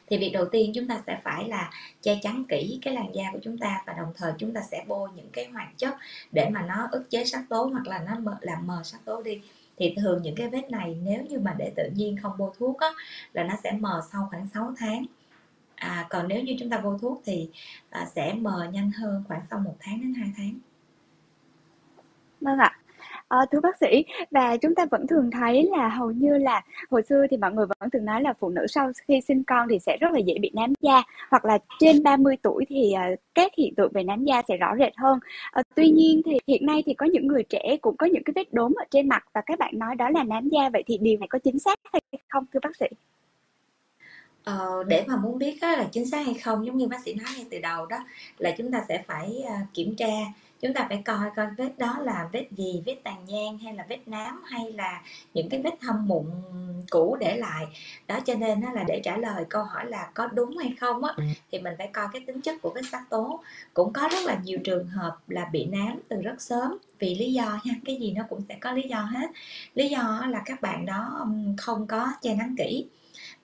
thì 0.08 0.18
việc 0.18 0.32
đầu 0.34 0.46
tiên 0.46 0.72
chúng 0.76 0.88
ta 0.88 1.02
sẽ 1.08 1.22
phải 1.24 1.48
là 1.48 1.70
che 2.02 2.20
chắn 2.22 2.44
kỹ 2.50 2.80
cái 2.82 2.94
làn 2.94 3.16
da 3.16 3.24
của 3.34 3.40
chúng 3.44 3.58
ta 3.58 3.84
và 3.88 3.94
đồng 3.94 4.14
thời 4.16 4.34
chúng 4.38 4.54
ta 4.54 4.62
sẽ 4.62 4.84
bôi 4.88 5.10
những 5.16 5.30
cái 5.34 5.46
hoạt 5.46 5.78
chất 5.78 5.94
để 6.32 6.50
mà 6.50 6.62
nó 6.62 6.88
ức 6.92 7.10
chế 7.10 7.26
sắc 7.26 7.44
tố 7.50 7.64
hoặc 7.64 7.88
là 7.88 8.00
nó 8.00 8.38
làm 8.42 8.68
mờ 8.68 8.82
sắc 8.84 9.06
tố 9.06 9.22
đi 9.22 9.42
thì 9.78 9.96
thường 9.98 10.22
những 10.22 10.36
cái 10.36 10.50
vết 10.50 10.72
này 10.72 10.98
nếu 11.04 11.24
như 11.24 11.40
mà 11.40 11.56
để 11.58 11.74
tự 11.76 11.90
nhiên 11.96 12.18
không 12.22 12.32
bôi 12.38 12.52
thuốc 12.58 12.80
á, 12.80 12.88
là 13.34 13.44
nó 13.44 13.54
sẽ 13.64 13.72
mờ 13.72 14.02
sau 14.12 14.28
khoảng 14.32 14.48
6 14.54 14.74
tháng. 14.78 15.06
À, 15.76 16.08
còn 16.10 16.28
nếu 16.28 16.44
như 16.44 16.56
chúng 16.60 16.70
ta 16.70 16.78
bôi 16.78 16.98
thuốc 17.02 17.22
thì 17.26 17.50
à, 17.90 18.06
sẽ 18.16 18.34
mờ 18.34 18.70
nhanh 18.74 18.92
hơn 18.92 19.24
khoảng 19.28 19.42
sau 19.50 19.60
một 19.60 19.76
tháng 19.80 20.02
đến 20.02 20.14
2 20.14 20.34
tháng. 20.38 20.60
Vâng 22.42 22.58
ạ. 22.58 22.83
À, 23.34 23.46
thưa 23.52 23.60
bác 23.60 23.78
sĩ, 23.78 24.06
và 24.32 24.58
chúng 24.58 24.76
ta 24.76 24.86
vẫn 24.92 25.08
thường 25.08 25.32
thấy 25.32 25.70
là 25.78 25.88
hầu 25.88 26.12
như 26.12 26.38
là 26.38 26.62
hồi 26.90 27.02
xưa 27.10 27.26
thì 27.32 27.38
mọi 27.38 27.52
người 27.54 27.66
vẫn 27.66 27.90
thường 27.90 28.06
nói 28.06 28.22
là 28.22 28.34
phụ 28.40 28.50
nữ 28.50 28.68
sau 28.68 28.92
khi 29.08 29.22
sinh 29.22 29.44
con 29.44 29.68
thì 29.70 29.80
sẽ 29.80 29.98
rất 29.98 30.12
là 30.12 30.20
dễ 30.20 30.38
bị 30.42 30.52
nám 30.54 30.74
da 30.82 31.04
hoặc 31.32 31.46
là 31.46 31.58
trên 31.80 32.04
30 32.04 32.38
tuổi 32.42 32.66
thì 32.70 32.94
uh, 33.14 33.20
các 33.36 33.52
hiện 33.58 33.76
tượng 33.76 33.92
về 33.94 34.04
nám 34.04 34.24
da 34.24 34.42
sẽ 34.48 34.58
rõ 34.58 34.76
rệt 34.80 34.94
hơn. 34.98 35.20
Uh, 35.60 35.66
tuy 35.76 35.90
nhiên 35.90 36.22
thì 36.26 36.40
hiện 36.48 36.66
nay 36.66 36.84
thì 36.86 36.94
có 36.94 37.06
những 37.06 37.28
người 37.28 37.44
trẻ 37.44 37.78
cũng 37.82 37.98
có 37.98 38.06
những 38.06 38.24
cái 38.24 38.34
vết 38.36 38.54
đốm 38.54 38.74
ở 38.76 38.86
trên 38.92 39.10
mặt 39.10 39.24
và 39.34 39.42
các 39.46 39.60
bạn 39.60 39.80
nói 39.80 39.96
đó 39.96 40.10
là 40.10 40.24
nám 40.24 40.50
da 40.50 40.70
vậy 40.74 40.84
thì 40.88 40.98
điều 40.98 41.20
này 41.20 41.28
có 41.28 41.40
chính 41.40 41.60
xác 41.60 41.80
hay 41.94 42.02
không 42.28 42.46
thưa 42.54 42.60
bác 42.64 42.76
sĩ? 42.76 42.86
Ờ, 44.44 44.84
để 44.88 45.04
mà 45.08 45.16
muốn 45.16 45.38
biết 45.38 45.62
á, 45.62 45.76
là 45.78 45.88
chính 45.92 46.06
xác 46.06 46.26
hay 46.26 46.34
không 46.34 46.66
giống 46.66 46.78
như 46.78 46.88
bác 46.88 47.04
sĩ 47.06 47.14
nói 47.14 47.28
ngay 47.36 47.46
từ 47.52 47.60
đầu 47.60 47.86
đó 47.86 47.98
là 48.38 48.52
chúng 48.58 48.72
ta 48.72 48.86
sẽ 48.88 49.04
phải 49.08 49.44
kiểm 49.74 49.96
tra 49.96 50.10
chúng 50.64 50.74
ta 50.74 50.86
phải 50.90 51.02
coi 51.06 51.30
coi 51.36 51.48
vết 51.58 51.78
đó 51.78 51.98
là 52.02 52.30
vết 52.32 52.48
gì 52.52 52.84
vết 52.86 52.96
tàn 53.04 53.26
nhang 53.26 53.58
hay 53.58 53.74
là 53.74 53.86
vết 53.90 54.00
nám 54.06 54.44
hay 54.46 54.72
là 54.72 55.02
những 55.34 55.50
cái 55.50 55.62
vết 55.62 55.74
thâm 55.82 56.08
mụn 56.08 56.26
cũ 56.90 57.18
để 57.20 57.38
lại. 57.38 57.66
Đó 58.08 58.20
cho 58.26 58.36
nên 58.36 58.62
á, 58.62 58.72
là 58.74 58.84
để 58.88 59.02
trả 59.04 59.18
lời 59.18 59.46
câu 59.50 59.64
hỏi 59.64 59.86
là 59.86 60.10
có 60.14 60.28
đúng 60.28 60.58
hay 60.58 60.74
không 60.80 61.04
á 61.04 61.14
thì 61.52 61.60
mình 61.60 61.74
phải 61.78 61.88
coi 61.88 62.08
cái 62.14 62.22
tính 62.28 62.42
chất 62.42 62.62
của 62.62 62.72
vết 62.76 62.82
sắc 62.92 63.10
tố. 63.10 63.44
Cũng 63.74 63.94
có 63.94 64.10
rất 64.12 64.26
là 64.26 64.40
nhiều 64.44 64.60
trường 64.64 64.88
hợp 64.88 65.18
là 65.28 65.50
bị 65.52 65.66
nám 65.66 66.00
từ 66.08 66.22
rất 66.22 66.42
sớm 66.42 66.78
vì 67.00 67.16
lý 67.16 67.34
do 67.34 67.60
nha 67.64 67.74
cái 67.86 67.96
gì 67.96 68.12
nó 68.12 68.24
cũng 68.30 68.42
sẽ 68.50 68.58
có 68.62 68.72
lý 68.72 68.82
do 68.90 69.00
hết. 69.00 69.32
Lý 69.76 69.90
do 69.90 70.22
là 70.30 70.42
các 70.46 70.62
bạn 70.62 70.86
đó 70.86 71.28
không 71.58 71.88
có 71.88 72.08
che 72.22 72.36
nắng 72.36 72.56
kỹ 72.58 72.86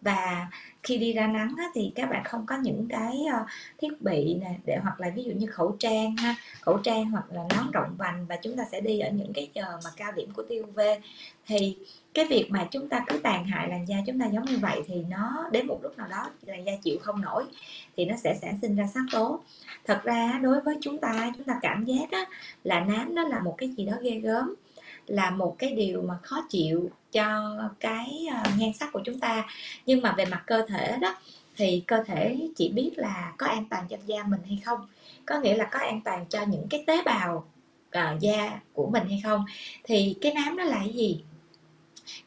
và 0.01 0.47
khi 0.83 0.97
đi 0.97 1.13
ra 1.13 1.27
nắng 1.27 1.55
á, 1.57 1.65
thì 1.73 1.91
các 1.95 2.09
bạn 2.09 2.23
không 2.23 2.45
có 2.45 2.57
những 2.57 2.87
cái 2.89 3.17
uh, 3.41 3.47
thiết 3.77 4.01
bị 4.01 4.35
nè 4.41 4.55
để 4.65 4.77
hoặc 4.83 4.99
là 4.99 5.09
ví 5.15 5.23
dụ 5.23 5.31
như 5.31 5.47
khẩu 5.47 5.75
trang 5.79 6.15
ha 6.15 6.35
khẩu 6.61 6.77
trang 6.77 7.05
hoặc 7.05 7.25
là 7.31 7.41
nón 7.55 7.71
rộng 7.71 7.95
vành 7.97 8.25
và 8.29 8.35
chúng 8.35 8.57
ta 8.57 8.63
sẽ 8.71 8.81
đi 8.81 8.99
ở 8.99 9.11
những 9.11 9.33
cái 9.33 9.49
giờ 9.53 9.79
mà 9.83 9.89
cao 9.97 10.11
điểm 10.11 10.31
của 10.33 10.43
tiêu 10.43 10.65
UV 10.69 10.79
thì 11.47 11.77
cái 12.13 12.25
việc 12.25 12.47
mà 12.49 12.67
chúng 12.71 12.89
ta 12.89 13.03
cứ 13.07 13.17
tàn 13.17 13.45
hại 13.45 13.69
làn 13.69 13.87
da 13.87 13.97
chúng 14.07 14.19
ta 14.19 14.25
giống 14.25 14.45
như 14.45 14.57
vậy 14.57 14.81
thì 14.87 14.95
nó 15.09 15.49
đến 15.51 15.67
một 15.67 15.79
lúc 15.83 15.97
nào 15.97 16.07
đó 16.07 16.29
làn 16.45 16.65
da 16.65 16.73
chịu 16.83 16.97
không 17.01 17.21
nổi 17.21 17.43
thì 17.97 18.05
nó 18.05 18.15
sẽ 18.15 18.35
sản 18.41 18.57
sinh 18.61 18.75
ra 18.75 18.87
sắc 18.93 19.03
tố. 19.11 19.39
Thật 19.85 20.01
ra 20.03 20.39
đối 20.43 20.61
với 20.61 20.77
chúng 20.81 20.97
ta 20.97 21.31
chúng 21.37 21.43
ta 21.43 21.59
cảm 21.61 21.85
giác 21.85 22.11
á, 22.11 22.25
là 22.63 22.79
nám 22.79 23.15
nó 23.15 23.23
là 23.23 23.39
một 23.39 23.55
cái 23.57 23.69
gì 23.69 23.85
đó 23.85 23.93
ghê 24.01 24.11
gớm 24.11 24.55
là 25.09 25.31
một 25.31 25.55
cái 25.59 25.71
điều 25.71 26.01
mà 26.01 26.17
khó 26.23 26.45
chịu 26.49 26.89
cho 27.11 27.57
cái 27.79 28.27
ờ, 28.33 28.51
nhan 28.57 28.73
sắc 28.73 28.89
của 28.93 29.01
chúng 29.05 29.19
ta. 29.19 29.45
Nhưng 29.85 30.01
mà 30.01 30.13
về 30.17 30.25
mặt 30.25 30.43
cơ 30.47 30.65
thể 30.67 30.97
đó 31.01 31.15
thì 31.55 31.83
cơ 31.87 32.03
thể 32.03 32.49
chỉ 32.55 32.69
biết 32.69 32.91
là 32.95 33.33
có 33.37 33.47
an 33.47 33.65
toàn 33.69 33.85
cho 33.89 33.97
da 34.05 34.23
mình 34.23 34.41
hay 34.47 34.61
không. 34.65 34.87
Có 35.25 35.39
nghĩa 35.39 35.55
là 35.55 35.65
có 35.65 35.79
an 35.79 36.01
toàn 36.05 36.25
cho 36.29 36.45
những 36.45 36.67
cái 36.69 36.83
tế 36.87 37.03
bào 37.05 37.47
uh, 37.87 38.19
da 38.19 38.59
của 38.73 38.89
mình 38.89 39.03
hay 39.09 39.21
không. 39.23 39.45
Thì 39.83 40.15
cái 40.21 40.33
nám 40.33 40.55
nó 40.55 40.63
là 40.63 40.77
cái 40.77 40.93
gì? 40.93 41.23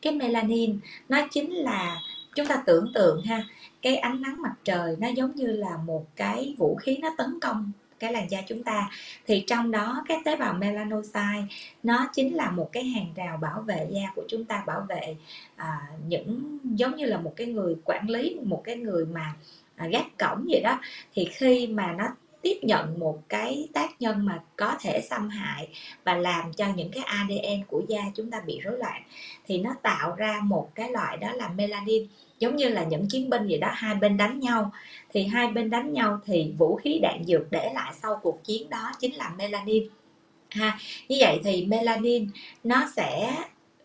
Cái 0.02 0.12
melanin 0.12 0.78
nó 1.08 1.26
chính 1.30 1.52
là 1.52 1.96
chúng 2.34 2.46
ta 2.46 2.62
tưởng 2.66 2.92
tượng 2.94 3.22
ha 3.24 3.44
cái 3.82 3.96
ánh 3.96 4.22
nắng 4.22 4.42
mặt 4.42 4.54
trời 4.64 4.96
nó 5.00 5.08
giống 5.08 5.36
như 5.36 5.46
là 5.46 5.76
một 5.84 6.06
cái 6.16 6.54
vũ 6.58 6.76
khí 6.76 6.96
nó 6.96 7.14
tấn 7.18 7.40
công 7.40 7.72
cái 8.02 8.12
làn 8.12 8.30
da 8.30 8.42
chúng 8.46 8.62
ta. 8.62 8.90
Thì 9.26 9.44
trong 9.46 9.70
đó 9.70 10.04
cái 10.08 10.18
tế 10.24 10.36
bào 10.36 10.52
melanocyte 10.54 11.44
nó 11.82 12.08
chính 12.12 12.34
là 12.36 12.50
một 12.50 12.68
cái 12.72 12.84
hàng 12.84 13.12
rào 13.16 13.36
bảo 13.36 13.60
vệ 13.60 13.86
da 13.90 14.12
của 14.14 14.24
chúng 14.28 14.44
ta 14.44 14.62
bảo 14.66 14.86
vệ 14.88 15.16
à, 15.56 15.80
những 16.08 16.58
giống 16.64 16.96
như 16.96 17.04
là 17.04 17.18
một 17.18 17.32
cái 17.36 17.46
người 17.46 17.76
quản 17.84 18.10
lý 18.10 18.36
một 18.42 18.62
cái 18.64 18.76
người 18.76 19.06
mà 19.06 19.34
à, 19.76 19.86
gác 19.86 20.18
cổng 20.18 20.46
vậy 20.48 20.60
đó. 20.60 20.80
Thì 21.14 21.24
khi 21.24 21.66
mà 21.66 21.92
nó 21.92 22.04
tiếp 22.42 22.58
nhận 22.62 22.98
một 22.98 23.18
cái 23.28 23.68
tác 23.72 24.00
nhân 24.00 24.26
mà 24.26 24.40
có 24.56 24.76
thể 24.80 25.00
xâm 25.10 25.28
hại 25.28 25.68
và 26.04 26.14
làm 26.14 26.52
cho 26.52 26.66
những 26.76 26.90
cái 26.90 27.02
ADN 27.04 27.64
của 27.68 27.82
da 27.88 28.02
chúng 28.14 28.30
ta 28.30 28.40
bị 28.46 28.60
rối 28.60 28.78
loạn 28.78 29.02
thì 29.46 29.58
nó 29.58 29.74
tạo 29.82 30.14
ra 30.16 30.40
một 30.42 30.70
cái 30.74 30.90
loại 30.90 31.16
đó 31.16 31.32
là 31.32 31.48
melanin 31.48 32.06
giống 32.42 32.56
như 32.56 32.68
là 32.68 32.84
những 32.84 33.08
chiến 33.08 33.30
binh 33.30 33.46
gì 33.46 33.58
đó, 33.58 33.68
hai 33.74 33.94
bên 33.94 34.16
đánh 34.16 34.40
nhau. 34.40 34.72
Thì 35.10 35.24
hai 35.24 35.48
bên 35.48 35.70
đánh 35.70 35.92
nhau 35.92 36.20
thì 36.24 36.52
vũ 36.58 36.76
khí 36.76 36.98
đạn 37.02 37.24
dược 37.24 37.50
để 37.50 37.72
lại 37.74 37.92
sau 38.02 38.20
cuộc 38.22 38.44
chiến 38.44 38.70
đó 38.70 38.92
chính 38.98 39.14
là 39.14 39.32
melanin. 39.38 39.84
Ha, 40.50 40.78
như 41.08 41.16
vậy 41.20 41.40
thì 41.44 41.66
melanin 41.66 42.28
nó 42.64 42.88
sẽ 42.96 43.36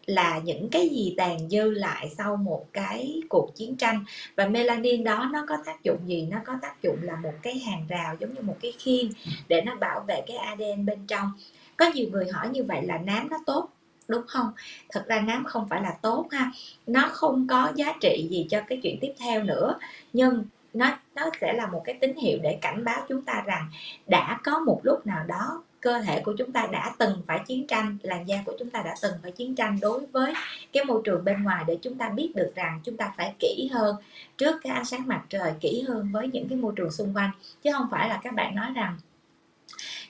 là 0.05 0.39
những 0.43 0.69
cái 0.69 0.89
gì 0.89 1.13
tàn 1.17 1.49
dư 1.49 1.69
lại 1.71 2.09
sau 2.17 2.35
một 2.35 2.65
cái 2.73 3.21
cuộc 3.29 3.55
chiến 3.55 3.75
tranh? 3.75 4.05
Và 4.35 4.47
melanin 4.47 5.03
đó 5.03 5.29
nó 5.33 5.45
có 5.47 5.57
tác 5.65 5.83
dụng 5.83 5.99
gì? 6.05 6.27
Nó 6.31 6.37
có 6.45 6.53
tác 6.61 6.81
dụng 6.83 6.97
là 7.01 7.15
một 7.15 7.33
cái 7.41 7.59
hàng 7.59 7.85
rào 7.89 8.15
giống 8.19 8.33
như 8.33 8.41
một 8.41 8.57
cái 8.61 8.73
khiên 8.79 9.09
để 9.47 9.61
nó 9.61 9.75
bảo 9.75 10.05
vệ 10.07 10.21
cái 10.27 10.37
ADN 10.37 10.85
bên 10.85 10.99
trong. 11.07 11.31
Có 11.77 11.91
nhiều 11.93 12.07
người 12.11 12.31
hỏi 12.31 12.49
như 12.49 12.63
vậy 12.63 12.81
là 12.81 12.97
nám 12.97 13.29
nó 13.29 13.37
tốt 13.45 13.69
đúng 14.07 14.27
không? 14.27 14.51
Thật 14.89 15.03
ra 15.07 15.21
nám 15.21 15.43
không 15.43 15.67
phải 15.69 15.81
là 15.81 15.93
tốt 16.01 16.27
ha. 16.31 16.51
Nó 16.87 17.09
không 17.11 17.47
có 17.47 17.71
giá 17.75 17.93
trị 18.01 18.27
gì 18.29 18.47
cho 18.49 18.61
cái 18.67 18.79
chuyện 18.83 18.97
tiếp 19.01 19.13
theo 19.19 19.43
nữa. 19.43 19.75
Nhưng 20.13 20.43
nó 20.73 20.97
nó 21.15 21.29
sẽ 21.41 21.53
là 21.53 21.67
một 21.67 21.81
cái 21.85 21.97
tín 22.01 22.15
hiệu 22.15 22.39
để 22.43 22.57
cảnh 22.61 22.83
báo 22.83 23.05
chúng 23.09 23.21
ta 23.21 23.43
rằng 23.45 23.69
đã 24.07 24.39
có 24.43 24.59
một 24.59 24.79
lúc 24.83 25.07
nào 25.07 25.23
đó 25.27 25.63
cơ 25.79 25.99
thể 25.99 26.21
của 26.21 26.33
chúng 26.37 26.51
ta 26.51 26.67
đã 26.71 26.93
từng 26.97 27.21
phải 27.27 27.39
chiến 27.47 27.67
tranh, 27.67 27.97
làn 28.01 28.27
da 28.27 28.43
của 28.45 28.53
chúng 28.59 28.69
ta 28.69 28.81
đã 28.81 28.95
từng 29.01 29.13
phải 29.21 29.31
chiến 29.31 29.55
tranh 29.55 29.79
đối 29.81 30.05
với 30.05 30.33
cái 30.73 30.85
môi 30.85 31.01
trường 31.03 31.23
bên 31.23 31.43
ngoài 31.43 31.63
để 31.67 31.77
chúng 31.81 31.97
ta 31.97 32.09
biết 32.09 32.31
được 32.35 32.51
rằng 32.55 32.79
chúng 32.83 32.97
ta 32.97 33.13
phải 33.17 33.33
kỹ 33.39 33.69
hơn, 33.73 33.95
trước 34.37 34.55
cái 34.63 34.73
ánh 34.73 34.85
sáng 34.85 35.07
mặt 35.07 35.23
trời 35.29 35.53
kỹ 35.59 35.83
hơn 35.87 36.09
với 36.11 36.27
những 36.33 36.49
cái 36.49 36.57
môi 36.57 36.73
trường 36.75 36.91
xung 36.91 37.13
quanh. 37.13 37.31
Chứ 37.63 37.71
không 37.73 37.87
phải 37.91 38.09
là 38.09 38.19
các 38.23 38.33
bạn 38.33 38.55
nói 38.55 38.67
rằng 38.75 38.97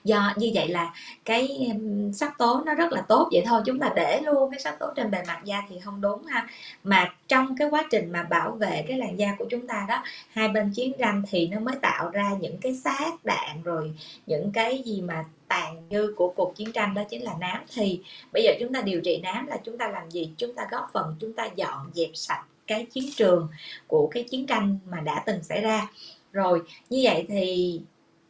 do 0.03 0.33
như 0.35 0.51
vậy 0.53 0.67
là 0.67 0.93
cái 1.25 1.71
sắc 2.13 2.37
tố 2.37 2.63
nó 2.65 2.73
rất 2.73 2.91
là 2.91 3.01
tốt 3.01 3.29
vậy 3.31 3.43
thôi, 3.45 3.61
chúng 3.65 3.79
ta 3.79 3.91
để 3.95 4.21
luôn 4.21 4.51
cái 4.51 4.59
sắc 4.59 4.79
tố 4.79 4.87
trên 4.95 5.11
bề 5.11 5.23
mặt 5.27 5.41
da 5.43 5.61
thì 5.69 5.79
không 5.79 6.01
đúng 6.01 6.25
ha. 6.25 6.47
Mà 6.83 7.13
trong 7.27 7.55
cái 7.57 7.69
quá 7.69 7.83
trình 7.91 8.11
mà 8.11 8.23
bảo 8.23 8.51
vệ 8.51 8.85
cái 8.87 8.97
làn 8.97 9.19
da 9.19 9.35
của 9.39 9.45
chúng 9.49 9.67
ta 9.67 9.85
đó, 9.89 10.03
hai 10.31 10.47
bên 10.47 10.71
chiến 10.75 10.91
tranh 10.99 11.23
thì 11.29 11.47
nó 11.47 11.59
mới 11.59 11.75
tạo 11.81 12.09
ra 12.09 12.31
những 12.39 12.57
cái 12.57 12.75
xác 12.75 13.25
đạn 13.25 13.63
rồi 13.63 13.93
những 14.25 14.51
cái 14.51 14.81
gì 14.85 15.01
mà 15.01 15.25
tàn 15.47 15.87
dư 15.91 16.13
của 16.17 16.33
cuộc 16.35 16.55
chiến 16.55 16.71
tranh 16.71 16.93
đó 16.93 17.03
chính 17.09 17.23
là 17.23 17.33
nám. 17.39 17.63
Thì 17.73 18.01
bây 18.33 18.43
giờ 18.43 18.51
chúng 18.59 18.73
ta 18.73 18.81
điều 18.81 19.01
trị 19.01 19.19
nám 19.23 19.47
là 19.47 19.57
chúng 19.63 19.77
ta 19.77 19.87
làm 19.87 20.11
gì? 20.11 20.31
Chúng 20.37 20.53
ta 20.53 20.67
góp 20.71 20.89
phần 20.93 21.15
chúng 21.19 21.33
ta 21.33 21.49
dọn 21.55 21.91
dẹp 21.93 22.09
sạch 22.13 22.43
cái 22.67 22.85
chiến 22.85 23.03
trường 23.15 23.47
của 23.87 24.07
cái 24.07 24.23
chiến 24.23 24.45
tranh 24.45 24.79
mà 24.89 25.01
đã 25.01 25.23
từng 25.25 25.43
xảy 25.43 25.61
ra. 25.61 25.87
Rồi, 26.31 26.61
như 26.89 26.99
vậy 27.03 27.25
thì 27.29 27.81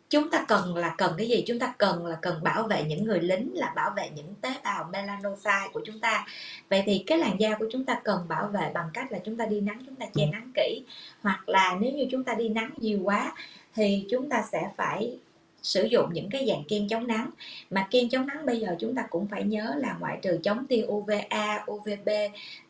chúng 0.09 0.29
ta 0.29 0.45
cần 0.47 0.75
là 0.75 0.95
cần 0.97 1.13
cái 1.17 1.27
gì? 1.27 1.43
Chúng 1.47 1.59
ta 1.59 1.73
cần 1.77 2.05
là 2.05 2.17
cần 2.21 2.43
bảo 2.43 2.63
vệ 2.63 2.83
những 2.83 3.03
người 3.03 3.19
lính 3.19 3.51
là 3.53 3.73
bảo 3.75 3.93
vệ 3.97 4.09
những 4.15 4.35
tế 4.41 4.49
bào 4.63 4.89
melanocyte 4.91 5.69
của 5.73 5.81
chúng 5.85 5.99
ta. 5.99 6.25
Vậy 6.69 6.83
thì 6.85 7.03
cái 7.07 7.17
làn 7.17 7.39
da 7.39 7.55
của 7.59 7.65
chúng 7.71 7.85
ta 7.85 8.01
cần 8.03 8.25
bảo 8.27 8.47
vệ 8.47 8.71
bằng 8.73 8.89
cách 8.93 9.11
là 9.11 9.19
chúng 9.25 9.37
ta 9.37 9.45
đi 9.45 9.59
nắng 9.59 9.81
chúng 9.85 9.95
ta 9.95 10.05
che 10.13 10.25
nắng 10.25 10.51
kỹ. 10.55 10.83
Hoặc 11.21 11.49
là 11.49 11.77
nếu 11.79 11.91
như 11.91 12.07
chúng 12.11 12.23
ta 12.23 12.33
đi 12.33 12.49
nắng 12.49 12.69
nhiều 12.77 12.99
quá 13.03 13.33
thì 13.75 14.05
chúng 14.09 14.29
ta 14.29 14.43
sẽ 14.51 14.69
phải 14.77 15.17
sử 15.61 15.83
dụng 15.83 16.13
những 16.13 16.29
cái 16.29 16.47
dạng 16.47 16.63
kem 16.67 16.87
chống 16.87 17.07
nắng. 17.07 17.29
Mà 17.69 17.87
kem 17.91 18.09
chống 18.09 18.27
nắng 18.27 18.45
bây 18.45 18.59
giờ 18.59 18.75
chúng 18.79 18.95
ta 18.95 19.05
cũng 19.09 19.27
phải 19.27 19.43
nhớ 19.43 19.73
là 19.77 19.95
ngoại 19.99 20.19
trừ 20.21 20.39
chống 20.43 20.65
tia 20.65 20.85
UVA, 20.87 21.65
UVB 21.71 22.09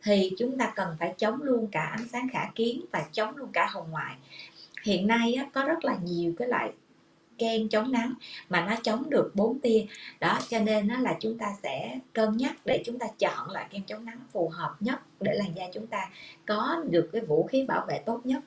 thì 0.03 0.31
chúng 0.37 0.57
ta 0.57 0.71
cần 0.75 0.95
phải 0.99 1.13
chống 1.17 1.41
luôn 1.41 1.67
cả 1.71 1.81
ánh 1.81 2.07
sáng 2.11 2.27
khả 2.33 2.49
kiến 2.55 2.81
và 2.91 3.05
chống 3.11 3.37
luôn 3.37 3.49
cả 3.53 3.67
hồng 3.69 3.91
ngoại. 3.91 4.15
Hiện 4.83 5.07
nay 5.07 5.35
có 5.53 5.63
rất 5.63 5.85
là 5.85 5.95
nhiều 6.03 6.33
cái 6.39 6.47
loại 6.47 6.71
kem 7.37 7.69
chống 7.69 7.91
nắng 7.91 8.13
mà 8.49 8.65
nó 8.65 8.75
chống 8.83 9.09
được 9.09 9.31
4 9.35 9.59
tia. 9.59 9.85
Đó, 10.19 10.39
cho 10.49 10.59
nên 10.59 10.87
nó 10.87 10.99
là 10.99 11.17
chúng 11.19 11.37
ta 11.37 11.53
sẽ 11.63 11.99
cân 12.13 12.37
nhắc 12.37 12.55
để 12.65 12.83
chúng 12.85 12.99
ta 12.99 13.07
chọn 13.19 13.51
loại 13.51 13.65
kem 13.71 13.83
chống 13.83 14.05
nắng 14.05 14.19
phù 14.31 14.49
hợp 14.49 14.75
nhất 14.79 14.99
để 15.19 15.33
làn 15.33 15.55
da 15.55 15.63
chúng 15.73 15.87
ta 15.87 16.09
có 16.45 16.83
được 16.89 17.09
cái 17.13 17.21
vũ 17.21 17.43
khí 17.43 17.65
bảo 17.67 17.85
vệ 17.87 17.99
tốt 18.05 18.21
nhất. 18.23 18.43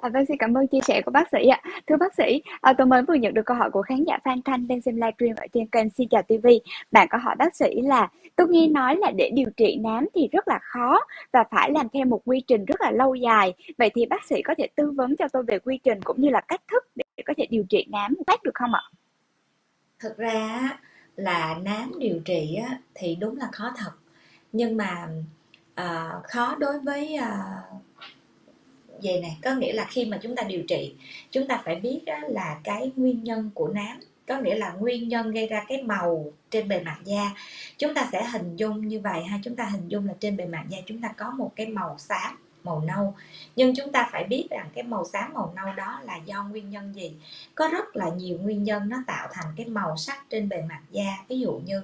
À, 0.00 0.08
vâng, 0.08 0.26
xin 0.26 0.36
cảm 0.36 0.54
ơn 0.54 0.66
chia 0.66 0.78
sẻ 0.86 1.02
của 1.02 1.10
bác 1.10 1.28
sĩ 1.32 1.48
ạ. 1.48 1.60
Thưa 1.86 1.96
bác 1.96 2.14
sĩ, 2.14 2.42
à, 2.60 2.72
tôi 2.78 2.86
mới 2.86 3.02
vừa 3.02 3.14
nhận 3.14 3.34
được 3.34 3.42
câu 3.46 3.56
hỏi 3.56 3.70
của 3.70 3.82
khán 3.82 4.04
giả 4.04 4.18
Phan 4.24 4.42
Thanh 4.42 4.68
đang 4.68 4.80
xem 4.80 4.94
livestream 4.94 5.36
ở 5.36 5.46
trên 5.52 5.66
kênh 5.66 5.90
Xin 5.90 6.08
Chào 6.08 6.22
TV. 6.22 6.46
Bạn 6.90 7.08
có 7.10 7.18
hỏi 7.18 7.36
bác 7.38 7.56
sĩ 7.56 7.80
là 7.82 8.08
tôi 8.36 8.48
nghe 8.48 8.68
nói 8.68 8.96
là 8.96 9.10
để 9.16 9.30
điều 9.34 9.50
trị 9.56 9.76
nám 9.80 10.06
thì 10.14 10.28
rất 10.32 10.48
là 10.48 10.58
khó 10.62 11.00
và 11.32 11.44
phải 11.50 11.70
làm 11.70 11.88
theo 11.92 12.04
một 12.04 12.20
quy 12.24 12.40
trình 12.46 12.64
rất 12.64 12.80
là 12.80 12.90
lâu 12.90 13.14
dài. 13.14 13.54
Vậy 13.78 13.90
thì 13.94 14.06
bác 14.06 14.24
sĩ 14.24 14.42
có 14.42 14.54
thể 14.58 14.68
tư 14.76 14.90
vấn 14.90 15.16
cho 15.16 15.28
tôi 15.32 15.42
về 15.42 15.58
quy 15.58 15.78
trình 15.84 16.02
cũng 16.02 16.20
như 16.20 16.28
là 16.28 16.40
cách 16.40 16.60
thức 16.72 16.84
để 16.96 17.22
có 17.26 17.34
thể 17.36 17.46
điều 17.50 17.64
trị 17.68 17.86
nám 17.90 18.14
phát 18.26 18.42
được 18.42 18.54
không 18.54 18.74
ạ? 18.74 18.82
Thực 20.00 20.16
ra 20.16 20.78
là 21.16 21.56
nám 21.64 21.92
điều 21.98 22.20
trị 22.24 22.58
thì 22.94 23.16
đúng 23.20 23.36
là 23.38 23.48
khó 23.52 23.72
thật. 23.76 23.92
Nhưng 24.52 24.76
mà 24.76 25.08
à, 25.74 26.12
khó 26.24 26.56
đối 26.58 26.78
với 26.80 27.14
à, 27.14 27.38
về 29.02 29.20
này 29.20 29.38
có 29.42 29.54
nghĩa 29.54 29.72
là 29.72 29.84
khi 29.84 30.04
mà 30.04 30.18
chúng 30.22 30.36
ta 30.36 30.42
điều 30.42 30.62
trị 30.68 30.94
chúng 31.30 31.46
ta 31.46 31.62
phải 31.64 31.76
biết 31.76 32.00
đó 32.06 32.18
là 32.28 32.60
cái 32.64 32.90
nguyên 32.96 33.24
nhân 33.24 33.50
của 33.54 33.68
nám 33.68 34.00
có 34.30 34.38
nghĩa 34.38 34.54
là 34.54 34.72
nguyên 34.72 35.08
nhân 35.08 35.30
gây 35.30 35.46
ra 35.46 35.64
cái 35.68 35.82
màu 35.82 36.32
trên 36.50 36.68
bề 36.68 36.80
mặt 36.80 36.98
da. 37.04 37.30
Chúng 37.78 37.94
ta 37.94 38.08
sẽ 38.12 38.24
hình 38.24 38.56
dung 38.56 38.88
như 38.88 39.00
vậy 39.00 39.22
ha 39.22 39.38
chúng 39.44 39.56
ta 39.56 39.64
hình 39.64 39.88
dung 39.88 40.06
là 40.06 40.14
trên 40.20 40.36
bề 40.36 40.46
mặt 40.46 40.64
da 40.68 40.78
chúng 40.86 41.00
ta 41.00 41.08
có 41.16 41.30
một 41.30 41.52
cái 41.56 41.66
màu 41.66 41.98
xám 41.98 42.36
màu 42.64 42.80
nâu. 42.86 43.14
Nhưng 43.56 43.74
chúng 43.76 43.92
ta 43.92 44.08
phải 44.12 44.24
biết 44.24 44.46
rằng 44.50 44.68
cái 44.74 44.84
màu 44.84 45.04
xám 45.04 45.32
màu 45.34 45.52
nâu 45.56 45.74
đó 45.76 46.00
là 46.04 46.16
do 46.16 46.44
nguyên 46.44 46.70
nhân 46.70 46.94
gì? 46.94 47.12
Có 47.54 47.68
rất 47.68 47.96
là 47.96 48.08
nhiều 48.08 48.38
nguyên 48.42 48.64
nhân 48.64 48.88
nó 48.88 48.96
tạo 49.06 49.28
thành 49.32 49.46
cái 49.56 49.66
màu 49.66 49.96
sắc 49.96 50.24
trên 50.30 50.48
bề 50.48 50.62
mặt 50.68 50.80
da. 50.90 51.16
Ví 51.28 51.40
dụ 51.40 51.60
như 51.64 51.82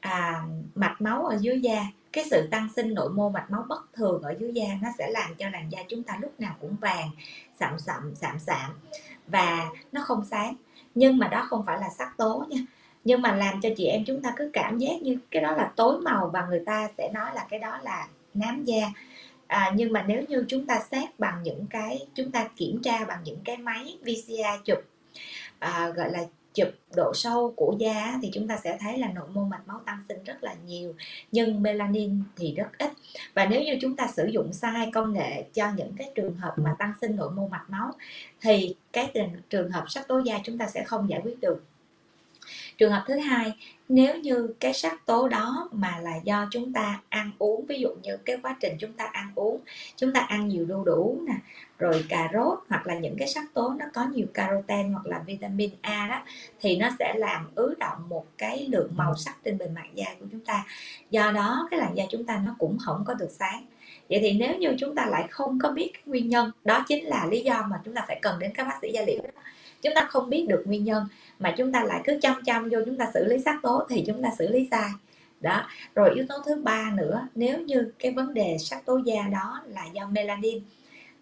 à, 0.00 0.42
mạch 0.74 1.00
máu 1.00 1.26
ở 1.26 1.38
dưới 1.40 1.60
da 1.60 1.86
cái 2.16 2.24
sự 2.30 2.48
tăng 2.50 2.68
sinh 2.76 2.94
nội 2.94 3.10
mô 3.10 3.30
mạch 3.30 3.50
máu 3.50 3.64
bất 3.68 3.92
thường 3.92 4.22
ở 4.22 4.34
dưới 4.38 4.52
da 4.54 4.66
nó 4.82 4.88
sẽ 4.98 5.10
làm 5.10 5.34
cho 5.34 5.48
làn 5.50 5.72
da 5.72 5.78
chúng 5.88 6.02
ta 6.02 6.18
lúc 6.22 6.40
nào 6.40 6.56
cũng 6.60 6.76
vàng 6.80 7.10
sậm 7.60 7.78
sậm 7.78 8.14
sạm 8.14 8.38
sạm 8.38 8.70
và 9.26 9.66
nó 9.92 10.02
không 10.04 10.24
sáng. 10.24 10.54
Nhưng 10.94 11.18
mà 11.18 11.28
đó 11.28 11.46
không 11.48 11.66
phải 11.66 11.80
là 11.80 11.88
sắc 11.98 12.16
tố 12.16 12.44
nha. 12.48 12.58
Nhưng 13.04 13.22
mà 13.22 13.32
làm 13.32 13.60
cho 13.60 13.68
chị 13.76 13.86
em 13.86 14.04
chúng 14.06 14.22
ta 14.22 14.32
cứ 14.36 14.50
cảm 14.52 14.78
giác 14.78 15.02
như 15.02 15.18
cái 15.30 15.42
đó 15.42 15.52
là 15.52 15.72
tối 15.76 16.00
màu 16.00 16.30
và 16.32 16.46
người 16.46 16.62
ta 16.66 16.88
sẽ 16.98 17.10
nói 17.14 17.30
là 17.34 17.46
cái 17.50 17.58
đó 17.58 17.78
là 17.82 18.08
nám 18.34 18.64
da. 18.64 18.92
À, 19.46 19.72
nhưng 19.74 19.92
mà 19.92 20.02
nếu 20.02 20.22
như 20.28 20.44
chúng 20.48 20.66
ta 20.66 20.80
xét 20.90 21.18
bằng 21.18 21.42
những 21.42 21.66
cái 21.70 22.06
chúng 22.14 22.30
ta 22.30 22.48
kiểm 22.56 22.82
tra 22.82 23.04
bằng 23.04 23.18
những 23.24 23.40
cái 23.44 23.56
máy 23.56 23.98
VCA 24.02 24.58
chụp 24.64 24.78
à, 25.58 25.88
gọi 25.96 26.10
là 26.10 26.24
chụp 26.56 26.68
độ 26.96 27.12
sâu 27.14 27.54
của 27.56 27.76
da 27.78 28.18
thì 28.22 28.30
chúng 28.34 28.48
ta 28.48 28.58
sẽ 28.64 28.78
thấy 28.80 28.98
là 28.98 29.12
nội 29.12 29.28
mô 29.32 29.44
mạch 29.44 29.66
máu 29.66 29.80
tăng 29.86 30.02
sinh 30.08 30.24
rất 30.24 30.44
là 30.44 30.54
nhiều, 30.66 30.94
nhưng 31.32 31.62
melanin 31.62 32.22
thì 32.36 32.54
rất 32.54 32.68
ít. 32.78 32.90
Và 33.34 33.46
nếu 33.46 33.62
như 33.62 33.78
chúng 33.80 33.96
ta 33.96 34.06
sử 34.16 34.26
dụng 34.26 34.52
sai 34.52 34.90
công 34.92 35.12
nghệ 35.12 35.44
cho 35.54 35.70
những 35.76 35.92
cái 35.98 36.10
trường 36.14 36.36
hợp 36.36 36.54
mà 36.56 36.76
tăng 36.78 36.92
sinh 37.00 37.16
nội 37.16 37.30
mô 37.30 37.48
mạch 37.48 37.64
máu, 37.68 37.92
thì 38.40 38.74
cái 38.92 39.10
trường 39.50 39.70
hợp 39.70 39.84
sắc 39.88 40.08
tố 40.08 40.18
da 40.18 40.38
chúng 40.44 40.58
ta 40.58 40.66
sẽ 40.66 40.84
không 40.84 41.10
giải 41.10 41.20
quyết 41.24 41.40
được 41.40 41.64
trường 42.78 42.92
hợp 42.92 43.04
thứ 43.06 43.18
hai, 43.18 43.56
nếu 43.88 44.16
như 44.16 44.54
cái 44.60 44.72
sắc 44.72 45.06
tố 45.06 45.28
đó 45.28 45.68
mà 45.72 45.98
là 46.02 46.16
do 46.24 46.48
chúng 46.50 46.72
ta 46.72 47.00
ăn 47.08 47.30
uống, 47.38 47.66
ví 47.66 47.80
dụ 47.80 47.88
như 48.02 48.16
cái 48.16 48.36
quá 48.42 48.56
trình 48.60 48.76
chúng 48.78 48.92
ta 48.92 49.04
ăn 49.04 49.32
uống, 49.34 49.60
chúng 49.96 50.12
ta 50.12 50.20
ăn 50.20 50.48
nhiều 50.48 50.64
đu 50.64 50.84
đủ 50.84 51.20
nè, 51.26 51.34
rồi 51.78 52.04
cà 52.08 52.30
rốt 52.32 52.58
hoặc 52.68 52.86
là 52.86 52.94
những 52.98 53.16
cái 53.18 53.28
sắc 53.28 53.44
tố 53.54 53.74
nó 53.78 53.86
có 53.94 54.06
nhiều 54.12 54.26
caroten 54.34 54.92
hoặc 54.92 55.06
là 55.06 55.22
vitamin 55.26 55.70
A 55.80 56.06
đó, 56.10 56.22
thì 56.60 56.76
nó 56.76 56.88
sẽ 56.98 57.14
làm 57.16 57.50
ứ 57.54 57.74
động 57.78 58.08
một 58.08 58.26
cái 58.38 58.66
lượng 58.70 58.90
màu 58.96 59.14
sắc 59.16 59.36
trên 59.44 59.58
bề 59.58 59.68
mặt 59.68 59.86
da 59.94 60.06
của 60.20 60.26
chúng 60.32 60.44
ta. 60.44 60.64
Do 61.10 61.32
đó, 61.32 61.68
cái 61.70 61.80
làn 61.80 61.96
da 61.96 62.04
chúng 62.10 62.24
ta 62.24 62.42
nó 62.46 62.56
cũng 62.58 62.78
không 62.78 63.04
có 63.06 63.14
được 63.14 63.30
sáng. 63.30 63.66
Vậy 64.10 64.18
thì 64.22 64.32
nếu 64.32 64.56
như 64.56 64.74
chúng 64.78 64.94
ta 64.94 65.06
lại 65.06 65.26
không 65.30 65.58
có 65.62 65.70
biết 65.70 65.90
cái 65.94 66.02
nguyên 66.06 66.28
nhân, 66.28 66.50
đó 66.64 66.84
chính 66.88 67.04
là 67.04 67.26
lý 67.30 67.40
do 67.40 67.66
mà 67.70 67.80
chúng 67.84 67.94
ta 67.94 68.04
phải 68.06 68.18
cần 68.22 68.38
đến 68.38 68.50
các 68.54 68.64
bác 68.64 68.78
sĩ 68.82 68.92
da 68.92 69.02
liễu 69.06 69.18
đó 69.22 69.40
chúng 69.82 69.92
ta 69.94 70.06
không 70.10 70.30
biết 70.30 70.46
được 70.48 70.62
nguyên 70.66 70.84
nhân, 70.84 71.04
mà 71.38 71.54
chúng 71.58 71.72
ta 71.72 71.84
lại 71.84 72.00
cứ 72.04 72.18
chăm 72.22 72.42
chăm 72.44 72.68
vô 72.68 72.78
chúng 72.86 72.96
ta 72.96 73.10
xử 73.14 73.24
lý 73.24 73.38
sắc 73.44 73.62
tố 73.62 73.86
thì 73.88 74.04
chúng 74.06 74.22
ta 74.22 74.28
xử 74.38 74.48
lý 74.48 74.68
sai. 74.70 74.90
Đó, 75.40 75.62
rồi 75.94 76.10
yếu 76.14 76.24
tố 76.28 76.34
thứ 76.46 76.62
ba 76.62 76.92
nữa, 76.96 77.28
nếu 77.34 77.60
như 77.60 77.92
cái 77.98 78.12
vấn 78.12 78.34
đề 78.34 78.56
sắc 78.58 78.84
tố 78.84 79.00
da 79.04 79.22
đó 79.32 79.62
là 79.66 79.86
do 79.92 80.06
melanin, 80.06 80.60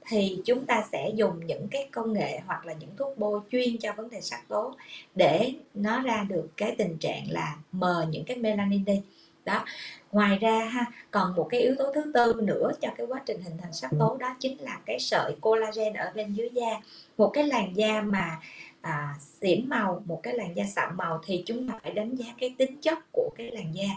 thì 0.06 0.38
chúng 0.44 0.66
ta 0.66 0.84
sẽ 0.92 1.10
dùng 1.14 1.46
những 1.46 1.68
cái 1.68 1.88
công 1.92 2.12
nghệ 2.12 2.40
hoặc 2.46 2.66
là 2.66 2.72
những 2.72 2.90
thuốc 2.96 3.18
bôi 3.18 3.40
chuyên 3.50 3.78
cho 3.78 3.92
vấn 3.92 4.10
đề 4.10 4.20
sắc 4.20 4.48
tố 4.48 4.74
để 5.14 5.52
nó 5.74 6.02
ra 6.02 6.26
được 6.28 6.48
cái 6.56 6.74
tình 6.78 6.98
trạng 6.98 7.30
là 7.30 7.56
mờ 7.72 8.06
những 8.10 8.24
cái 8.24 8.36
melanin 8.36 8.84
đi. 8.84 9.02
Đó, 9.44 9.64
ngoài 10.12 10.38
ra 10.38 10.64
ha, 10.64 10.86
còn 11.10 11.34
một 11.36 11.46
cái 11.50 11.60
yếu 11.60 11.74
tố 11.78 11.92
thứ 11.94 12.12
tư 12.14 12.34
nữa 12.42 12.72
cho 12.80 12.88
cái 12.96 13.06
quá 13.06 13.22
trình 13.26 13.40
hình 13.42 13.56
thành 13.62 13.72
sắc 13.72 13.90
tố 13.98 14.16
đó 14.20 14.36
chính 14.40 14.60
là 14.60 14.80
cái 14.86 14.98
sợi 14.98 15.36
collagen 15.40 15.92
ở 15.92 16.12
bên 16.14 16.32
dưới 16.32 16.50
da 16.52 16.80
một 17.16 17.30
cái 17.34 17.44
làn 17.44 17.76
da 17.76 18.00
mà 18.00 18.40
à, 18.80 19.14
xỉn 19.40 19.68
màu 19.68 20.02
một 20.06 20.20
cái 20.22 20.34
làn 20.34 20.56
da 20.56 20.64
sạm 20.64 20.96
màu 20.96 21.20
thì 21.26 21.42
chúng 21.46 21.68
ta 21.68 21.78
phải 21.82 21.92
đánh 21.92 22.14
giá 22.14 22.26
cái 22.40 22.54
tính 22.58 22.76
chất 22.82 22.98
của 23.12 23.30
cái 23.36 23.50
làn 23.50 23.74
da. 23.74 23.88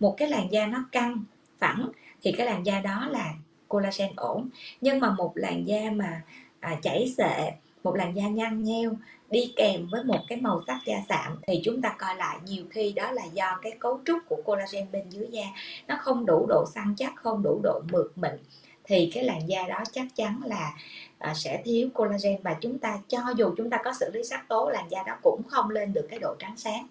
Một 0.00 0.14
cái 0.16 0.28
làn 0.28 0.52
da 0.52 0.66
nó 0.66 0.84
căng 0.92 1.24
phẳng 1.58 1.88
thì 2.22 2.32
cái 2.32 2.46
làn 2.46 2.66
da 2.66 2.80
đó 2.80 3.08
là 3.10 3.34
collagen 3.68 4.10
ổn. 4.16 4.48
Nhưng 4.80 5.00
mà 5.00 5.10
một 5.10 5.32
làn 5.34 5.68
da 5.68 5.90
mà 5.92 6.22
à, 6.60 6.76
chảy 6.82 7.14
xệ 7.18 7.52
một 7.84 7.96
làn 7.96 8.16
da 8.16 8.28
nhăn 8.28 8.62
nheo 8.64 8.92
đi 9.30 9.52
kèm 9.56 9.86
với 9.90 10.04
một 10.04 10.20
cái 10.28 10.40
màu 10.40 10.62
sắc 10.66 10.78
da 10.86 10.96
sạm 11.08 11.36
thì 11.46 11.60
chúng 11.64 11.82
ta 11.82 11.94
coi 11.98 12.16
lại 12.16 12.38
nhiều 12.46 12.64
khi 12.70 12.92
đó 12.92 13.12
là 13.12 13.24
do 13.24 13.58
cái 13.62 13.72
cấu 13.78 14.00
trúc 14.06 14.18
của 14.28 14.42
collagen 14.44 14.86
bên 14.92 15.10
dưới 15.10 15.26
da. 15.30 15.44
Nó 15.88 15.96
không 16.00 16.26
đủ 16.26 16.46
độ 16.48 16.64
săn 16.74 16.94
chắc 16.96 17.12
không 17.16 17.42
đủ 17.42 17.60
độ 17.62 17.82
mượt 17.92 18.12
mịn 18.16 18.38
thì 18.84 19.10
cái 19.14 19.24
làn 19.24 19.48
da 19.48 19.62
đó 19.68 19.82
chắc 19.92 20.06
chắn 20.16 20.40
là 20.44 20.72
à, 21.20 21.34
sẽ 21.34 21.62
thiếu 21.64 21.88
collagen 21.94 22.36
và 22.42 22.56
chúng 22.60 22.78
ta 22.78 22.98
cho 23.08 23.18
dù 23.36 23.54
chúng 23.56 23.70
ta 23.70 23.80
có 23.84 23.92
xử 23.92 24.10
lý 24.12 24.24
sắc 24.24 24.48
tố 24.48 24.70
làn 24.70 24.90
da 24.90 25.02
đó 25.06 25.16
cũng 25.22 25.42
không 25.48 25.70
lên 25.70 25.92
được 25.92 26.06
cái 26.10 26.18
độ 26.18 26.34
trắng 26.38 26.54
sáng. 26.56 26.86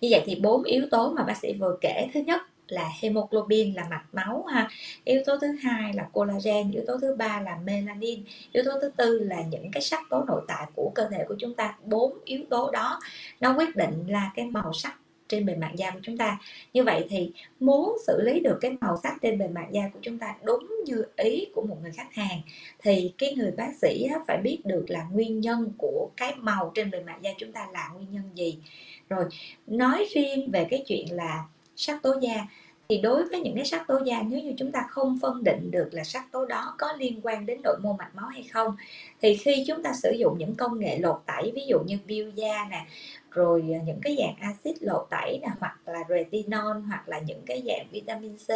Như 0.00 0.08
vậy 0.10 0.22
thì 0.26 0.34
bốn 0.34 0.62
yếu 0.62 0.86
tố 0.90 1.10
mà 1.10 1.22
bác 1.22 1.36
sĩ 1.36 1.52
vừa 1.52 1.76
kể 1.80 2.08
thứ 2.14 2.20
nhất 2.20 2.40
là 2.68 2.90
hemoglobin 3.00 3.74
là 3.74 3.86
mạch 3.90 4.04
máu 4.12 4.42
ha. 4.42 4.68
Yếu 5.04 5.22
tố 5.26 5.38
thứ 5.38 5.46
hai 5.62 5.92
là 5.92 6.08
collagen 6.12 6.70
yếu 6.70 6.82
tố 6.86 6.98
thứ 6.98 7.14
ba 7.14 7.40
là 7.40 7.58
melanin 7.64 8.24
yếu 8.52 8.64
tố 8.64 8.70
thứ 8.80 8.90
tư 8.96 9.18
là 9.18 9.42
những 9.42 9.70
cái 9.70 9.82
sắc 9.82 10.00
tố 10.10 10.24
nội 10.24 10.42
tại 10.48 10.66
của 10.74 10.90
cơ 10.94 11.08
thể 11.08 11.24
của 11.28 11.36
chúng 11.38 11.54
ta. 11.54 11.74
Bốn 11.84 12.18
yếu 12.24 12.40
tố 12.50 12.70
đó 12.70 13.00
nó 13.40 13.54
quyết 13.56 13.76
định 13.76 14.04
là 14.08 14.30
cái 14.34 14.44
màu 14.44 14.72
sắc 14.72 14.98
trên 15.28 15.46
bề 15.46 15.54
mặt 15.54 15.70
da 15.76 15.90
của 15.90 16.00
chúng 16.02 16.16
ta. 16.16 16.38
Như 16.72 16.84
vậy 16.84 17.06
thì 17.10 17.32
muốn 17.60 17.96
xử 18.06 18.22
lý 18.22 18.40
được 18.40 18.58
cái 18.60 18.76
màu 18.80 18.98
sắc 19.02 19.14
trên 19.22 19.38
bề 19.38 19.48
mặt 19.48 19.66
da 19.72 19.82
của 19.94 19.98
chúng 20.02 20.18
ta 20.18 20.34
đúng 20.42 20.70
như 20.84 21.04
ý 21.16 21.46
của 21.54 21.62
một 21.62 21.76
người 21.82 21.92
khách 21.92 22.14
hàng, 22.14 22.40
thì 22.78 23.12
cái 23.18 23.34
người 23.34 23.50
bác 23.50 23.70
sĩ 23.82 24.08
phải 24.26 24.38
biết 24.42 24.58
được 24.64 24.84
là 24.88 25.06
nguyên 25.12 25.40
nhân 25.40 25.72
của 25.78 26.10
cái 26.16 26.34
màu 26.34 26.72
trên 26.74 26.90
bề 26.90 27.00
mặt 27.00 27.18
da 27.22 27.30
chúng 27.38 27.52
ta 27.52 27.66
là 27.72 27.90
nguyên 27.94 28.12
nhân 28.12 28.24
gì. 28.34 28.58
Rồi, 29.08 29.24
nói 29.66 30.06
riêng 30.14 30.50
về 30.50 30.66
cái 30.70 30.84
chuyện 30.86 31.06
là 31.12 31.44
sắc 31.76 32.02
tố 32.02 32.14
da, 32.20 32.46
thì 32.88 32.98
đối 32.98 33.28
với 33.28 33.40
những 33.40 33.54
cái 33.54 33.64
sắc 33.64 33.86
tố 33.86 33.98
da, 34.04 34.22
nếu 34.22 34.40
như 34.40 34.54
chúng 34.56 34.72
ta 34.72 34.84
không 34.88 35.18
phân 35.22 35.44
định 35.44 35.70
được 35.70 35.88
là 35.92 36.04
sắc 36.04 36.32
tố 36.32 36.46
đó 36.46 36.74
có 36.78 36.92
liên 36.98 37.20
quan 37.22 37.46
đến 37.46 37.60
nội 37.64 37.76
mô 37.82 37.92
mạch 37.92 38.14
máu 38.14 38.26
hay 38.26 38.42
không, 38.52 38.76
thì 39.22 39.36
khi 39.36 39.64
chúng 39.66 39.82
ta 39.82 39.92
sử 40.02 40.10
dụng 40.18 40.38
những 40.38 40.54
công 40.54 40.78
nghệ 40.78 40.98
lột 40.98 41.16
tẩy, 41.26 41.52
ví 41.54 41.66
dụ 41.66 41.78
như 41.86 41.98
bio 42.06 42.24
da 42.34 42.66
nè 42.70 42.86
rồi 43.36 43.64
à, 43.74 43.80
những 43.86 44.00
cái 44.02 44.16
dạng 44.18 44.34
axit 44.40 44.82
lột 44.82 45.06
tẩy 45.10 45.38
nè, 45.42 45.48
hoặc 45.60 45.78
là 45.86 46.00
retinol, 46.08 46.76
hoặc 46.88 47.08
là 47.08 47.18
những 47.18 47.42
cái 47.46 47.62
dạng 47.66 47.86
vitamin 47.90 48.36
C. 48.36 48.50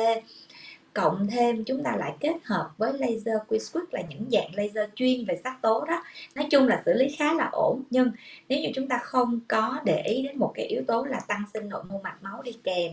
Cộng 0.95 1.27
thêm 1.27 1.65
chúng 1.65 1.83
ta 1.83 1.97
lại 1.97 2.13
kết 2.21 2.37
hợp 2.45 2.71
với 2.79 2.93
laser 2.93 3.37
Quick 3.49 3.95
là 3.95 4.03
những 4.09 4.25
dạng 4.33 4.55
laser 4.55 4.91
chuyên 4.95 5.25
về 5.25 5.41
sắc 5.45 5.63
tố 5.63 5.85
đó. 5.85 6.05
Nói 6.35 6.47
chung 6.51 6.69
là 6.69 6.83
xử 6.87 6.93
lý 6.93 7.17
khá 7.19 7.35
là 7.35 7.49
ổn, 7.53 7.83
nhưng 7.91 8.11
nếu 8.49 8.61
như 8.61 8.69
chúng 8.75 8.89
ta 8.89 8.99
không 9.03 9.41
có 9.49 9.81
để 9.85 10.03
ý 10.03 10.23
đến 10.23 10.39
một 10.39 10.53
cái 10.55 10.67
yếu 10.67 10.83
tố 10.87 11.05
là 11.05 11.21
tăng 11.29 11.45
sinh 11.55 11.69
nội 11.69 11.83
mô 11.85 12.01
mạch 12.03 12.23
máu 12.23 12.43
đi 12.43 12.53
kèm, 12.65 12.93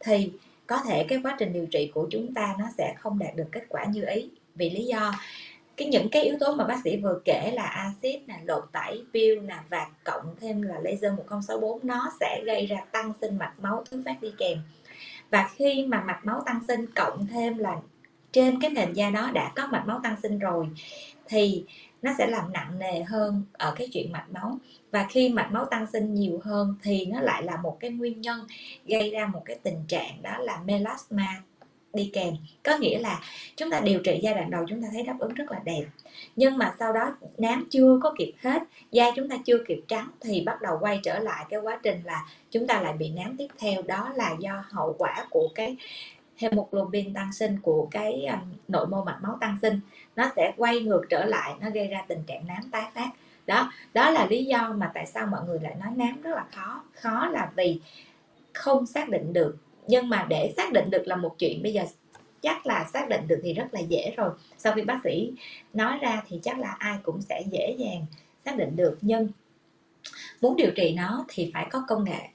thì 0.00 0.32
có 0.66 0.80
thể 0.88 1.04
cái 1.08 1.18
quá 1.22 1.36
trình 1.38 1.52
điều 1.52 1.66
trị 1.66 1.90
của 1.94 2.06
chúng 2.10 2.34
ta 2.34 2.54
nó 2.58 2.64
sẽ 2.78 2.94
không 2.98 3.18
đạt 3.18 3.36
được 3.36 3.48
kết 3.52 3.62
quả 3.68 3.84
như 3.84 4.04
ý. 4.06 4.28
Vì 4.54 4.70
lý 4.70 4.84
do 4.84 5.12
cái 5.76 5.88
những 5.88 6.08
cái 6.08 6.22
yếu 6.22 6.36
tố 6.40 6.54
mà 6.54 6.64
bác 6.64 6.80
sĩ 6.84 6.96
vừa 6.96 7.20
kể 7.24 7.52
là 7.54 7.62
axit 7.62 8.28
là 8.28 8.38
lột 8.44 8.64
tẩy 8.72 9.04
peel 9.14 9.46
là 9.46 9.64
và 9.68 9.86
cộng 10.04 10.36
thêm 10.40 10.62
là 10.62 10.78
laser 10.80 11.12
1064 11.16 11.80
nó 11.82 12.12
sẽ 12.20 12.42
gây 12.44 12.66
ra 12.66 12.76
tăng 12.92 13.12
sinh 13.20 13.38
mạch 13.38 13.54
máu 13.60 13.84
thứ 13.90 14.02
phát 14.06 14.20
đi 14.20 14.32
kèm. 14.38 14.58
Và 15.30 15.48
khi 15.54 15.86
mà 15.86 16.00
mạch 16.00 16.20
máu 16.24 16.42
tăng 16.46 16.60
sinh 16.68 16.86
cộng 16.94 17.26
thêm 17.26 17.58
là 17.58 17.76
trên 18.32 18.60
cái 18.60 18.70
nền 18.70 18.92
da 18.92 19.10
đó 19.10 19.30
đã 19.34 19.52
có 19.56 19.66
mạch 19.66 19.86
máu 19.86 20.00
tăng 20.02 20.16
sinh 20.22 20.38
rồi, 20.38 20.68
thì 21.28 21.64
nó 22.02 22.12
sẽ 22.18 22.26
làm 22.26 22.52
nặng 22.52 22.78
nề 22.78 23.02
hơn 23.02 23.42
ở 23.52 23.74
cái 23.76 23.88
chuyện 23.92 24.12
mạch 24.12 24.26
máu. 24.30 24.58
Và 24.90 25.06
khi 25.10 25.28
mạch 25.28 25.52
máu 25.52 25.64
tăng 25.64 25.86
sinh 25.92 26.14
nhiều 26.14 26.40
hơn 26.44 26.74
thì 26.82 27.06
nó 27.06 27.20
lại 27.20 27.42
là 27.42 27.56
một 27.56 27.76
cái 27.80 27.90
nguyên 27.90 28.20
nhân 28.20 28.46
gây 28.86 29.10
ra 29.10 29.26
một 29.26 29.42
cái 29.44 29.58
tình 29.62 29.84
trạng 29.88 30.22
đó 30.22 30.38
là 30.38 30.60
melasma 30.64 31.42
đi 31.94 32.10
kèm. 32.12 32.34
Có 32.62 32.76
nghĩa 32.76 32.98
là 32.98 33.20
chúng 33.56 33.70
ta 33.70 33.80
điều 33.80 34.00
trị 34.04 34.20
giai 34.22 34.34
đoạn 34.34 34.50
đầu 34.50 34.64
chúng 34.68 34.82
ta 34.82 34.88
thấy 34.92 35.02
đáp 35.02 35.16
ứng 35.18 35.34
rất 35.34 35.50
là 35.50 35.60
đẹp. 35.64 35.84
Nhưng 36.36 36.58
mà 36.58 36.74
sau 36.78 36.92
đó 36.92 37.16
nám 37.38 37.66
chưa 37.70 37.98
có 38.02 38.14
kịp 38.18 38.32
hết, 38.42 38.62
da 38.90 39.10
chúng 39.16 39.28
ta 39.28 39.36
chưa 39.44 39.58
kịp 39.66 39.80
trắng 39.88 40.10
thì 40.20 40.40
bắt 40.40 40.62
đầu 40.62 40.78
quay 40.80 41.00
trở 41.02 41.18
lại 41.18 41.44
cái 41.48 41.60
quá 41.60 41.80
trình 41.82 42.00
là 42.04 42.26
chúng 42.50 42.66
ta 42.66 42.80
lại 42.80 42.92
bị 42.92 43.10
nám 43.10 43.36
tiếp 43.36 43.48
theo. 43.58 43.82
Đó 43.82 44.12
là 44.14 44.36
do 44.38 44.64
hậu 44.70 44.94
quả 44.98 45.26
của 45.30 45.48
cái 45.54 45.76
hemoglobin 46.36 47.14
tăng 47.14 47.32
sinh, 47.32 47.58
của 47.62 47.88
cái 47.90 48.26
um, 48.26 48.52
nội 48.68 48.86
mô 48.86 49.04
mạch 49.04 49.18
máu 49.22 49.38
tăng 49.40 49.58
sinh. 49.62 49.80
Nó 50.16 50.30
sẽ 50.36 50.52
quay 50.56 50.80
ngược 50.80 51.02
trở 51.10 51.24
lại, 51.24 51.54
nó 51.60 51.70
gây 51.70 51.86
ra 51.86 52.04
tình 52.08 52.22
trạng 52.26 52.46
nám 52.46 52.70
tái 52.70 52.84
phát. 52.94 53.10
Đó 53.46 53.72
đó 53.94 54.10
là 54.10 54.26
lý 54.26 54.44
do 54.44 54.74
mà 54.76 54.90
tại 54.94 55.06
sao 55.06 55.26
mọi 55.26 55.40
người 55.46 55.58
lại 55.62 55.74
nói 55.80 55.92
nám 55.96 56.22
rất 56.22 56.34
là 56.34 56.44
khó. 56.54 56.82
Khó 56.94 57.28
là 57.28 57.50
vì 57.56 57.80
không 58.52 58.86
xác 58.86 59.08
định 59.08 59.32
được 59.32 59.56
nhưng 59.86 60.08
mà 60.08 60.26
để 60.28 60.52
xác 60.56 60.72
định 60.72 60.90
được 60.90 61.02
là 61.06 61.16
một 61.16 61.38
chuyện 61.38 61.62
bây 61.62 61.72
giờ 61.72 61.84
chắc 62.42 62.66
là 62.66 62.84
xác 62.92 63.08
định 63.08 63.28
được 63.28 63.40
thì 63.42 63.52
rất 63.52 63.74
là 63.74 63.80
dễ 63.80 64.14
rồi. 64.16 64.30
Sau 64.58 64.72
khi 64.72 64.82
bác 64.82 65.00
sĩ 65.04 65.32
nói 65.72 65.98
ra 65.98 66.22
thì 66.28 66.40
chắc 66.42 66.58
là 66.58 66.76
ai 66.78 66.98
cũng 67.02 67.22
sẽ 67.22 67.42
dễ 67.50 67.74
dàng 67.78 68.06
xác 68.44 68.56
định 68.56 68.76
được. 68.76 68.98
Nhưng 69.00 69.28
muốn 70.40 70.56
điều 70.56 70.70
trị 70.76 70.94
nó 70.96 71.24
thì 71.28 71.50
phải 71.54 71.66
có 71.70 71.84
công 71.88 72.04
nghệ. 72.04 72.28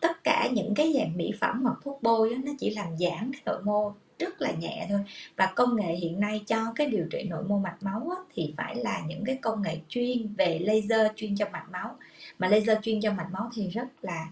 Tất 0.00 0.24
cả 0.24 0.48
những 0.52 0.74
cái 0.74 0.92
dạng 0.98 1.16
mỹ 1.16 1.32
phẩm 1.40 1.62
hoặc 1.62 1.76
thuốc 1.84 2.02
bôi 2.02 2.30
đó, 2.30 2.36
nó 2.44 2.52
chỉ 2.58 2.70
làm 2.70 2.96
giảm 2.98 3.32
cái 3.32 3.42
nội 3.44 3.62
mô 3.64 3.92
rất 4.18 4.42
là 4.42 4.50
nhẹ 4.50 4.86
thôi. 4.90 5.00
Và 5.36 5.52
công 5.56 5.76
nghệ 5.76 5.94
hiện 5.94 6.20
nay 6.20 6.42
cho 6.46 6.72
cái 6.74 6.86
điều 6.86 7.04
trị 7.10 7.22
nội 7.22 7.44
mô 7.44 7.58
mạch 7.58 7.76
máu 7.80 8.10
á, 8.16 8.22
thì 8.34 8.54
phải 8.56 8.76
là 8.76 9.02
những 9.06 9.24
cái 9.24 9.36
công 9.36 9.62
nghệ 9.62 9.78
chuyên 9.88 10.34
về 10.34 10.58
laser 10.58 11.06
chuyên 11.16 11.36
cho 11.36 11.46
mạch 11.52 11.70
máu. 11.70 11.96
Mà 12.38 12.48
laser 12.48 12.78
chuyên 12.82 13.00
cho 13.00 13.12
mạch 13.12 13.28
máu 13.32 13.50
thì 13.54 13.68
rất 13.68 13.86
là 14.02 14.26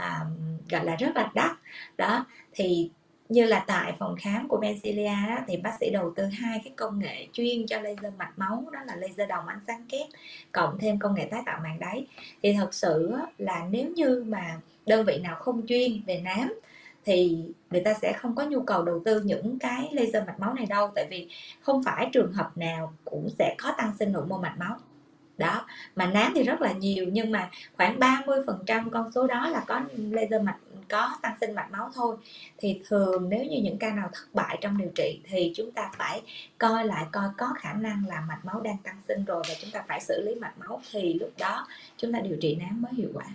à, 0.00 0.26
gọi 0.70 0.84
là 0.84 0.96
rất 0.96 1.16
là 1.16 1.30
đắt. 1.34 1.50
Đó 1.96 2.26
thì 2.52 2.90
như 3.28 3.44
là 3.44 3.64
tại 3.66 3.94
phòng 3.98 4.16
khám 4.18 4.48
của 4.48 4.56
Bencilia 4.56 5.26
đó, 5.28 5.38
thì 5.46 5.56
bác 5.56 5.76
sĩ 5.80 5.90
đầu 5.90 6.12
tư 6.16 6.24
hai 6.24 6.60
cái 6.64 6.72
công 6.76 6.98
nghệ 6.98 7.26
chuyên 7.32 7.66
cho 7.66 7.80
laser 7.80 8.14
mạch 8.18 8.32
máu 8.38 8.64
đó 8.72 8.80
là 8.86 8.96
laser 8.96 9.28
đồng 9.28 9.46
ánh 9.46 9.60
sáng 9.66 9.86
kép 9.88 10.06
cộng 10.52 10.78
thêm 10.78 10.98
công 10.98 11.14
nghệ 11.14 11.28
tái 11.30 11.42
tạo 11.46 11.60
màng 11.62 11.80
đáy. 11.80 12.06
Thì 12.42 12.52
thật 12.52 12.74
sự 12.74 13.12
là 13.38 13.66
nếu 13.70 13.88
như 13.88 14.24
mà 14.28 14.60
đơn 14.86 15.04
vị 15.04 15.18
nào 15.22 15.36
không 15.36 15.66
chuyên 15.66 16.02
về 16.06 16.20
nám 16.24 16.54
thì 17.04 17.44
người 17.70 17.80
ta 17.80 17.94
sẽ 17.94 18.12
không 18.12 18.34
có 18.34 18.44
nhu 18.44 18.62
cầu 18.62 18.82
đầu 18.82 19.02
tư 19.04 19.20
những 19.20 19.58
cái 19.58 19.88
laser 19.92 20.26
mạch 20.26 20.40
máu 20.40 20.54
này 20.54 20.66
đâu. 20.66 20.90
Tại 20.94 21.06
vì 21.10 21.28
không 21.60 21.82
phải 21.82 22.08
trường 22.12 22.32
hợp 22.32 22.58
nào 22.58 22.92
cũng 23.04 23.28
sẽ 23.38 23.54
có 23.58 23.74
tăng 23.78 23.92
sinh 23.98 24.12
nội 24.12 24.26
mô 24.26 24.38
mạch 24.38 24.54
máu 24.58 24.76
đó, 25.40 25.66
mà 25.96 26.06
nám 26.06 26.32
thì 26.34 26.42
rất 26.42 26.60
là 26.60 26.72
nhiều, 26.72 27.06
nhưng 27.12 27.30
mà 27.32 27.50
khoảng 27.76 27.98
30 27.98 28.42
phần 28.46 28.58
trăm 28.66 28.90
con 28.90 29.12
số 29.12 29.26
đó 29.26 29.48
là 29.48 29.64
có 29.66 29.80
laser 29.96 30.42
mạch, 30.42 30.56
có 30.88 31.18
tăng 31.22 31.36
sinh 31.40 31.54
mạch 31.54 31.70
máu 31.70 31.90
thôi. 31.94 32.16
Thì 32.58 32.80
thường 32.88 33.28
nếu 33.28 33.44
như 33.44 33.60
những 33.62 33.78
ca 33.78 33.90
nào 33.94 34.08
thất 34.12 34.24
bại 34.32 34.58
trong 34.60 34.78
điều 34.78 34.90
trị 34.94 35.20
thì 35.24 35.52
chúng 35.54 35.70
ta 35.70 35.90
phải 35.98 36.22
coi 36.58 36.84
lại 36.84 37.06
coi 37.12 37.28
có 37.38 37.52
khả 37.56 37.72
năng 37.72 38.04
là 38.08 38.20
mạch 38.28 38.44
máu 38.44 38.60
đang 38.60 38.76
tăng 38.82 38.96
sinh 39.08 39.24
rồi 39.24 39.42
và 39.48 39.54
chúng 39.60 39.70
ta 39.70 39.84
phải 39.88 40.00
xử 40.00 40.22
lý 40.26 40.34
mạch 40.34 40.58
máu 40.58 40.80
thì 40.92 41.14
lúc 41.14 41.32
đó 41.38 41.66
chúng 41.96 42.12
ta 42.12 42.20
điều 42.20 42.36
trị 42.40 42.54
nám 42.60 42.82
mới 42.82 42.92
hiệu 42.94 43.10
quả. 43.14 43.26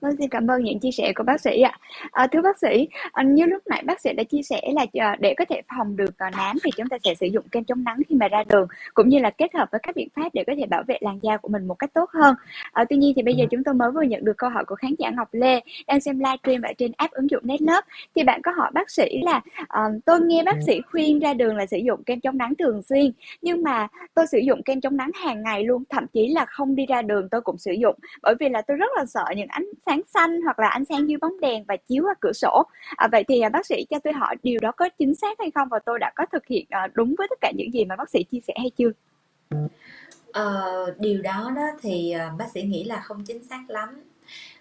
Vâng, 0.00 0.16
xin 0.18 0.28
cảm 0.28 0.46
ơn 0.46 0.64
những 0.64 0.78
chia 0.78 0.90
sẻ 0.90 1.12
của 1.16 1.24
bác 1.24 1.40
sĩ 1.40 1.60
ạ. 1.60 1.78
À, 2.10 2.26
thưa 2.26 2.42
bác 2.42 2.58
sĩ, 2.58 2.88
à, 3.12 3.22
như 3.22 3.44
lúc 3.44 3.62
nãy 3.66 3.82
bác 3.86 4.00
sĩ 4.00 4.12
đã 4.12 4.24
chia 4.24 4.42
sẻ 4.42 4.60
là 4.74 4.86
à, 4.92 5.16
để 5.20 5.34
có 5.38 5.44
thể 5.44 5.60
phòng 5.76 5.96
được 5.96 6.14
nám 6.18 6.56
thì 6.64 6.70
chúng 6.76 6.88
ta 6.88 6.96
sẽ 7.04 7.14
sử 7.14 7.26
dụng 7.26 7.44
kem 7.52 7.64
chống 7.64 7.84
nắng 7.84 7.96
khi 8.08 8.14
mà 8.14 8.28
ra 8.28 8.44
đường, 8.48 8.68
cũng 8.94 9.08
như 9.08 9.18
là 9.18 9.30
kết 9.30 9.54
hợp 9.54 9.68
với 9.72 9.80
các 9.82 9.96
biện 9.96 10.08
pháp 10.16 10.34
để 10.34 10.44
có 10.46 10.52
thể 10.58 10.66
bảo 10.66 10.82
vệ 10.86 10.98
làn 11.00 11.18
da 11.22 11.36
của 11.36 11.48
mình 11.48 11.66
một 11.66 11.74
cách 11.74 11.90
tốt 11.94 12.10
hơn. 12.10 12.34
À, 12.72 12.84
tuy 12.88 12.96
nhiên 12.96 13.12
thì 13.16 13.22
bây 13.22 13.34
giờ 13.34 13.44
chúng 13.50 13.64
tôi 13.64 13.74
mới 13.74 13.90
vừa 13.90 14.02
nhận 14.02 14.24
được 14.24 14.36
câu 14.36 14.50
hỏi 14.50 14.64
của 14.64 14.74
khán 14.74 14.94
giả 14.98 15.10
Ngọc 15.10 15.28
Lê 15.32 15.60
đang 15.86 16.00
xem 16.00 16.18
livestream 16.18 16.62
ở 16.62 16.72
trên 16.78 16.92
app 16.96 17.12
ứng 17.12 17.30
dụng 17.30 17.46
Netlove. 17.46 17.80
Thì 18.14 18.24
bạn 18.24 18.42
có 18.42 18.50
hỏi 18.50 18.70
bác 18.74 18.90
sĩ 18.90 19.20
là 19.22 19.40
à, 19.68 19.82
tôi 20.06 20.20
nghe 20.20 20.42
bác 20.42 20.56
sĩ 20.66 20.80
khuyên 20.90 21.18
ra 21.18 21.34
đường 21.34 21.56
là 21.56 21.66
sử 21.66 21.76
dụng 21.76 22.04
kem 22.04 22.20
chống 22.20 22.38
nắng 22.38 22.54
thường 22.58 22.82
xuyên, 22.82 23.12
nhưng 23.42 23.62
mà 23.62 23.88
tôi 24.14 24.26
sử 24.26 24.38
dụng 24.38 24.62
kem 24.62 24.80
chống 24.80 24.96
nắng 24.96 25.10
hàng 25.14 25.42
ngày 25.42 25.64
luôn, 25.64 25.82
thậm 25.90 26.06
chí 26.12 26.28
là 26.28 26.44
không 26.44 26.74
đi 26.74 26.86
ra 26.86 27.02
đường 27.02 27.28
tôi 27.30 27.40
cũng 27.40 27.58
sử 27.58 27.72
dụng, 27.72 27.96
bởi 28.22 28.34
vì 28.40 28.48
là 28.48 28.62
tôi 28.62 28.76
rất 28.76 28.90
là 28.96 29.04
sợ 29.06 29.24
những 29.36 29.48
ánh 29.48 29.66
sáng 29.86 29.89
xanh 30.06 30.40
hoặc 30.44 30.58
là 30.58 30.68
ánh 30.68 30.84
sáng 30.84 31.08
dưới 31.08 31.18
bóng 31.18 31.40
đèn 31.40 31.64
và 31.64 31.76
chiếu 31.76 32.04
qua 32.06 32.14
cửa 32.20 32.32
sổ. 32.32 32.62
À, 32.96 33.08
vậy 33.12 33.24
thì 33.28 33.40
à, 33.40 33.48
bác 33.48 33.66
sĩ 33.66 33.86
cho 33.90 33.98
tôi 34.04 34.12
hỏi 34.12 34.36
điều 34.42 34.60
đó 34.60 34.72
có 34.72 34.88
chính 34.98 35.14
xác 35.14 35.38
hay 35.38 35.50
không 35.50 35.68
và 35.68 35.78
tôi 35.78 35.98
đã 35.98 36.12
có 36.16 36.26
thực 36.32 36.46
hiện 36.46 36.66
à, 36.70 36.88
đúng 36.94 37.14
với 37.18 37.26
tất 37.30 37.38
cả 37.40 37.52
những 37.56 37.72
gì 37.72 37.84
mà 37.84 37.96
bác 37.96 38.10
sĩ 38.10 38.24
chia 38.24 38.40
sẻ 38.46 38.54
hay 38.58 38.70
chưa? 38.76 38.90
Ờ, 40.32 40.94
điều 40.98 41.22
đó 41.22 41.52
đó 41.56 41.66
thì 41.82 42.10
à, 42.10 42.32
bác 42.38 42.50
sĩ 42.54 42.62
nghĩ 42.62 42.84
là 42.84 43.00
không 43.00 43.24
chính 43.24 43.44
xác 43.44 43.64
lắm. 43.68 43.88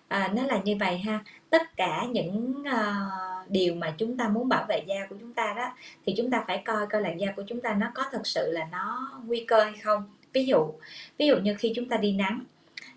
À, 0.08 0.32
nó 0.36 0.44
là 0.44 0.62
như 0.64 0.76
vậy 0.80 0.98
ha. 0.98 1.20
Tất 1.50 1.78
cả 1.78 2.06
những 2.12 2.54
uh, 2.62 3.50
điều 3.50 3.76
mà 3.76 3.94
chúng 3.98 4.18
ta 4.18 4.30
muốn 4.30 4.50
bảo 4.50 4.66
vệ 4.70 4.84
da 4.88 5.08
của 5.10 5.16
chúng 5.20 5.34
ta 5.34 5.54
đó 5.58 5.72
thì 6.06 6.14
chúng 6.18 6.32
ta 6.32 6.44
phải 6.48 6.62
coi 6.66 6.88
coi 6.88 7.02
làn 7.02 7.20
da 7.20 7.28
của 7.36 7.44
chúng 7.48 7.62
ta 7.62 7.74
nó 7.74 7.92
có 7.94 8.04
thực 8.12 8.28
sự 8.28 8.52
là 8.52 8.68
nó 8.72 9.12
nguy 9.26 9.46
cơ 9.48 9.64
hay 9.64 9.78
không. 9.84 10.04
Ví 10.34 10.46
dụ 10.46 10.72
ví 11.18 11.28
dụ 11.28 11.38
như 11.38 11.56
khi 11.60 11.74
chúng 11.76 11.90
ta 11.90 11.98
đi 11.98 12.12
nắng 12.12 12.44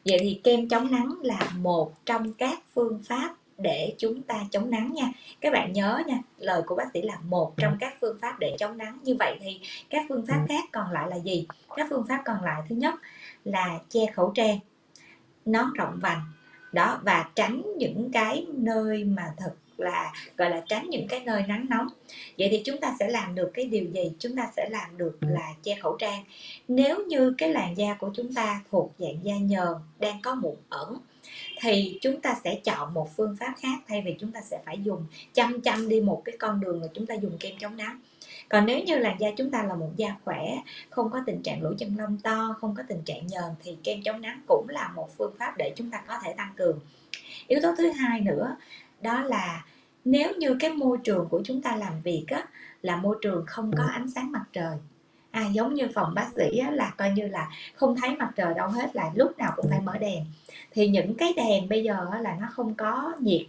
vậy 0.05 0.19
thì 0.21 0.41
kem 0.45 0.69
chống 0.69 0.91
nắng 0.91 1.15
là 1.23 1.41
một 1.57 1.93
trong 2.07 2.33
các 2.33 2.63
phương 2.75 3.03
pháp 3.05 3.35
để 3.59 3.95
chúng 3.99 4.23
ta 4.23 4.45
chống 4.51 4.71
nắng 4.71 4.93
nha. 4.95 5.13
Các 5.41 5.53
bạn 5.53 5.73
nhớ 5.73 6.03
nha 6.07 6.19
lời 6.39 6.63
của 6.67 6.77
bác 6.77 6.91
sĩ 6.95 7.03
là 7.03 7.19
một 7.29 7.55
trong 7.57 7.77
các 7.81 7.95
phương 8.01 8.19
pháp 8.21 8.37
để 8.39 8.57
chống 8.59 8.79
nắng. 8.79 8.99
Như 9.03 9.17
vậy 9.19 9.39
thì 9.41 9.61
các 9.91 10.07
phương 10.09 10.27
pháp 10.27 10.45
khác 10.49 10.65
còn 10.73 10.93
lại 10.93 11.09
là 11.11 11.19
gì? 11.19 11.47
Các 11.77 11.87
phương 11.91 12.07
pháp 12.09 12.23
còn 12.25 12.45
lại 12.45 12.63
thứ 12.69 12.77
nhất 12.77 12.95
là 13.45 13.79
che 13.89 14.07
khẩu 14.15 14.33
trang 14.35 14.59
nón 15.45 15.73
rộng 15.73 15.99
vành. 16.03 16.21
Đó 16.73 17.01
và 17.03 17.31
tránh 17.35 17.63
những 17.77 18.11
cái 18.13 18.47
nơi 18.53 19.05
mà 19.05 19.33
thật 19.37 19.55
là 19.79 20.13
gọi 20.37 20.51
là 20.51 20.63
tránh 20.69 20.91
những 20.91 21.09
cái 21.09 21.21
nơi 21.21 21.43
nắng 21.49 21.67
nóng. 21.71 21.89
Vậy 22.39 22.49
thì 22.51 22.63
chúng 22.65 22.81
ta 22.81 22.95
sẽ 22.99 23.09
làm 23.09 23.35
được 23.35 23.51
cái 23.55 23.65
điều 23.65 23.85
gì? 23.85 24.13
Chúng 24.19 24.37
ta 24.37 24.51
sẽ 24.57 24.69
làm 24.71 24.99
được 24.99 25.19
là 25.21 25.49
che 25.63 25.75
khẩu 25.75 25.97
trang. 25.97 26.25
Nếu 26.69 27.05
như 27.07 27.35
cái 27.39 27.49
làn 27.51 27.77
da 27.77 27.95
của 27.95 28.11
chúng 28.15 28.35
ta 28.35 28.61
thuộc 28.71 28.93
dạng 28.99 29.25
da 29.25 29.35
nhờn 29.37 29.75
đang 29.99 30.23
có 30.23 30.35
mụn 30.35 30.57
ẩn 30.69 30.99
thì 31.61 31.99
chúng 32.01 32.21
ta 32.21 32.37
sẽ 32.45 32.55
chọn 32.65 32.95
một 32.95 33.17
phương 33.17 33.37
pháp 33.41 33.55
khác 33.61 33.79
thay 33.89 34.03
vì 34.07 34.17
chúng 34.21 34.33
ta 34.33 34.41
sẽ 34.41 34.59
phải 34.67 34.79
dùng 34.83 35.05
chăm 35.33 35.61
chăm 35.61 35.89
đi 35.89 36.01
một 36.01 36.23
cái 36.25 36.37
con 36.39 36.61
đường 36.61 36.83
là 36.83 36.89
chúng 36.95 37.07
ta 37.07 37.15
dùng 37.15 37.39
kem 37.41 37.53
chống 37.59 37.77
nắng. 37.77 38.01
Còn 38.49 38.67
nếu 38.67 38.81
như 38.81 38.99
làn 38.99 39.17
da 39.21 39.29
chúng 39.37 39.51
ta 39.51 39.63
là 39.63 39.75
một 39.75 39.91
da 39.97 40.17
khỏe 40.25 40.57
không 40.91 41.11
có 41.11 41.21
tình 41.27 41.43
trạng 41.43 41.63
lỗ 41.63 41.75
chân 41.79 41.97
lông 41.99 42.19
to 42.23 42.57
không 42.61 42.75
có 42.77 42.83
tình 42.89 43.03
trạng 43.05 43.27
nhờn 43.27 43.55
thì 43.63 43.77
kem 43.85 44.03
chống 44.03 44.21
nắng 44.21 44.41
cũng 44.47 44.69
là 44.69 44.93
một 44.97 45.17
phương 45.19 45.35
pháp 45.39 45.55
để 45.59 45.73
chúng 45.77 45.91
ta 45.91 46.03
có 46.09 46.19
thể 46.25 46.33
tăng 46.37 46.53
cường. 46.57 46.81
Yếu 47.47 47.61
tố 47.63 47.75
thứ 47.79 47.91
hai 47.91 48.21
nữa 48.21 48.57
đó 49.03 49.23
là 49.23 49.65
nếu 50.05 50.33
như 50.39 50.57
cái 50.61 50.71
môi 50.71 50.99
trường 51.05 51.29
của 51.29 51.41
chúng 51.45 51.63
ta 51.63 51.77
làm 51.77 52.03
việc 52.03 52.25
á, 52.29 52.47
là 52.83 52.97
môi 52.97 53.17
trường 53.23 53.47
không 53.47 53.73
có 53.77 53.85
ánh 53.85 54.11
sáng 54.11 54.33
mặt 54.33 54.45
trời. 54.53 54.77
À, 55.31 55.47
giống 55.53 55.75
như 55.75 55.89
phòng 55.95 56.15
bác 56.15 56.29
sĩ 56.37 56.59
á, 56.59 56.71
là 56.71 56.95
coi 56.99 57.11
như 57.11 57.27
là 57.27 57.51
không 57.75 57.97
thấy 57.97 58.17
mặt 58.17 58.31
trời 58.37 58.55
đâu 58.55 58.69
hết 58.69 58.97
là 58.97 59.11
lúc 59.15 59.39
nào 59.39 59.53
cũng 59.57 59.67
phải 59.71 59.81
mở 59.81 59.99
đèn. 59.99 60.25
Thì 60.71 60.89
những 60.89 61.15
cái 61.15 61.33
đèn 61.37 61.69
bây 61.69 61.83
giờ 61.83 62.07
á, 62.13 62.19
là 62.21 62.37
nó 62.41 62.47
không 62.51 62.75
có 62.75 63.13
nhiệt 63.21 63.43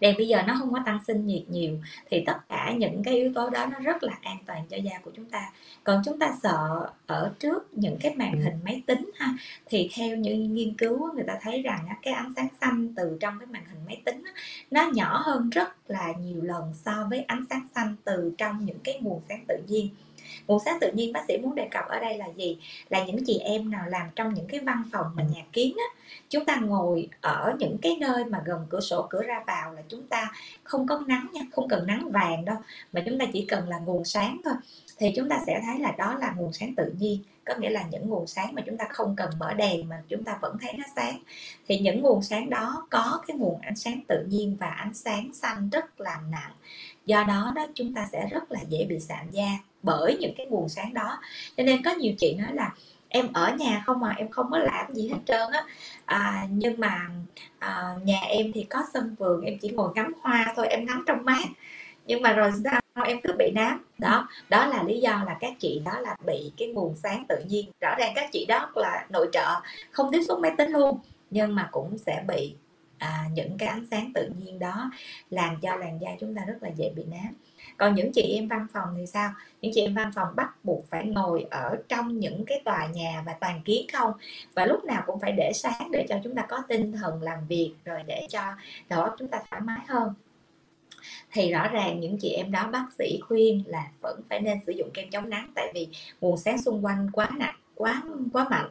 đèn 0.00 0.16
bây 0.16 0.28
giờ 0.28 0.42
nó 0.46 0.54
không 0.58 0.72
có 0.72 0.80
tăng 0.86 0.98
sinh 1.06 1.26
nhiệt 1.26 1.42
nhiều, 1.48 1.78
thì 2.10 2.22
tất 2.26 2.36
cả 2.48 2.72
những 2.78 3.02
cái 3.04 3.14
yếu 3.14 3.32
tố 3.34 3.50
đó 3.50 3.66
nó 3.66 3.78
rất 3.78 4.02
là 4.02 4.12
an 4.22 4.36
toàn 4.46 4.66
cho 4.68 4.76
da 4.76 4.98
của 5.02 5.10
chúng 5.16 5.24
ta. 5.24 5.52
Còn 5.84 6.02
chúng 6.04 6.18
ta 6.18 6.34
sợ 6.42 6.88
ở 7.06 7.32
trước 7.38 7.68
những 7.72 7.96
cái 8.00 8.14
màn 8.14 8.40
hình 8.40 8.58
máy 8.64 8.82
tính 8.86 9.10
ha, 9.14 9.34
thì 9.66 9.90
theo 9.94 10.16
những 10.16 10.54
nghiên 10.54 10.74
cứu 10.74 11.12
người 11.14 11.24
ta 11.26 11.38
thấy 11.42 11.62
rằng 11.62 11.86
cái 12.02 12.14
ánh 12.14 12.32
sáng 12.36 12.48
xanh 12.60 12.94
từ 12.96 13.16
trong 13.20 13.38
cái 13.38 13.46
màn 13.46 13.64
hình 13.68 13.80
máy 13.86 14.00
tính 14.04 14.24
nó 14.70 14.90
nhỏ 14.94 15.22
hơn 15.24 15.50
rất 15.50 15.90
là 15.90 16.12
nhiều 16.12 16.42
lần 16.42 16.72
so 16.84 17.06
với 17.10 17.20
ánh 17.20 17.44
sáng 17.50 17.66
xanh 17.74 17.96
từ 18.04 18.34
trong 18.38 18.64
những 18.64 18.78
cái 18.84 19.00
nguồn 19.00 19.20
sáng 19.28 19.44
tự 19.48 19.54
nhiên 19.68 19.88
nguồn 20.46 20.58
sáng 20.64 20.78
tự 20.80 20.92
nhiên 20.92 21.12
bác 21.12 21.24
sĩ 21.28 21.38
muốn 21.38 21.54
đề 21.54 21.68
cập 21.70 21.84
ở 21.88 22.00
đây 22.00 22.18
là 22.18 22.26
gì? 22.36 22.58
Là 22.88 23.04
những 23.04 23.24
chị 23.26 23.38
em 23.38 23.70
nào 23.70 23.84
làm 23.88 24.06
trong 24.16 24.34
những 24.34 24.46
cái 24.48 24.60
văn 24.60 24.82
phòng 24.92 25.06
mà 25.14 25.22
nhà 25.22 25.42
kiến 25.52 25.76
á 25.78 26.00
chúng 26.28 26.44
ta 26.44 26.56
ngồi 26.56 27.08
ở 27.20 27.54
những 27.58 27.78
cái 27.82 27.96
nơi 28.00 28.24
mà 28.24 28.42
gần 28.44 28.66
cửa 28.70 28.80
sổ 28.80 29.06
cửa 29.10 29.22
ra 29.22 29.42
vào 29.46 29.72
là 29.72 29.82
chúng 29.88 30.06
ta 30.06 30.32
không 30.62 30.86
có 30.86 31.02
nắng 31.06 31.26
nha 31.32 31.40
không 31.52 31.68
cần 31.68 31.86
nắng 31.86 32.10
vàng 32.12 32.44
đâu 32.44 32.56
mà 32.92 33.02
chúng 33.06 33.18
ta 33.18 33.24
chỉ 33.32 33.44
cần 33.48 33.68
là 33.68 33.78
nguồn 33.78 34.04
sáng 34.04 34.40
thôi. 34.44 34.54
Thì 34.98 35.12
chúng 35.16 35.28
ta 35.28 35.40
sẽ 35.46 35.60
thấy 35.66 35.78
là 35.78 35.92
đó 35.98 36.16
là 36.20 36.34
nguồn 36.36 36.52
sáng 36.52 36.74
tự 36.74 36.92
nhiên 36.98 37.18
có 37.44 37.54
nghĩa 37.58 37.70
là 37.70 37.84
những 37.90 38.08
nguồn 38.08 38.26
sáng 38.26 38.54
mà 38.54 38.62
chúng 38.66 38.76
ta 38.76 38.84
không 38.90 39.16
cần 39.16 39.30
mở 39.38 39.54
đèn 39.54 39.88
mà 39.88 40.02
chúng 40.08 40.24
ta 40.24 40.38
vẫn 40.42 40.56
thấy 40.60 40.72
nó 40.72 40.84
sáng. 40.96 41.18
Thì 41.68 41.78
những 41.78 42.02
nguồn 42.02 42.22
sáng 42.22 42.50
đó 42.50 42.86
có 42.90 43.20
cái 43.26 43.36
nguồn 43.36 43.60
ánh 43.60 43.76
sáng 43.76 44.00
tự 44.08 44.24
nhiên 44.28 44.56
và 44.60 44.66
ánh 44.66 44.94
sáng 44.94 45.30
xanh 45.32 45.68
rất 45.70 46.00
là 46.00 46.20
nặng 46.30 46.52
do 47.06 47.24
đó 47.28 47.52
đó 47.54 47.66
chúng 47.74 47.94
ta 47.94 48.06
sẽ 48.12 48.28
rất 48.30 48.52
là 48.52 48.60
dễ 48.68 48.86
bị 48.88 49.00
sạm 49.00 49.30
da 49.30 49.48
bởi 49.82 50.16
những 50.20 50.34
cái 50.36 50.46
nguồn 50.46 50.68
sáng 50.68 50.94
đó. 50.94 51.20
Cho 51.56 51.62
nên 51.62 51.82
có 51.82 51.90
nhiều 51.90 52.12
chị 52.18 52.34
nói 52.34 52.48
là 52.54 52.70
em 53.08 53.32
ở 53.32 53.54
nhà 53.58 53.82
không 53.86 54.00
mà 54.00 54.14
em 54.16 54.28
không 54.30 54.50
có 54.50 54.58
làm 54.58 54.94
gì 54.94 55.08
hết 55.08 55.18
trơn 55.26 55.50
á. 55.52 55.64
À, 56.04 56.46
nhưng 56.50 56.80
mà 56.80 57.08
à, 57.58 57.94
nhà 58.04 58.20
em 58.20 58.52
thì 58.54 58.62
có 58.62 58.82
sân 58.94 59.14
vườn 59.18 59.40
em 59.44 59.58
chỉ 59.58 59.68
ngồi 59.68 59.90
ngắm 59.94 60.12
hoa 60.22 60.52
thôi 60.56 60.66
em 60.68 60.86
ngắm 60.86 61.04
trong 61.06 61.24
mát. 61.24 61.44
Nhưng 62.06 62.22
mà 62.22 62.32
rồi 62.32 62.50
sao? 62.64 62.80
Em 63.06 63.20
cứ 63.24 63.32
bị 63.38 63.50
nám. 63.54 63.84
Đó 63.98 64.28
đó 64.48 64.66
là 64.66 64.82
lý 64.82 65.00
do 65.00 65.22
là 65.26 65.36
các 65.40 65.52
chị 65.58 65.82
đó 65.84 66.00
là 66.00 66.16
bị 66.26 66.52
cái 66.56 66.68
nguồn 66.68 66.96
sáng 66.96 67.24
tự 67.28 67.36
nhiên. 67.48 67.70
Rõ 67.80 67.94
ràng 67.98 68.12
các 68.14 68.30
chị 68.32 68.46
đó 68.48 68.70
là 68.74 69.06
nội 69.10 69.28
trợ 69.32 69.60
không 69.90 70.12
tiếp 70.12 70.22
xúc 70.28 70.38
máy 70.40 70.52
tính 70.58 70.70
luôn 70.70 70.98
nhưng 71.30 71.54
mà 71.54 71.68
cũng 71.72 71.98
sẽ 71.98 72.24
bị 72.28 72.54
à, 73.04 73.28
những 73.34 73.58
cái 73.58 73.68
ánh 73.68 73.86
sáng 73.90 74.12
tự 74.14 74.30
nhiên 74.38 74.58
đó 74.58 74.90
làm 75.30 75.56
cho 75.62 75.76
làn 75.76 76.00
da 76.00 76.10
chúng 76.20 76.34
ta 76.34 76.44
rất 76.44 76.62
là 76.62 76.68
dễ 76.76 76.90
bị 76.96 77.02
nám. 77.04 77.34
Còn 77.76 77.94
những 77.94 78.12
chị 78.12 78.22
em 78.22 78.48
văn 78.48 78.66
phòng 78.72 78.88
thì 78.96 79.06
sao? 79.06 79.30
Những 79.60 79.72
chị 79.74 79.80
em 79.80 79.94
văn 79.94 80.10
phòng 80.14 80.28
bắt 80.36 80.64
buộc 80.64 80.90
phải 80.90 81.06
ngồi 81.06 81.46
ở 81.50 81.76
trong 81.88 82.20
những 82.20 82.44
cái 82.44 82.62
tòa 82.64 82.86
nhà 82.86 83.22
và 83.26 83.32
toàn 83.40 83.60
kiến 83.64 83.86
không? 83.92 84.12
Và 84.54 84.66
lúc 84.66 84.84
nào 84.84 85.02
cũng 85.06 85.20
phải 85.20 85.32
để 85.32 85.52
sáng 85.54 85.90
để 85.92 86.06
cho 86.08 86.18
chúng 86.24 86.34
ta 86.34 86.42
có 86.48 86.62
tinh 86.68 86.92
thần 86.92 87.22
làm 87.22 87.46
việc 87.48 87.74
rồi 87.84 88.02
để 88.06 88.26
cho 88.28 88.40
đầu 88.88 89.02
óc 89.02 89.14
chúng 89.18 89.28
ta 89.28 89.42
thoải 89.50 89.62
mái 89.62 89.80
hơn. 89.88 90.14
Thì 91.32 91.52
rõ 91.52 91.68
ràng 91.68 92.00
những 92.00 92.18
chị 92.18 92.28
em 92.28 92.50
đó 92.50 92.68
bác 92.72 92.86
sĩ 92.98 93.20
khuyên 93.28 93.62
là 93.66 93.86
vẫn 94.02 94.20
phải 94.28 94.40
nên 94.40 94.58
sử 94.66 94.72
dụng 94.72 94.90
kem 94.94 95.10
chống 95.10 95.30
nắng 95.30 95.52
tại 95.54 95.72
vì 95.74 95.88
nguồn 96.20 96.36
sáng 96.36 96.62
xung 96.62 96.84
quanh 96.84 97.10
quá 97.12 97.30
nặng 97.36 97.56
quá 97.74 98.02
quá 98.32 98.48
mạnh 98.50 98.70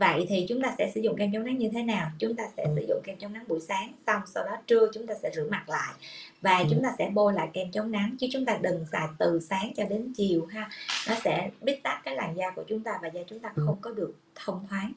vậy 0.00 0.26
thì 0.28 0.46
chúng 0.48 0.62
ta 0.62 0.74
sẽ 0.78 0.90
sử 0.94 1.00
dụng 1.00 1.16
kem 1.16 1.32
chống 1.32 1.44
nắng 1.44 1.58
như 1.58 1.68
thế 1.72 1.82
nào? 1.82 2.10
Chúng 2.18 2.36
ta 2.36 2.44
sẽ 2.56 2.66
sử 2.76 2.86
dụng 2.88 3.00
kem 3.04 3.16
chống 3.18 3.32
nắng 3.32 3.44
buổi 3.48 3.60
sáng 3.60 3.92
xong 4.06 4.22
sau 4.34 4.44
đó 4.44 4.56
trưa 4.66 4.90
chúng 4.94 5.06
ta 5.06 5.14
sẽ 5.22 5.30
rửa 5.34 5.46
mặt 5.50 5.68
lại. 5.68 5.94
Và 6.40 6.58
ừ. 6.58 6.64
chúng 6.70 6.82
ta 6.82 6.92
sẽ 6.98 7.10
bôi 7.14 7.32
lại 7.32 7.48
kem 7.52 7.70
chống 7.70 7.90
nắng 7.90 8.16
chứ 8.20 8.26
chúng 8.32 8.44
ta 8.44 8.58
đừng 8.60 8.84
xài 8.92 9.08
từ 9.18 9.40
sáng 9.40 9.72
cho 9.76 9.84
đến 9.84 10.12
chiều 10.16 10.46
ha. 10.46 10.70
Nó 11.08 11.14
sẽ 11.24 11.50
bít 11.60 11.82
tắt 11.82 12.00
cái 12.04 12.16
làn 12.16 12.36
da 12.36 12.50
của 12.50 12.64
chúng 12.68 12.80
ta 12.80 12.98
và 13.02 13.08
da 13.08 13.20
chúng 13.26 13.38
ta 13.38 13.52
không 13.56 13.78
có 13.80 13.90
được 13.90 14.14
thông 14.34 14.66
thoáng 14.68 14.92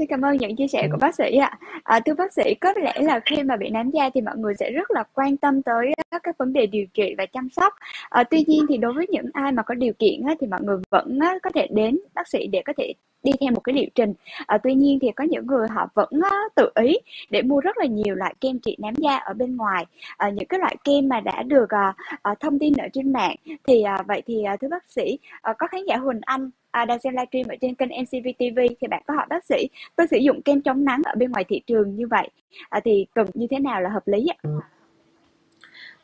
Xin 0.00 0.06
cảm 0.06 0.24
ơn 0.24 0.36
những 0.36 0.56
chia 0.56 0.68
sẻ 0.68 0.88
của 0.92 0.98
bác 1.00 1.14
sĩ 1.14 1.36
ạ. 1.36 1.58
À, 1.82 2.00
thưa 2.00 2.14
bác 2.14 2.32
sĩ, 2.32 2.54
có 2.60 2.72
lẽ 2.76 2.94
là 3.00 3.20
khi 3.26 3.42
mà 3.42 3.56
bị 3.56 3.70
nám 3.70 3.90
da 3.90 4.10
thì 4.14 4.20
mọi 4.20 4.36
người 4.36 4.54
sẽ 4.54 4.70
rất 4.70 4.90
là 4.90 5.04
quan 5.14 5.36
tâm 5.36 5.62
tới 5.62 5.92
các 6.10 6.38
vấn 6.38 6.52
đề 6.52 6.66
điều 6.66 6.86
trị 6.94 7.14
và 7.18 7.26
chăm 7.26 7.48
sóc. 7.50 7.74
À, 8.08 8.24
tuy 8.24 8.44
nhiên 8.46 8.66
thì 8.68 8.76
đối 8.76 8.92
với 8.92 9.06
những 9.10 9.26
ai 9.32 9.52
mà 9.52 9.62
có 9.62 9.74
điều 9.74 9.92
kiện 9.98 10.22
á, 10.26 10.34
thì 10.40 10.46
mọi 10.46 10.60
người 10.62 10.76
vẫn 10.90 11.18
á, 11.20 11.38
có 11.42 11.50
thể 11.54 11.66
đến 11.70 11.98
bác 12.14 12.28
sĩ 12.28 12.46
để 12.46 12.62
có 12.66 12.72
thể 12.76 12.94
đi 13.22 13.32
theo 13.40 13.50
một 13.54 13.60
cái 13.64 13.74
liệu 13.74 13.88
trình. 13.94 14.12
À, 14.46 14.58
tuy 14.58 14.74
nhiên 14.74 14.98
thì 15.02 15.10
có 15.16 15.24
những 15.24 15.46
người 15.46 15.68
họ 15.68 15.88
vẫn 15.94 16.08
á, 16.30 16.36
tự 16.54 16.70
ý 16.74 16.98
để 17.30 17.42
mua 17.42 17.60
rất 17.60 17.78
là 17.78 17.86
nhiều 17.86 18.14
loại 18.14 18.34
kem 18.40 18.58
trị 18.58 18.76
nám 18.80 18.94
da 18.94 19.16
ở 19.16 19.34
bên 19.34 19.56
ngoài. 19.56 19.86
À, 20.16 20.30
những 20.30 20.46
cái 20.48 20.60
loại 20.60 20.76
kem 20.84 21.08
mà 21.08 21.20
đã 21.20 21.42
được 21.42 21.70
à, 21.70 21.94
à, 22.22 22.34
thông 22.40 22.58
tin 22.58 22.72
ở 22.74 22.88
trên 22.92 23.12
mạng 23.12 23.36
thì 23.66 23.82
à, 23.82 23.98
vậy 24.06 24.22
thì 24.26 24.44
à, 24.44 24.56
thưa 24.56 24.68
bác 24.68 24.84
sĩ 24.90 25.18
à, 25.42 25.52
có 25.58 25.66
khán 25.66 25.84
giả 25.84 25.96
Huỳnh 25.96 26.20
Anh 26.20 26.50
à, 26.70 26.84
đang 26.84 26.98
xem 26.98 27.12
livestream 27.12 27.48
ở 27.48 27.56
trên 27.60 27.74
kênh 27.74 27.88
MCV 27.88 28.28
TV 28.38 28.58
thì 28.80 28.86
bạn 28.90 29.02
có 29.06 29.14
hỏi 29.14 29.26
bác 29.28 29.44
sĩ 29.44 29.68
tôi 29.96 30.06
sử 30.10 30.16
dụng 30.16 30.42
kem 30.42 30.62
chống 30.62 30.84
nắng 30.84 31.02
ở 31.04 31.12
bên 31.16 31.32
ngoài 31.32 31.44
thị 31.48 31.60
trường 31.66 31.96
như 31.96 32.06
vậy 32.06 32.28
à, 32.68 32.80
thì 32.84 33.06
cần 33.14 33.26
như 33.34 33.46
thế 33.50 33.58
nào 33.58 33.80
là 33.80 33.90
hợp 33.90 34.08
lý 34.08 34.26
ạ? 34.26 34.36
Ừ 34.42 34.50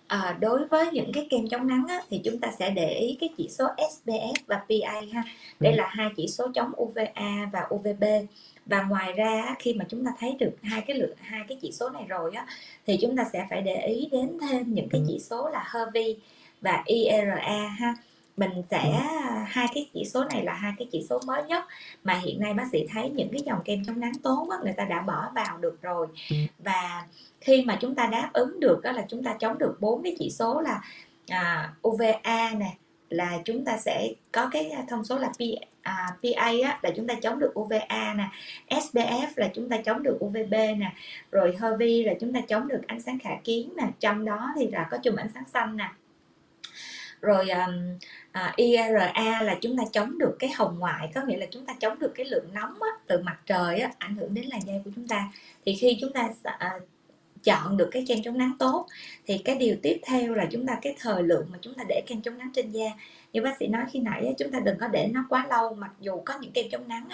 à, 0.07 0.37
đối 0.41 0.67
với 0.67 0.91
những 0.93 1.13
cái 1.13 1.27
kem 1.31 1.49
chống 1.49 1.67
nắng 1.67 1.85
á, 1.89 2.01
thì 2.11 2.21
chúng 2.25 2.39
ta 2.39 2.49
sẽ 2.59 2.71
để 2.71 2.95
ý 2.95 3.17
cái 3.21 3.29
chỉ 3.37 3.49
số 3.49 3.67
SPF 3.77 4.35
và 4.47 4.57
PA 4.57 5.01
ha. 5.13 5.23
Đây 5.61 5.77
là 5.77 5.87
hai 5.91 6.09
chỉ 6.17 6.29
số 6.29 6.49
chống 6.55 6.73
UVA 6.77 7.49
và 7.53 7.69
UVB 7.75 8.05
và 8.67 8.83
ngoài 8.83 9.13
ra 9.13 9.55
khi 9.59 9.75
mà 9.75 9.85
chúng 9.89 10.05
ta 10.05 10.11
thấy 10.19 10.37
được 10.39 10.57
hai 10.63 10.81
cái 10.81 10.97
lượng 10.97 11.17
hai 11.21 11.41
cái 11.49 11.59
chỉ 11.63 11.73
số 11.73 11.91
này 11.91 12.05
rồi 12.09 12.31
á 12.35 12.47
thì 12.87 12.99
chúng 13.03 13.17
ta 13.17 13.25
sẽ 13.33 13.47
phải 13.51 13.63
để 13.63 13.87
ý 13.87 14.09
đến 14.13 14.39
thêm 14.41 14.75
những 14.75 14.89
cái 14.89 15.03
chỉ 15.09 15.19
số 15.19 15.49
là 15.49 15.71
HERVY 15.75 16.17
và 16.61 16.83
IRA 16.87 17.69
ha 17.79 17.95
mình 18.37 18.63
sẽ 18.71 19.01
hai 19.47 19.67
cái 19.75 19.91
chỉ 19.95 20.05
số 20.05 20.25
này 20.25 20.45
là 20.45 20.53
hai 20.55 20.73
cái 20.79 20.89
chỉ 20.93 21.07
số 21.09 21.21
mới 21.27 21.43
nhất 21.43 21.65
mà 22.05 22.15
hiện 22.15 22.41
nay 22.41 22.55
bác 22.55 22.65
sĩ 22.73 22.87
thấy 22.93 23.11
những 23.11 23.29
cái 23.33 23.43
dòng 23.47 23.59
kem 23.65 23.85
chống 23.85 24.01
nắng 24.01 24.13
tốt 24.23 24.49
á, 24.51 24.59
người 24.65 24.73
ta 24.77 24.85
đã 24.85 25.01
bỏ 25.01 25.31
vào 25.35 25.59
được 25.59 25.83
rồi. 25.83 26.07
Và 26.59 27.07
khi 27.41 27.63
mà 27.63 27.79
chúng 27.81 27.95
ta 27.95 28.07
đáp 28.07 28.31
ứng 28.33 28.61
được 28.61 28.81
đó 28.83 28.93
là 28.93 29.05
chúng 29.09 29.23
ta 29.23 29.37
chống 29.39 29.59
được 29.59 29.77
bốn 29.81 30.03
cái 30.03 30.17
chỉ 30.19 30.31
số 30.31 30.61
là 30.61 30.81
à, 31.29 31.73
UVA 31.89 32.51
nè 32.59 32.77
là 33.09 33.39
chúng 33.45 33.65
ta 33.65 33.79
sẽ 33.79 34.13
có 34.33 34.49
cái 34.53 34.73
thông 34.89 35.05
số 35.05 35.19
là 35.19 35.29
P, 35.29 35.41
à, 35.83 36.07
PA 36.23 36.53
á, 36.65 36.79
là 36.83 36.91
chúng 36.97 37.07
ta 37.07 37.15
chống 37.15 37.39
được 37.39 37.59
UVA 37.61 38.15
nè 38.15 38.29
SPF 38.69 39.27
là 39.37 39.51
chúng 39.55 39.69
ta 39.69 39.77
chống 39.77 40.03
được 40.03 40.19
UVB 40.25 40.53
nè 40.53 40.93
rồi 41.31 41.57
HERVY 41.61 42.05
là 42.05 42.15
chúng 42.21 42.33
ta 42.33 42.41
chống 42.41 42.69
được 42.69 42.81
ánh 42.87 43.01
sáng 43.01 43.19
khả 43.19 43.37
kiến 43.45 43.73
nè 43.77 43.85
trong 44.01 44.25
đó 44.25 44.53
thì 44.57 44.71
là 44.71 44.87
có 44.91 44.99
chùm 44.99 45.17
ánh 45.17 45.29
sáng 45.35 45.45
xanh 45.53 45.77
nè 45.77 45.91
rồi 47.21 47.49
um, 47.51 47.99
à, 48.33 48.53
IRA 48.57 49.43
là 49.43 49.59
chúng 49.61 49.77
ta 49.77 49.85
chống 49.93 50.19
được 50.19 50.37
cái 50.39 50.51
hồng 50.51 50.79
ngoại 50.79 51.11
có 51.15 51.23
nghĩa 51.27 51.37
là 51.37 51.47
chúng 51.51 51.67
ta 51.67 51.75
chống 51.81 51.99
được 51.99 52.13
cái 52.15 52.27
lượng 52.27 52.49
nóng 52.55 52.83
á, 52.83 52.89
từ 53.07 53.23
mặt 53.23 53.37
trời 53.47 53.79
á, 53.79 53.91
ảnh 53.99 54.17
hưởng 54.17 54.35
đến 54.35 54.45
làn 54.45 54.61
da 54.67 54.73
của 54.85 54.91
chúng 54.97 55.09
ta. 55.09 55.33
Thì 55.65 55.75
khi 55.75 55.99
chúng 56.01 56.13
ta 56.13 56.29
à, 56.43 56.71
chọn 57.45 57.77
được 57.77 57.89
cái 57.93 58.05
kem 58.09 58.23
chống 58.23 58.39
nắng 58.39 58.53
tốt 58.59 58.87
thì 59.27 59.39
cái 59.39 59.55
điều 59.57 59.77
tiếp 59.83 60.01
theo 60.05 60.35
là 60.35 60.47
chúng 60.51 60.67
ta 60.67 60.79
cái 60.83 60.97
thời 60.99 61.23
lượng 61.23 61.47
mà 61.53 61.59
chúng 61.63 61.75
ta 61.75 61.85
để 61.89 62.03
kem 62.07 62.23
chống 62.23 62.39
nắng 62.39 62.51
trên 62.55 62.71
da 62.71 62.87
như 63.37 63.43
bác 63.43 63.57
sĩ 63.59 63.67
nói 63.67 63.85
khi 63.91 63.99
nãy 64.01 64.35
chúng 64.39 64.51
ta 64.51 64.61
đừng 64.61 64.79
có 64.79 64.89
để 64.89 65.11
nó 65.13 65.25
quá 65.29 65.47
lâu, 65.51 65.75
mặc 65.75 65.91
dù 66.01 66.21
có 66.25 66.39
những 66.41 66.53
kem 66.53 66.67
chống 66.71 66.89
nắng 66.89 67.09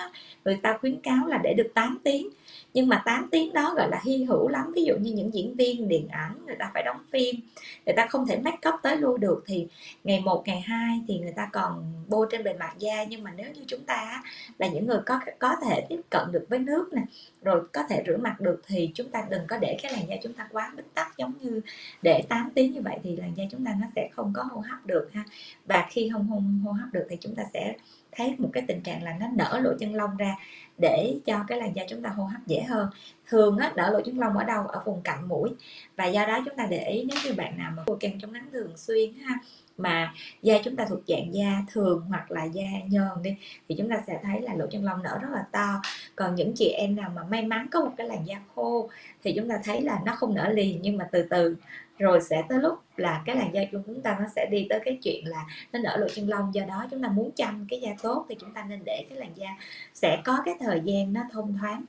người 0.45 0.59
ta 0.63 0.79
khuyến 0.81 1.01
cáo 1.01 1.27
là 1.27 1.41
để 1.45 1.55
được 1.55 1.71
8 1.75 1.99
tiếng. 2.05 2.29
Nhưng 2.75 2.89
mà 2.89 3.03
8 3.05 3.29
tiếng 3.31 3.53
đó 3.53 3.75
gọi 3.77 3.89
là 3.91 4.01
hy 4.05 4.25
hữu 4.25 4.49
lắm. 4.49 4.73
Ví 4.75 4.85
dụ 4.85 4.95
như 5.01 5.13
những 5.13 5.35
diễn 5.35 5.55
viên 5.55 5.89
điện 5.89 6.09
ảnh, 6.09 6.47
người 6.47 6.57
ta 6.59 6.71
phải 6.75 6.83
đóng 6.83 6.99
phim, 7.11 7.37
người 7.87 7.95
ta 7.97 8.07
không 8.07 8.27
thể 8.27 8.39
make 8.39 8.69
up 8.69 8.75
tới 8.83 8.97
luôn 8.97 9.21
được 9.21 9.45
thì 9.47 9.67
ngày 10.05 10.21
1 10.21 10.43
ngày 10.47 10.61
2 10.61 11.01
thì 11.09 11.19
người 11.19 11.33
ta 11.37 11.49
còn 11.53 11.85
bôi 12.09 12.27
trên 12.31 12.45
bề 12.45 12.53
mặt 12.53 12.75
da. 12.79 13.05
Nhưng 13.05 13.23
mà 13.23 13.33
nếu 13.37 13.47
như 13.53 13.61
chúng 13.67 13.85
ta 13.85 14.23
là 14.59 14.69
những 14.69 14.87
người 14.87 15.01
có 15.07 15.21
có 15.39 15.57
thể 15.65 15.87
tiếp 15.89 16.01
cận 16.11 16.33
được 16.33 16.47
với 16.49 16.59
nước 16.59 16.93
nè, 16.93 17.03
rồi 17.43 17.63
có 17.73 17.83
thể 17.89 18.03
rửa 18.07 18.17
mặt 18.17 18.41
được 18.41 18.63
thì 18.67 18.91
chúng 18.95 19.09
ta 19.09 19.25
đừng 19.31 19.47
có 19.47 19.59
để 19.59 19.79
cái 19.83 19.93
làn 19.93 20.09
da 20.09 20.17
chúng 20.23 20.33
ta 20.33 20.49
quá 20.53 20.73
bít 20.77 20.85
tắc 20.95 21.17
giống 21.17 21.33
như 21.41 21.61
để 22.03 22.23
8 22.29 22.51
tiếng 22.55 22.73
như 22.73 22.81
vậy 22.81 22.99
thì 23.03 23.17
làn 23.17 23.35
da 23.37 23.45
chúng 23.51 23.65
ta 23.65 23.77
nó 23.81 23.87
sẽ 23.97 24.09
không 24.13 24.33
có 24.35 24.43
hô 24.43 24.61
hấp 24.61 24.87
được 24.87 25.09
ha. 25.13 25.25
Và 25.67 25.87
khi 25.91 26.09
không 26.13 26.27
hô, 26.27 26.41
hô 26.65 26.73
hấp 26.73 26.93
được 26.93 27.07
thì 27.11 27.17
chúng 27.21 27.35
ta 27.35 27.43
sẽ 27.55 27.77
thấy 28.13 28.35
một 28.39 28.49
cái 28.53 28.65
tình 28.69 28.81
trạng 28.81 29.03
là 29.03 29.17
nó 29.21 29.27
nở 29.35 29.61
lỗ 29.63 29.73
chân 29.79 29.95
lông 29.95 30.17
ra 30.17 30.37
để 30.79 31.15
cho 31.25 31.45
cái 31.49 31.59
làn 31.59 31.77
da 31.77 31.83
chúng 31.89 32.03
ta 32.03 32.11
hô 32.11 32.25
hấp 32.25 32.47
dễ 32.47 32.63
hơn. 32.63 32.89
Thường 33.29 33.59
á 33.59 33.73
nở 33.77 33.91
lỗ 33.91 34.01
chân 34.01 34.19
lông 34.19 34.37
ở 34.37 34.45
đâu? 34.45 34.67
Ở 34.67 34.83
vùng 34.85 35.03
cạnh 35.03 35.29
mũi. 35.29 35.51
Và 35.97 36.07
do 36.07 36.27
đó 36.27 36.41
chúng 36.45 36.57
ta 36.57 36.67
để 36.71 36.89
ý 36.89 37.05
nếu 37.05 37.19
như 37.25 37.35
bạn 37.35 37.59
nào 37.59 37.73
mà 37.77 37.83
bôi 37.87 37.97
kem 38.01 38.21
chống 38.21 38.33
nắng 38.33 38.47
thường 38.53 38.77
xuyên 38.77 39.15
ha 39.15 39.39
mà 39.79 40.15
da 40.43 40.59
chúng 40.65 40.77
ta 40.77 40.85
thuộc 40.89 41.01
dạng 41.07 41.35
da 41.35 41.63
thường 41.73 42.01
hoặc 42.09 42.31
là 42.31 42.45
da 42.45 42.65
nhờn 42.89 43.23
đi 43.23 43.37
thì 43.69 43.75
chúng 43.79 43.91
ta 43.91 44.03
sẽ 44.07 44.21
thấy 44.23 44.41
là 44.41 44.55
lỗ 44.55 44.67
chân 44.71 44.85
lông 44.85 45.03
nở 45.03 45.19
rất 45.23 45.29
là 45.33 45.45
to. 45.53 45.83
Còn 46.17 46.35
những 46.35 46.53
chị 46.55 46.69
em 46.69 46.97
nào 46.97 47.11
mà 47.15 47.23
may 47.25 47.43
mắn 47.43 47.67
có 47.71 47.81
một 47.81 47.91
cái 47.97 48.09
làn 48.09 48.27
da 48.27 48.37
khô 48.55 48.91
thì 49.25 49.33
chúng 49.37 49.49
ta 49.49 49.61
thấy 49.65 49.83
là 49.83 50.01
nó 50.05 50.15
không 50.15 50.35
nở 50.35 50.49
liền 50.49 50.79
nhưng 50.83 50.97
mà 50.97 51.09
từ 51.13 51.23
từ 51.23 51.57
rồi 51.99 52.21
sẽ 52.21 52.45
tới 52.49 52.59
lúc 52.59 52.75
là 52.97 53.23
cái 53.27 53.37
làn 53.37 53.55
da 53.55 53.63
của 53.73 53.79
chúng 53.87 54.03
ta 54.03 54.17
nó 54.21 54.27
sẽ 54.37 54.47
đi 54.51 54.67
tới 54.71 54.81
cái 54.85 54.99
chuyện 55.03 55.25
là 55.27 55.47
nó 55.73 55.79
nở 55.79 55.97
lỗ 55.97 56.09
chân 56.09 56.29
lông 56.29 56.55
do 56.55 56.63
đó 56.69 56.87
chúng 56.91 57.03
ta 57.03 57.09
muốn 57.09 57.31
chăm 57.37 57.67
cái 57.69 57.81
da 57.81 57.91
tốt 58.03 58.27
thì 58.29 58.35
chúng 58.41 58.53
ta 58.55 58.65
nên 58.69 58.81
để 58.85 59.07
cái 59.09 59.19
làn 59.19 59.31
da 59.35 59.49
sẽ 59.95 60.23
có 60.25 60.39
cái 60.45 60.55
thời 60.61 60.81
gian 60.85 61.13
nó 61.13 61.21
thông 61.33 61.59
thoáng. 61.61 61.85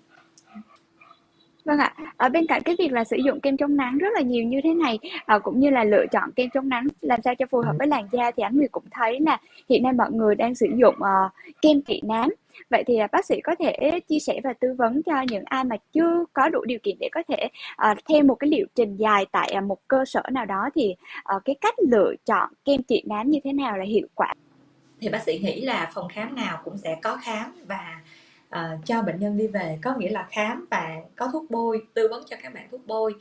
Vâng 1.66 1.78
ạ, 1.78 1.94
ở 2.18 2.30
bên 2.30 2.48
cạnh 2.48 2.62
cái 2.66 2.76
việc 2.80 2.92
là 2.92 3.04
sử 3.04 3.18
dụng 3.26 3.40
kem 3.42 3.58
chống 3.58 3.78
nắng 3.78 3.98
rất 3.98 4.10
là 4.14 4.22
nhiều 4.22 4.44
như 4.44 4.60
thế 4.64 4.74
này 4.74 5.00
à, 5.26 5.40
cũng 5.40 5.60
như 5.60 5.70
là 5.70 5.84
lựa 5.84 6.06
chọn 6.12 6.32
kem 6.36 6.50
chống 6.54 6.70
nắng 6.70 6.88
làm 7.02 7.22
sao 7.22 7.36
cho 7.36 7.46
phù 7.52 7.62
hợp 7.62 7.76
với 7.80 7.88
làn 7.88 8.08
da 8.12 8.32
thì 8.32 8.44
anh 8.44 8.58
Nguyệt 8.58 8.72
cũng 8.72 8.84
thấy 8.92 9.20
là 9.20 9.38
hiện 9.70 9.84
nay 9.84 9.94
mọi 9.94 10.12
người 10.12 10.36
đang 10.36 10.56
sử 10.56 10.68
dụng 10.76 10.96
uh, 10.96 11.32
kem 11.62 11.82
trị 11.82 12.02
nám 12.04 12.30
Vậy 12.74 12.84
thì 12.88 12.98
à, 12.98 13.08
bác 13.12 13.26
sĩ 13.26 13.42
có 13.42 13.56
thể 13.60 14.00
chia 14.08 14.20
sẻ 14.20 14.40
và 14.44 14.54
tư 14.54 14.68
vấn 14.78 15.02
cho 15.04 15.22
những 15.30 15.44
ai 15.46 15.64
mà 15.64 15.76
chưa 15.94 16.26
có 16.34 16.50
đủ 16.50 16.60
điều 16.66 16.80
kiện 16.84 16.96
để 17.00 17.10
có 17.12 17.24
thể 17.28 17.48
uh, 17.92 17.98
theo 18.10 18.24
một 18.24 18.36
cái 18.36 18.50
liệu 18.50 18.66
trình 18.76 18.96
dài 18.96 19.26
tại 19.32 19.50
à, 19.50 19.62
một 19.62 19.78
cơ 19.88 20.06
sở 20.06 20.22
nào 20.32 20.46
đó 20.46 20.70
thì 20.76 20.96
uh, 21.36 21.42
cái 21.46 21.56
cách 21.62 21.76
lựa 21.92 22.14
chọn 22.26 22.50
kem 22.66 22.84
trị 22.84 23.04
nám 23.06 23.30
như 23.30 23.40
thế 23.44 23.54
nào 23.54 23.78
là 23.78 23.86
hiệu 23.86 24.08
quả? 24.16 24.34
Thì 25.02 25.10
bác 25.10 25.24
sĩ 25.24 25.40
nghĩ 25.40 25.62
là 25.62 25.92
phòng 25.94 26.08
khám 26.10 26.36
nào 26.36 26.62
cũng 26.64 26.78
sẽ 26.78 26.98
có 27.04 27.18
khám 27.24 27.52
và 27.68 28.02
uh, 28.54 28.86
cho 28.86 29.02
bệnh 29.02 29.20
nhân 29.20 29.38
đi 29.38 29.48
về 29.48 29.80
có 29.82 29.96
nghĩa 29.98 30.10
là 30.10 30.28
khám 30.32 30.66
và 30.72 30.96
có 31.16 31.30
thuốc 31.34 31.52
bôi 31.52 31.82
tư 31.94 32.08
vấn 32.08 32.24
cho 32.30 32.36
các 32.44 32.54
bạn 32.54 32.68
thuốc 32.72 32.82
bôi. 32.88 33.16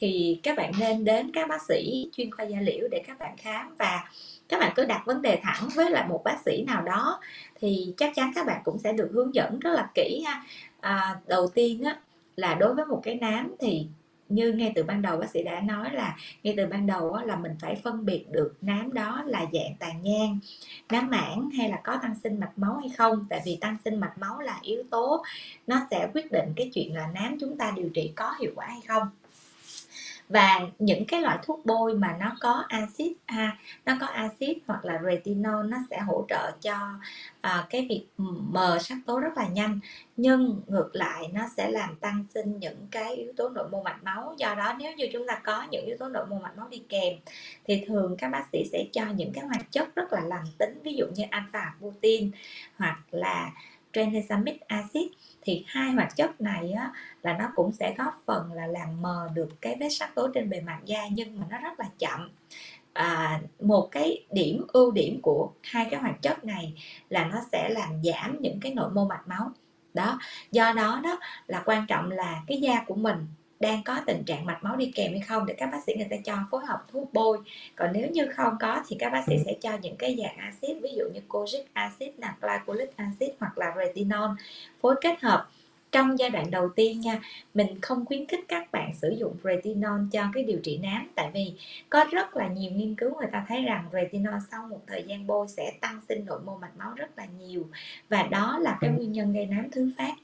Thì 0.00 0.40
các 0.42 0.56
bạn 0.56 0.72
nên 0.80 1.04
đến 1.04 1.30
các 1.34 1.48
bác 1.48 1.62
sĩ 1.62 2.08
chuyên 2.12 2.30
khoa 2.30 2.44
da 2.44 2.60
liễu 2.60 2.88
để 2.90 3.02
các 3.06 3.18
bạn 3.18 3.36
khám 3.36 3.74
và 3.78 4.04
các 4.48 4.60
bạn 4.60 4.72
cứ 4.76 4.84
đặt 4.84 5.02
vấn 5.06 5.22
đề 5.22 5.38
thẳng 5.42 5.68
với 5.74 5.90
lại 5.90 6.08
một 6.08 6.24
bác 6.24 6.36
sĩ 6.44 6.64
nào 6.66 6.82
đó 6.82 7.20
thì 7.60 7.94
chắc 7.96 8.12
chắn 8.14 8.32
các 8.34 8.46
bạn 8.46 8.60
cũng 8.64 8.78
sẽ 8.78 8.92
được 8.92 9.10
hướng 9.12 9.34
dẫn 9.34 9.58
rất 9.58 9.70
là 9.74 9.90
kỹ 9.94 10.22
ha. 10.26 10.42
À, 10.80 11.20
đầu 11.26 11.48
tiên 11.48 11.82
á 11.82 11.98
là 12.36 12.54
đối 12.54 12.74
với 12.74 12.84
một 12.84 13.00
cái 13.04 13.14
nám 13.14 13.54
thì 13.60 13.86
như 14.28 14.52
ngay 14.52 14.72
từ 14.74 14.82
ban 14.82 15.02
đầu 15.02 15.16
bác 15.16 15.30
sĩ 15.30 15.42
đã 15.42 15.60
nói 15.60 15.90
là 15.92 16.16
ngay 16.42 16.54
từ 16.56 16.66
ban 16.66 16.86
đầu 16.86 17.16
là 17.24 17.36
mình 17.36 17.56
phải 17.60 17.74
phân 17.74 18.04
biệt 18.04 18.24
được 18.30 18.54
nám 18.60 18.94
đó 18.94 19.22
là 19.26 19.46
dạng 19.52 19.74
tàn 19.78 20.02
nhang, 20.02 20.38
nám 20.90 21.10
mảng 21.10 21.50
hay 21.50 21.68
là 21.70 21.80
có 21.84 21.98
tăng 22.02 22.14
sinh 22.22 22.40
mạch 22.40 22.58
máu 22.58 22.76
hay 22.76 22.88
không. 22.88 23.26
Tại 23.30 23.42
vì 23.44 23.58
tăng 23.60 23.76
sinh 23.84 24.00
mạch 24.00 24.18
máu 24.18 24.40
là 24.40 24.58
yếu 24.62 24.82
tố 24.90 25.24
nó 25.66 25.80
sẽ 25.90 26.08
quyết 26.14 26.32
định 26.32 26.52
cái 26.56 26.70
chuyện 26.74 26.94
là 26.94 27.06
nám 27.14 27.36
chúng 27.40 27.58
ta 27.58 27.72
điều 27.76 27.88
trị 27.94 28.12
có 28.16 28.34
hiệu 28.40 28.52
quả 28.56 28.66
hay 28.66 28.80
không 28.88 29.08
và 30.28 30.60
những 30.78 31.04
cái 31.04 31.20
loại 31.20 31.38
thuốc 31.42 31.66
bôi 31.66 31.94
mà 31.94 32.16
nó 32.20 32.36
có 32.40 32.64
axit 32.68 33.12
ha 33.26 33.56
nó 33.84 33.96
có 34.00 34.06
axit 34.06 34.56
hoặc 34.66 34.84
là 34.84 35.00
retinol 35.04 35.66
nó 35.66 35.76
sẽ 35.90 35.98
hỗ 35.98 36.24
trợ 36.28 36.52
cho 36.60 36.74
à, 37.40 37.66
cái 37.70 37.86
việc 37.88 38.06
mờ 38.50 38.78
sắc 38.80 38.98
tố 39.06 39.20
rất 39.20 39.36
là 39.36 39.48
nhanh. 39.48 39.80
Nhưng 40.16 40.62
ngược 40.66 40.90
lại 40.92 41.28
nó 41.32 41.48
sẽ 41.56 41.70
làm 41.70 41.96
tăng 41.96 42.24
sinh 42.34 42.58
những 42.58 42.86
cái 42.90 43.16
yếu 43.16 43.32
tố 43.36 43.48
nội 43.48 43.68
mô 43.68 43.82
mạch 43.82 44.04
máu. 44.04 44.34
Do 44.38 44.54
đó 44.54 44.74
nếu 44.78 44.92
như 44.94 45.08
chúng 45.12 45.26
ta 45.26 45.40
có 45.44 45.66
những 45.70 45.86
yếu 45.86 45.96
tố 45.98 46.08
nội 46.08 46.26
mô 46.26 46.38
mạch 46.38 46.56
máu 46.56 46.68
đi 46.68 46.82
kèm 46.88 47.14
thì 47.64 47.84
thường 47.86 48.16
các 48.18 48.28
bác 48.28 48.44
sĩ 48.52 48.64
sẽ 48.72 48.84
cho 48.92 49.04
những 49.16 49.32
cái 49.32 49.44
hoạt 49.44 49.72
chất 49.72 49.94
rất 49.94 50.12
là 50.12 50.20
lành 50.20 50.46
tính 50.58 50.80
ví 50.84 50.94
dụ 50.94 51.06
như 51.14 51.24
alpha 51.30 51.74
butin 51.80 52.30
hoặc 52.76 52.98
là 53.10 53.50
tranexamic 53.92 54.60
acid 54.60 55.06
thì 55.48 55.64
hai 55.66 55.92
hoạt 55.92 56.16
chất 56.16 56.40
này 56.40 56.72
á, 56.72 56.92
là 57.22 57.38
nó 57.38 57.48
cũng 57.54 57.72
sẽ 57.72 57.94
góp 57.98 58.22
phần 58.26 58.52
là 58.52 58.66
làm 58.66 59.02
mờ 59.02 59.28
được 59.34 59.48
cái 59.60 59.76
vết 59.80 59.88
sắc 59.88 60.14
tố 60.14 60.28
trên 60.34 60.50
bề 60.50 60.60
mặt 60.60 60.80
da 60.84 61.02
nhưng 61.12 61.40
mà 61.40 61.46
nó 61.50 61.58
rất 61.58 61.80
là 61.80 61.86
chậm. 61.98 62.30
À, 62.92 63.40
một 63.60 63.88
cái 63.90 64.24
điểm 64.30 64.66
ưu 64.68 64.90
điểm 64.90 65.20
của 65.22 65.50
hai 65.62 65.86
cái 65.90 66.00
hoạt 66.00 66.22
chất 66.22 66.44
này 66.44 66.74
là 67.08 67.24
nó 67.24 67.40
sẽ 67.52 67.68
làm 67.68 68.02
giảm 68.02 68.36
những 68.40 68.60
cái 68.60 68.74
nội 68.74 68.90
mô 68.90 69.04
mạch 69.04 69.28
máu. 69.28 69.50
Đó 69.94 70.18
do 70.50 70.72
đó 70.72 71.00
đó 71.04 71.18
là 71.46 71.62
quan 71.66 71.86
trọng 71.86 72.10
là 72.10 72.42
cái 72.46 72.60
da 72.60 72.84
của 72.86 72.94
mình 72.94 73.26
đang 73.60 73.82
có 73.84 74.00
tình 74.06 74.24
trạng 74.24 74.46
mạch 74.46 74.64
máu 74.64 74.76
đi 74.76 74.92
kèm 74.94 75.12
hay 75.12 75.20
không 75.20 75.46
để 75.46 75.54
các 75.54 75.66
bác 75.72 75.84
sĩ 75.86 75.92
người 75.96 76.06
ta 76.10 76.16
cho 76.24 76.36
phối 76.50 76.66
hợp 76.66 76.84
thuốc 76.92 77.12
bôi. 77.12 77.38
Còn 77.76 77.90
nếu 77.92 78.08
như 78.10 78.26
không 78.36 78.56
có 78.60 78.82
thì 78.88 78.96
các 78.98 79.12
bác 79.12 79.24
sĩ 79.26 79.36
sẽ 79.44 79.54
cho 79.60 79.78
những 79.82 79.96
cái 79.96 80.16
dạng 80.18 80.36
axit 80.36 80.76
ví 80.82 80.90
dụ 80.96 81.04
như 81.14 81.20
kojic 81.28 81.62
acid 81.72 82.08
là 82.16 82.36
glycolic 82.40 82.96
acid 82.96 83.30
hoặc 83.40 83.58
là 83.58 83.74
retinol 83.78 84.30
phối 84.80 84.94
kết 85.00 85.20
hợp. 85.20 85.48
Trong 85.92 86.18
giai 86.18 86.30
đoạn 86.30 86.50
đầu 86.50 86.68
tiên 86.68 87.00
nha 87.00 87.20
mình 87.54 87.80
không 87.80 88.04
khuyến 88.04 88.26
khích 88.26 88.44
các 88.48 88.72
bạn 88.72 88.94
sử 88.94 89.14
dụng 89.18 89.36
retinol 89.44 90.00
cho 90.12 90.22
cái 90.34 90.42
điều 90.42 90.58
trị 90.62 90.78
nám 90.82 91.08
tại 91.14 91.30
vì 91.34 91.52
có 91.90 92.04
rất 92.10 92.36
là 92.36 92.48
nhiều 92.48 92.70
nghiên 92.70 92.94
cứu 92.94 93.10
người 93.18 93.28
ta 93.32 93.44
thấy 93.48 93.62
rằng 93.62 93.84
retinol 93.92 94.34
sau 94.50 94.66
một 94.66 94.80
thời 94.86 95.04
gian 95.06 95.26
bôi 95.26 95.48
sẽ 95.48 95.72
tăng 95.80 96.00
sinh 96.08 96.24
nội 96.26 96.40
mô 96.44 96.56
mạch 96.56 96.76
máu 96.78 96.92
rất 96.96 97.18
là 97.18 97.26
nhiều. 97.40 97.66
Và 98.08 98.22
đó 98.22 98.58
là 98.60 98.78
cái 98.80 98.90
nguyên 98.90 99.12
nhân 99.12 99.32
gây 99.32 99.46
nám 99.46 99.68
thứ 99.72 99.90
phát 99.98 100.14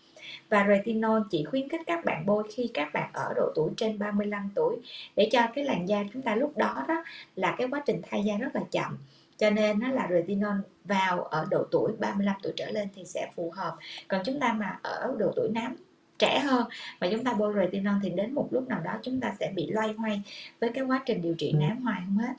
và 0.54 0.66
retinol 0.68 1.22
chỉ 1.30 1.44
khuyến 1.44 1.68
khích 1.68 1.80
các 1.86 2.04
bạn 2.04 2.26
bôi 2.26 2.44
khi 2.54 2.70
các 2.74 2.92
bạn 2.92 3.10
ở 3.12 3.32
độ 3.36 3.52
tuổi 3.54 3.70
trên 3.76 3.98
35 3.98 4.50
tuổi. 4.54 4.76
Để 5.16 5.28
cho 5.32 5.40
cái 5.54 5.64
làn 5.64 5.88
da 5.88 6.04
chúng 6.12 6.22
ta 6.22 6.34
lúc 6.34 6.56
đó 6.56 6.84
đó 6.88 7.04
là 7.36 7.54
cái 7.58 7.68
quá 7.70 7.82
trình 7.86 8.00
thay 8.10 8.24
da 8.24 8.36
rất 8.36 8.56
là 8.56 8.60
chậm. 8.70 8.98
Cho 9.36 9.50
nên 9.50 9.80
nó 9.80 9.88
là 9.88 10.08
retinol 10.10 10.56
vào 10.84 11.22
ở 11.22 11.46
độ 11.50 11.64
tuổi 11.70 11.92
35 11.98 12.36
tuổi 12.42 12.52
trở 12.56 12.70
lên 12.70 12.88
thì 12.94 13.04
sẽ 13.04 13.30
phù 13.36 13.50
hợp. 13.50 13.76
Còn 14.08 14.20
chúng 14.24 14.40
ta 14.40 14.52
mà 14.52 14.78
ở 14.82 15.14
độ 15.18 15.32
tuổi 15.36 15.48
nám, 15.48 15.76
trẻ 16.18 16.38
hơn 16.38 16.66
mà 17.00 17.08
chúng 17.12 17.24
ta 17.24 17.32
bôi 17.32 17.54
retinol 17.54 17.94
thì 18.02 18.10
đến 18.10 18.34
một 18.34 18.48
lúc 18.50 18.68
nào 18.68 18.80
đó 18.84 18.92
chúng 19.02 19.20
ta 19.20 19.34
sẽ 19.40 19.52
bị 19.54 19.70
loay 19.70 19.92
hoay 19.92 20.22
với 20.60 20.70
cái 20.74 20.84
quá 20.84 21.02
trình 21.06 21.22
điều 21.22 21.34
trị 21.34 21.52
nám 21.52 21.80
hoài 21.80 22.00
không 22.04 22.18
hết. 22.18 22.34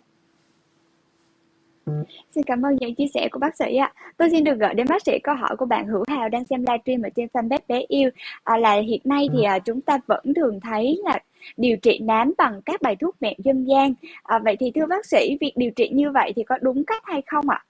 Xin 2.36 2.44
cảm 2.44 2.66
ơn 2.66 2.76
những 2.76 2.96
chia 2.96 3.08
sẻ 3.14 3.30
của 3.32 3.40
bác 3.40 3.58
sĩ 3.58 3.76
ạ. 3.76 3.94
Tôi 4.18 4.30
xin 4.30 4.44
được 4.44 4.60
gửi 4.60 4.74
đến 4.74 4.88
bác 4.90 5.04
sĩ 5.06 5.20
câu 5.24 5.36
hỏi 5.36 5.56
của 5.58 5.66
bạn 5.66 5.88
Hữu 5.88 6.04
Hào 6.08 6.30
đang 6.30 6.46
xem 6.46 6.60
livestream 6.60 7.02
ở 7.02 7.10
trên 7.16 7.28
fanpage 7.34 7.60
bé 7.68 7.86
yêu 7.88 8.10
à, 8.44 8.58
là 8.58 8.74
hiện 8.76 9.02
nay 9.04 9.28
thì 9.34 9.44
à, 9.44 9.60
chúng 9.60 9.82
ta 9.82 10.00
vẫn 10.08 10.34
thường 10.36 10.60
thấy 10.60 11.02
là 11.04 11.20
điều 11.58 11.78
trị 11.78 12.00
nám 12.00 12.34
bằng 12.38 12.62
các 12.66 12.82
bài 12.82 12.96
thuốc 12.96 13.16
mẹo 13.22 13.34
dân 13.38 13.66
gian. 13.66 13.94
À, 14.24 14.40
vậy 14.40 14.56
thì 14.60 14.72
thưa 14.76 14.86
bác 14.86 15.06
sĩ, 15.06 15.38
việc 15.42 15.54
điều 15.56 15.72
trị 15.72 15.90
như 15.94 16.12
vậy 16.12 16.34
thì 16.36 16.44
có 16.44 16.58
đúng 16.62 16.86
cách 16.86 17.04
hay 17.06 17.22
không 17.28 17.50
ạ? 17.50 17.66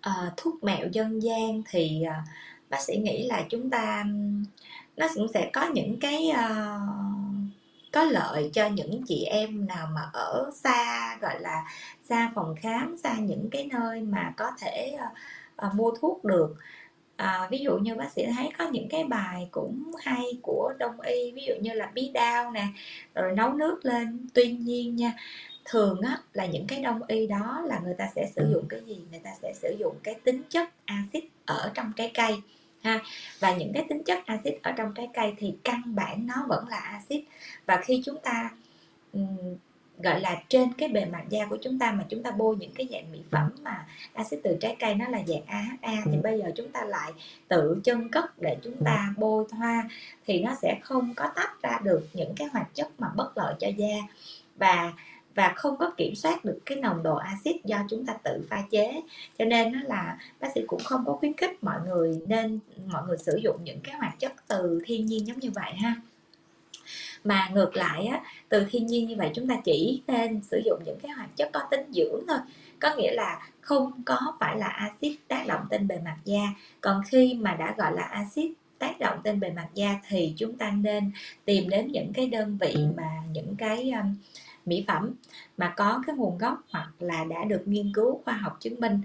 À, 0.00 0.32
thuốc 0.36 0.64
mẹo 0.64 0.86
dân 0.92 1.22
gian 1.22 1.62
thì 1.70 2.02
à, 2.02 2.22
bác 2.70 2.80
sĩ 2.80 2.96
nghĩ 2.96 3.26
là 3.28 3.44
chúng 3.48 3.70
ta 3.70 4.04
nó 4.96 5.06
cũng 5.14 5.28
sẽ 5.34 5.50
có 5.52 5.68
những 5.74 6.00
cái 6.00 6.30
uh, 6.30 7.18
có 7.92 8.04
lợi 8.04 8.50
cho 8.52 8.66
những 8.66 9.02
chị 9.06 9.24
em 9.24 9.66
nào 9.66 9.88
mà 9.94 10.00
ở 10.12 10.50
xa 10.54 11.16
gọi 11.20 11.40
là 11.40 11.64
xa 12.08 12.32
phòng 12.34 12.54
khám 12.60 12.96
xa 12.96 13.16
những 13.18 13.48
cái 13.50 13.68
nơi 13.72 14.00
mà 14.00 14.32
có 14.36 14.50
thể 14.58 14.96
uh, 14.96 15.66
uh, 15.66 15.74
mua 15.74 15.90
thuốc 16.00 16.24
được. 16.24 16.56
À, 17.16 17.48
ví 17.50 17.58
dụ 17.58 17.78
như 17.78 17.94
bác 17.94 18.12
sĩ 18.12 18.26
thấy 18.36 18.50
có 18.58 18.68
những 18.68 18.88
cái 18.88 19.04
bài 19.04 19.48
cũng 19.50 19.90
hay 19.98 20.24
của 20.42 20.72
đông 20.78 21.00
y 21.00 21.32
ví 21.32 21.42
dụ 21.48 21.54
như 21.60 21.72
là 21.72 21.90
bí 21.94 22.10
đao 22.14 22.50
nè 22.50 22.66
rồi 23.14 23.32
nấu 23.36 23.52
nước 23.52 23.80
lên. 23.82 24.26
Tuy 24.34 24.52
nhiên 24.52 24.96
nha 24.96 25.12
thường 25.64 26.00
á 26.00 26.18
là 26.32 26.46
những 26.46 26.66
cái 26.66 26.82
đông 26.82 27.00
y 27.08 27.26
đó 27.26 27.62
là 27.64 27.80
người 27.84 27.94
ta 27.94 28.08
sẽ 28.14 28.30
sử 28.36 28.50
dụng 28.52 28.64
cái 28.68 28.80
gì? 28.86 29.00
Người 29.10 29.20
ta 29.20 29.30
sẽ 29.42 29.52
sử 29.54 29.76
dụng 29.78 29.96
cái 30.02 30.14
tính 30.14 30.42
chất 30.48 30.68
axit 30.84 31.24
ở 31.46 31.70
trong 31.74 31.92
trái 31.96 32.10
cây 32.14 32.36
ha. 32.82 33.00
Và 33.40 33.56
những 33.56 33.72
cái 33.74 33.84
tính 33.88 34.02
chất 34.04 34.26
axit 34.26 34.54
ở 34.62 34.72
trong 34.72 34.94
trái 34.94 35.08
cây 35.14 35.34
thì 35.38 35.54
căn 35.64 35.82
bản 35.86 36.26
nó 36.26 36.44
vẫn 36.48 36.68
là 36.68 36.76
axit. 36.76 37.24
Và 37.66 37.80
khi 37.84 38.02
chúng 38.04 38.18
ta 38.22 38.50
um, 39.12 39.56
gọi 40.02 40.20
là 40.20 40.42
trên 40.48 40.72
cái 40.72 40.88
bề 40.88 41.04
mặt 41.04 41.24
da 41.28 41.46
của 41.46 41.58
chúng 41.62 41.78
ta 41.78 41.92
mà 41.92 42.04
chúng 42.08 42.22
ta 42.22 42.30
bôi 42.30 42.56
những 42.56 42.70
cái 42.74 42.88
dạng 42.90 43.12
mỹ 43.12 43.18
phẩm 43.30 43.50
mà 43.62 43.86
axit 44.12 44.40
từ 44.44 44.56
trái 44.60 44.76
cây 44.78 44.94
nó 44.94 45.08
là 45.08 45.22
dạng 45.26 45.42
AHA 45.46 46.02
thì 46.04 46.18
bây 46.22 46.38
giờ 46.38 46.50
chúng 46.56 46.68
ta 46.68 46.84
lại 46.84 47.12
tự 47.48 47.80
chân 47.84 48.08
cất 48.08 48.42
để 48.42 48.56
chúng 48.62 48.84
ta 48.84 49.14
bôi 49.16 49.44
thoa 49.50 49.88
thì 50.26 50.42
nó 50.42 50.54
sẽ 50.62 50.78
không 50.82 51.14
có 51.14 51.28
tách 51.34 51.62
ra 51.62 51.78
được 51.82 52.08
những 52.12 52.34
cái 52.36 52.48
hoạt 52.52 52.74
chất 52.74 52.88
mà 52.98 53.08
bất 53.16 53.38
lợi 53.38 53.54
cho 53.58 53.68
da. 53.76 53.96
Và 54.56 54.92
và 55.34 55.52
không 55.56 55.76
có 55.76 55.92
kiểm 55.96 56.14
soát 56.14 56.44
được 56.44 56.58
cái 56.66 56.78
nồng 56.78 57.02
độ 57.02 57.16
axit 57.16 57.64
do 57.64 57.78
chúng 57.90 58.06
ta 58.06 58.14
tự 58.24 58.46
pha 58.50 58.62
chế. 58.70 59.00
Cho 59.38 59.44
nên 59.44 59.72
nó 59.72 59.78
là 59.84 60.18
bác 60.40 60.48
sĩ 60.54 60.60
cũng 60.66 60.80
không 60.84 61.04
có 61.06 61.12
khuyến 61.12 61.32
khích 61.36 61.64
mọi 61.64 61.80
người 61.86 62.20
nên 62.26 62.58
mọi 62.86 63.02
người 63.06 63.18
sử 63.18 63.40
dụng 63.42 63.56
những 63.64 63.80
cái 63.80 63.94
hoạt 63.94 64.18
chất 64.18 64.32
từ 64.48 64.80
thiên 64.84 65.06
nhiên 65.06 65.26
giống 65.26 65.38
như 65.38 65.50
vậy 65.50 65.72
ha 65.72 65.94
mà 67.24 67.48
ngược 67.52 67.76
lại 67.76 68.06
á, 68.06 68.20
từ 68.48 68.66
thiên 68.70 68.86
nhiên 68.86 69.08
như 69.08 69.16
vậy 69.16 69.30
chúng 69.34 69.48
ta 69.48 69.56
chỉ 69.64 70.02
nên 70.06 70.40
sử 70.42 70.62
dụng 70.64 70.82
những 70.84 70.98
cái 71.02 71.12
hoạt 71.12 71.36
chất 71.36 71.50
có 71.52 71.60
tính 71.70 71.92
dưỡng 71.92 72.24
thôi. 72.28 72.38
Có 72.80 72.94
nghĩa 72.96 73.12
là 73.12 73.48
không 73.60 74.02
có 74.04 74.36
phải 74.40 74.58
là 74.58 74.66
axit 74.66 75.16
tác 75.28 75.46
động 75.46 75.60
trên 75.70 75.88
bề 75.88 75.98
mặt 76.04 76.16
da. 76.24 76.42
Còn 76.80 77.02
khi 77.08 77.34
mà 77.34 77.54
đã 77.54 77.74
gọi 77.78 77.92
là 77.92 78.02
axit 78.02 78.50
tác 78.78 78.98
động 78.98 79.18
trên 79.24 79.40
bề 79.40 79.50
mặt 79.50 79.68
da 79.74 80.00
thì 80.08 80.34
chúng 80.36 80.56
ta 80.56 80.70
nên 80.70 81.10
tìm 81.44 81.68
đến 81.68 81.92
những 81.92 82.12
cái 82.12 82.26
đơn 82.26 82.58
vị 82.60 82.76
mà 82.96 83.22
những 83.32 83.56
cái 83.56 83.90
um, 83.90 84.14
mỹ 84.68 84.84
phẩm 84.88 85.14
mà 85.56 85.74
có 85.76 86.02
cái 86.06 86.16
nguồn 86.16 86.38
gốc 86.38 86.62
hoặc 86.70 86.90
là 86.98 87.24
đã 87.24 87.44
được 87.44 87.62
nghiên 87.66 87.92
cứu 87.94 88.20
khoa 88.24 88.34
học 88.34 88.56
chứng 88.60 88.80
minh. 88.80 89.00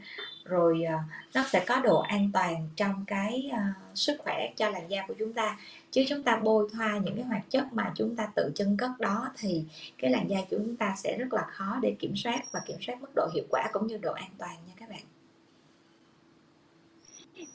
Rồi 0.45 0.84
ờ, 0.84 0.97
nó 1.34 1.43
sẽ 1.49 1.66
có 1.68 1.80
độ 1.80 1.99
an 1.99 2.30
toàn 2.34 2.70
trong 2.76 3.03
cái 3.07 3.51
uh, 3.53 3.97
sức 3.97 4.18
khỏe 4.20 4.53
cho 4.55 4.70
làn 4.70 4.89
da 4.89 5.05
của 5.07 5.14
chúng 5.20 5.34
ta. 5.34 5.57
Chứ 5.91 6.03
chúng 6.09 6.24
ta 6.24 6.39
bôi 6.43 6.70
thoa 6.74 6.97
những 6.97 7.16
cái 7.16 7.26
hoạt 7.26 7.49
chất 7.49 7.74
mà 7.74 7.91
chúng 7.95 8.16
ta 8.16 8.28
tự 8.36 8.51
chân 8.55 8.78
cất 8.78 8.91
đó 8.99 9.30
thì 9.38 9.64
cái 9.97 10.11
làn 10.11 10.30
da 10.30 10.38
của 10.38 10.57
chúng 10.57 10.76
ta 10.76 10.93
sẽ 10.97 11.18
rất 11.18 11.34
là 11.34 11.43
khó 11.51 11.80
để 11.82 11.95
kiểm 11.99 12.16
soát 12.16 12.51
và 12.51 12.61
kiểm 12.66 12.78
soát 12.82 13.01
mức 13.01 13.11
độ 13.16 13.30
hiệu 13.34 13.43
quả 13.49 13.70
cũng 13.74 13.88
như 13.88 13.97
độ 13.97 14.14
an 14.14 14.30
toàn 14.38 14.55
nha 14.68 14.74
các 14.80 14.89
bạn. 14.89 15.12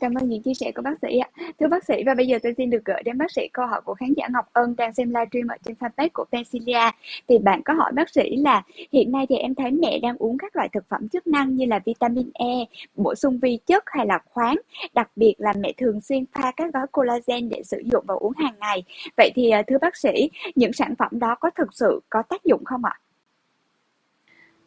Cảm 0.00 0.14
ơn 0.14 0.28
những 0.28 0.42
chia 0.42 0.54
sẻ 0.54 0.72
của 0.74 0.82
bác 0.82 0.94
sĩ 1.02 1.18
ạ. 1.18 1.28
Thưa 1.60 1.68
bác 1.68 1.84
sĩ 1.84 1.94
và 2.06 2.14
bây 2.14 2.26
giờ 2.26 2.38
tôi 2.42 2.54
xin 2.56 2.70
được 2.70 2.84
gửi 2.84 3.02
đến 3.04 3.18
bác 3.18 3.30
sĩ 3.32 3.48
câu 3.52 3.66
hỏi 3.66 3.80
của 3.84 3.94
khán 3.94 4.14
giả 4.16 4.26
Ngọc 4.30 4.48
Ân 4.52 4.74
đang 4.76 4.92
xem 4.92 5.08
livestream 5.08 5.48
ở 5.48 5.56
trên 5.64 5.76
fanpage 5.80 6.08
của 6.12 6.24
Pensilia. 6.32 6.90
Thì 7.28 7.38
bạn 7.38 7.62
có 7.62 7.74
hỏi 7.74 7.92
bác 7.92 8.10
sĩ 8.10 8.36
là 8.36 8.62
hiện 8.92 9.12
nay 9.12 9.26
thì 9.28 9.36
em 9.36 9.54
thấy 9.54 9.70
mẹ 9.70 9.98
đang 9.98 10.16
uống 10.18 10.38
các 10.38 10.56
loại 10.56 10.68
thực 10.68 10.88
phẩm 10.88 11.08
chức 11.08 11.26
năng 11.26 11.56
như 11.56 11.66
là 11.66 11.80
vitamin 11.84 12.30
E, 12.34 12.64
bổ 12.94 13.14
sung 13.14 13.38
vi 13.38 13.58
chất 13.66 13.82
hay 13.86 14.06
là 14.06 14.18
khoáng. 14.24 14.56
Đặc 14.94 15.10
biệt 15.16 15.34
là 15.38 15.52
mẹ 15.60 15.72
thường 15.76 16.00
xuyên 16.00 16.24
pha 16.32 16.52
các 16.56 16.74
gói 16.74 16.86
collagen 16.92 17.48
để 17.48 17.62
sử 17.64 17.82
dụng 17.92 18.04
và 18.08 18.14
uống 18.14 18.32
hàng 18.36 18.54
ngày. 18.60 18.82
Vậy 19.16 19.30
thì 19.34 19.50
ờ, 19.50 19.62
thưa 19.66 19.78
bác 19.78 19.96
sĩ, 19.96 20.30
những 20.54 20.72
sản 20.72 20.94
phẩm 20.98 21.18
đó 21.18 21.34
có 21.40 21.50
thực 21.56 21.74
sự 21.74 22.00
có 22.10 22.22
tác 22.22 22.44
dụng 22.44 22.64
không 22.64 22.84
ạ? 22.84 23.00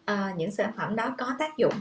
À, 0.05 0.33
những 0.37 0.51
sản 0.51 0.71
phẩm 0.77 0.95
đó 0.95 1.15
có 1.17 1.35
tác 1.39 1.57
dụng 1.57 1.73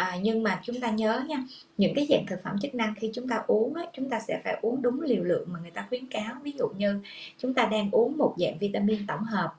à, 0.00 0.16
nhưng 0.22 0.42
mà 0.42 0.60
chúng 0.64 0.80
ta 0.80 0.90
nhớ 0.90 1.24
nha 1.28 1.36
những 1.76 1.94
cái 1.94 2.06
dạng 2.10 2.26
thực 2.26 2.42
phẩm 2.42 2.56
chức 2.62 2.74
năng 2.74 2.94
khi 2.94 3.10
chúng 3.14 3.28
ta 3.28 3.42
uống 3.46 3.74
á, 3.74 3.82
chúng 3.92 4.10
ta 4.10 4.20
sẽ 4.20 4.40
phải 4.44 4.58
uống 4.62 4.82
đúng 4.82 5.00
liều 5.00 5.24
lượng 5.24 5.48
mà 5.52 5.58
người 5.62 5.70
ta 5.70 5.86
khuyến 5.88 6.06
cáo. 6.06 6.34
Ví 6.42 6.52
dụ 6.58 6.68
như 6.78 7.00
chúng 7.38 7.54
ta 7.54 7.66
đang 7.66 7.90
uống 7.90 8.18
một 8.18 8.34
dạng 8.38 8.58
vitamin 8.58 9.06
tổng 9.06 9.24
hợp 9.24 9.54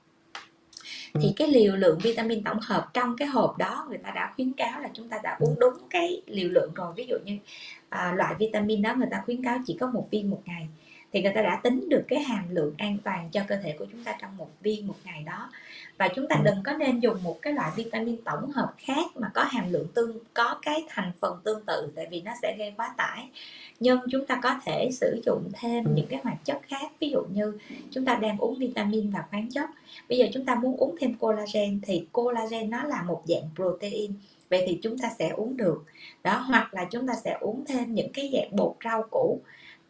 thì 1.13 1.33
cái 1.35 1.47
liều 1.47 1.75
lượng 1.75 1.99
vitamin 2.03 2.43
tổng 2.43 2.59
hợp 2.61 2.89
trong 2.93 3.15
cái 3.17 3.27
hộp 3.27 3.57
đó 3.57 3.85
người 3.89 3.97
ta 3.97 4.11
đã 4.15 4.33
khuyến 4.35 4.53
cáo 4.53 4.81
là 4.81 4.89
chúng 4.93 5.09
ta 5.09 5.19
đã 5.23 5.37
uống 5.39 5.55
đúng 5.59 5.73
cái 5.89 6.21
liều 6.27 6.49
lượng 6.49 6.71
rồi. 6.75 6.93
Ví 6.95 7.05
dụ 7.09 7.15
như 7.25 7.37
à, 7.89 8.13
loại 8.17 8.35
vitamin 8.39 8.81
đó 8.81 8.95
người 8.95 9.07
ta 9.11 9.21
khuyến 9.25 9.43
cáo 9.43 9.57
chỉ 9.65 9.77
có 9.79 9.87
một 9.87 10.07
viên 10.11 10.29
một 10.29 10.41
ngày 10.45 10.67
thì 11.13 11.21
người 11.21 11.33
ta 11.35 11.41
đã 11.41 11.59
tính 11.63 11.89
được 11.89 12.03
cái 12.07 12.23
hàm 12.23 12.43
lượng 12.49 12.73
an 12.77 12.97
toàn 13.03 13.29
cho 13.31 13.41
cơ 13.47 13.55
thể 13.63 13.75
của 13.79 13.85
chúng 13.91 14.03
ta 14.03 14.15
trong 14.21 14.37
một 14.37 14.49
viên 14.61 14.87
một 14.87 14.95
ngày 15.03 15.23
đó 15.23 15.49
và 16.01 16.07
chúng 16.07 16.27
ta 16.27 16.35
đừng 16.43 16.63
có 16.63 16.73
nên 16.73 16.99
dùng 16.99 17.23
một 17.23 17.41
cái 17.41 17.53
loại 17.53 17.71
vitamin 17.75 18.17
tổng 18.23 18.51
hợp 18.51 18.73
khác 18.77 19.05
mà 19.15 19.31
có 19.33 19.43
hàm 19.43 19.71
lượng 19.71 19.87
tương 19.93 20.17
có 20.33 20.59
cái 20.61 20.83
thành 20.89 21.11
phần 21.19 21.37
tương 21.43 21.65
tự 21.65 21.91
tại 21.95 22.07
vì 22.11 22.21
nó 22.21 22.31
sẽ 22.41 22.55
gây 22.57 22.73
quá 22.77 22.93
tải. 22.97 23.29
Nhưng 23.79 23.99
chúng 24.11 24.25
ta 24.25 24.39
có 24.43 24.55
thể 24.65 24.89
sử 24.91 25.21
dụng 25.25 25.43
thêm 25.53 25.95
những 25.95 26.07
cái 26.09 26.19
hoạt 26.23 26.45
chất 26.45 26.59
khác 26.67 26.91
ví 26.99 27.09
dụ 27.09 27.23
như 27.33 27.57
chúng 27.91 28.05
ta 28.05 28.15
đang 28.15 28.37
uống 28.37 28.59
vitamin 28.59 29.09
và 29.09 29.23
khoáng 29.29 29.49
chất. 29.51 29.69
Bây 30.09 30.17
giờ 30.17 30.25
chúng 30.33 30.45
ta 30.45 30.55
muốn 30.55 30.77
uống 30.77 30.95
thêm 30.99 31.13
collagen 31.13 31.79
thì 31.83 32.05
collagen 32.11 32.69
nó 32.69 32.83
là 32.83 33.01
một 33.03 33.21
dạng 33.25 33.49
protein 33.55 34.13
vậy 34.49 34.63
thì 34.67 34.79
chúng 34.83 34.97
ta 34.97 35.09
sẽ 35.19 35.29
uống 35.29 35.57
được. 35.57 35.83
Đó 36.23 36.37
hoặc 36.37 36.73
là 36.73 36.85
chúng 36.85 37.07
ta 37.07 37.13
sẽ 37.23 37.37
uống 37.39 37.65
thêm 37.65 37.95
những 37.95 38.11
cái 38.13 38.29
dạng 38.33 38.55
bột 38.55 38.75
rau 38.83 39.03
củ 39.11 39.39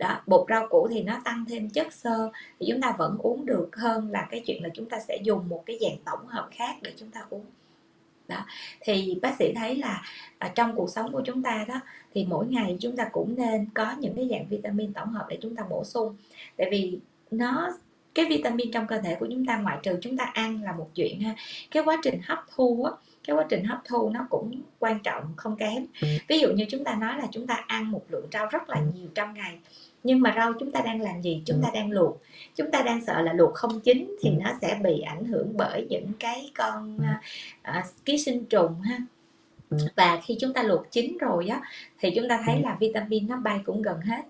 đó 0.02 0.22
bột 0.28 0.45
rau 0.49 0.68
củ 0.68 0.88
thì 0.91 1.02
nó 1.04 1.22
tăng 1.24 1.45
thêm 1.49 1.70
chất 1.70 1.93
xơ 1.93 2.32
thì 2.60 2.66
chúng 2.70 2.82
ta 2.82 2.95
vẫn 2.97 3.18
uống 3.20 3.45
được 3.45 3.70
hơn 3.74 4.12
là 4.12 4.28
cái 4.32 4.43
chuyện 4.45 4.64
là 4.64 4.70
chúng 4.74 4.89
ta 4.89 4.99
sẽ 5.08 5.18
dùng 5.24 5.49
một 5.49 5.64
cái 5.66 5.80
dạng 5.82 5.97
tổng 6.06 6.28
hợp 6.28 6.49
khác 6.52 6.76
để 6.82 6.93
chúng 6.97 7.12
ta 7.12 7.22
uống 7.30 7.45
đó 8.28 8.45
thì 8.80 9.20
bác 9.22 9.36
sĩ 9.39 9.54
thấy 9.56 9.76
là 9.76 10.02
ở 10.39 10.49
trong 10.56 10.76
cuộc 10.76 10.89
sống 10.89 11.12
của 11.12 11.22
chúng 11.26 11.43
ta 11.43 11.66
đó 11.68 11.80
thì 12.14 12.26
mỗi 12.30 12.47
ngày 12.47 12.78
chúng 12.80 12.95
ta 12.95 13.10
cũng 13.12 13.36
nên 13.38 13.68
có 13.74 13.95
những 13.99 14.16
cái 14.16 14.28
dạng 14.32 14.47
vitamin 14.47 14.93
tổng 14.93 15.10
hợp 15.10 15.26
để 15.30 15.38
chúng 15.41 15.56
ta 15.56 15.64
bổ 15.70 15.84
sung 15.84 16.16
tại 16.58 16.68
vì 16.72 16.99
nó 17.32 17.74
cái 18.16 18.26
vitamin 18.26 18.72
trong 18.72 18.88
cơ 18.88 18.97
thể 18.97 19.16
của 19.20 19.28
chúng 19.32 19.45
ta 19.45 19.58
ngoại 19.58 19.78
trừ 19.84 19.97
chúng 20.02 20.18
ta 20.18 20.24
ăn 20.24 20.64
là 20.64 20.72
một 20.72 20.89
chuyện 20.95 21.22
ha 21.22 21.36
cái 21.72 21.84
quá 21.84 21.97
trình 22.04 22.20
hấp 22.24 22.39
thu 22.56 22.84
á 22.84 22.91
cái 23.28 23.36
quá 23.36 23.45
trình 23.49 23.64
hấp 23.64 23.80
thu 23.86 24.10
nó 24.10 24.28
cũng 24.30 24.62
quan 24.80 24.99
trọng 24.99 25.24
không 25.36 25.56
kém 25.56 25.86
ví 26.28 26.39
dụ 26.39 26.52
như 26.52 26.66
chúng 26.70 26.84
ta 26.84 26.95
nói 26.95 27.18
là 27.18 27.28
chúng 27.32 27.47
ta 27.47 27.64
ăn 27.68 27.91
một 27.91 28.04
lượng 28.10 28.28
rau 28.32 28.45
rất 28.45 28.70
là 28.70 28.82
nhiều 28.95 29.08
trong 29.16 29.34
ngày 29.34 29.58
nhưng 30.04 30.22
mà 30.22 30.34
rau 30.36 30.54
chúng 30.60 30.72
ta 30.72 30.82
đang 30.82 31.02
làm 31.02 31.22
gì? 31.22 31.41
Chúng 31.45 31.62
ta 31.62 31.68
ừ. 31.68 31.76
đang 31.76 31.91
luộc. 31.91 32.22
Chúng 32.56 32.72
ta 32.72 32.82
đang 32.82 33.06
sợ 33.06 33.22
là 33.22 33.34
luộc 33.34 33.54
không 33.54 33.80
chín 33.80 34.16
thì 34.22 34.30
ừ. 34.30 34.36
nó 34.43 34.52
sẽ 34.62 34.80
bị 34.84 35.02
ảnh 35.02 35.26
hưởng 35.26 35.54
bởi 35.58 35.88
những 35.89 36.12
cái 36.20 36.52
con 36.56 36.97
uh, 37.70 37.86
ký 38.06 38.18
sinh 38.18 38.45
trùng 38.45 38.82
ha. 38.82 38.97
Và 39.95 40.22
khi 40.24 40.38
chúng 40.39 40.54
ta 40.54 40.64
luộc 40.64 40.91
chín 40.91 41.18
rồi 41.18 41.47
á 41.47 41.62
thì 41.99 42.12
chúng 42.16 42.30
ta 42.30 42.43
thấy 42.45 42.62
là 42.62 42.78
vitamin 42.80 43.28
nó 43.28 43.38
bay 43.38 43.60
cũng 43.66 43.82
gần 43.82 44.02
hết 44.02 44.22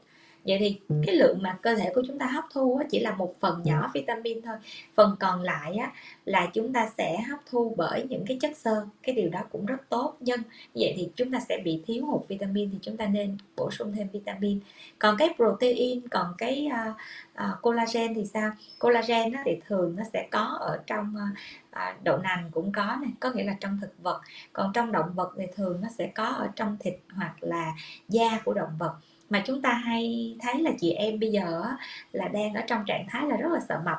vậy 0.46 0.58
thì 0.60 0.80
ừ. 0.90 0.96
cái 1.06 1.16
lượng 1.16 1.42
mà 1.42 1.58
cơ 1.62 1.76
thể 1.76 1.92
của 1.96 2.02
chúng 2.08 2.20
ta 2.20 2.26
hấp 2.26 2.44
thu 2.54 2.82
chỉ 2.92 3.00
là 3.00 3.16
một 3.16 3.34
phần 3.40 3.62
nhỏ 3.64 3.82
ừ. 3.82 3.90
vitamin 3.94 4.42
thôi. 4.42 4.56
Phần 4.96 5.16
còn 5.20 5.42
lại 5.42 5.76
á, 5.76 5.92
là 6.26 6.50
chúng 6.54 6.74
ta 6.74 6.90
sẽ 6.98 7.22
hấp 7.22 7.40
thu 7.50 7.74
bởi 7.78 8.06
những 8.10 8.26
cái 8.28 8.38
chất 8.42 8.58
xơ. 8.58 8.86
Cái 9.04 9.16
điều 9.16 9.30
đó 9.30 9.40
cũng 9.52 9.66
rất 9.66 9.90
tốt. 9.90 10.16
Nhưng 10.20 10.42
vậy 10.76 10.94
thì 10.98 11.10
chúng 11.16 11.32
ta 11.32 11.40
sẽ 11.40 11.58
bị 11.64 11.84
thiếu 11.88 12.06
hụt 12.06 12.28
vitamin 12.28 12.72
thì 12.72 12.78
chúng 12.82 12.98
ta 12.98 13.06
nên 13.06 13.38
bổ 13.56 13.72
sung 13.72 13.94
thêm 13.96 14.08
vitamin. 14.14 14.60
Còn 15.00 15.18
cái 15.18 15.30
protein 15.36 16.08
còn 16.08 16.34
cái 16.38 16.70
uh, 16.90 16.96
uh, 17.44 17.62
collagen 17.62 18.14
thì 18.14 18.26
sao? 18.26 18.52
Collagen 18.80 19.34
á, 19.34 19.42
thì 19.46 19.52
thường 19.68 19.96
nó 19.96 20.04
sẽ 20.14 20.28
có 20.32 20.58
ở 20.60 20.80
trong 20.88 21.16
uh, 21.16 21.38
đậu 22.04 22.18
nành 22.18 22.50
cũng 22.52 22.72
có 22.72 22.98
này 23.02 23.12
có 23.20 23.32
nghĩa 23.32 23.44
là 23.44 23.56
trong 23.60 23.78
thực 23.82 23.94
vật. 24.04 24.22
Còn 24.54 24.72
trong 24.74 24.92
động 24.92 25.14
vật 25.16 25.34
thì 25.38 25.46
thường 25.56 25.82
nó 25.82 25.88
sẽ 25.98 26.08
có 26.16 26.26
ở 26.26 26.50
trong 26.56 26.78
thịt 26.80 26.96
hoặc 27.16 27.36
là 27.42 27.74
da 28.10 28.40
của 28.46 28.54
động 28.54 28.72
vật 28.80 28.94
mà 29.32 29.44
chúng 29.46 29.62
ta 29.62 29.74
hay 29.74 30.36
thấy 30.40 30.62
là 30.62 30.72
chị 30.80 30.92
em 30.92 31.20
bây 31.20 31.32
giờ 31.32 31.64
là 32.12 32.28
đang 32.28 32.54
ở 32.54 32.62
trong 32.68 32.84
trạng 32.88 33.06
thái 33.10 33.26
là 33.28 33.38
rất 33.38 33.52
là 33.52 33.60
sợ 33.70 33.82
mập. 33.86 33.98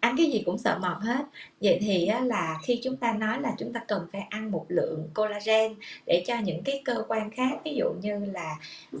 Ăn 0.00 0.14
cái 0.16 0.26
gì 0.30 0.42
cũng 0.46 0.58
sợ 0.58 0.78
mập 0.78 0.98
hết. 1.00 1.24
Vậy 1.60 1.78
thì 1.80 2.10
là 2.24 2.58
khi 2.64 2.80
chúng 2.84 2.96
ta 2.96 3.12
nói 3.12 3.40
là 3.40 3.54
chúng 3.58 3.72
ta 3.72 3.80
cần 3.88 4.06
phải 4.12 4.20
ăn 4.30 4.50
một 4.50 4.66
lượng 4.68 5.08
collagen 5.14 5.74
để 6.06 6.24
cho 6.26 6.38
những 6.38 6.62
cái 6.64 6.82
cơ 6.84 7.04
quan 7.08 7.30
khác 7.30 7.60
ví 7.64 7.74
dụ 7.74 7.92
như 8.02 8.24
là 8.24 8.56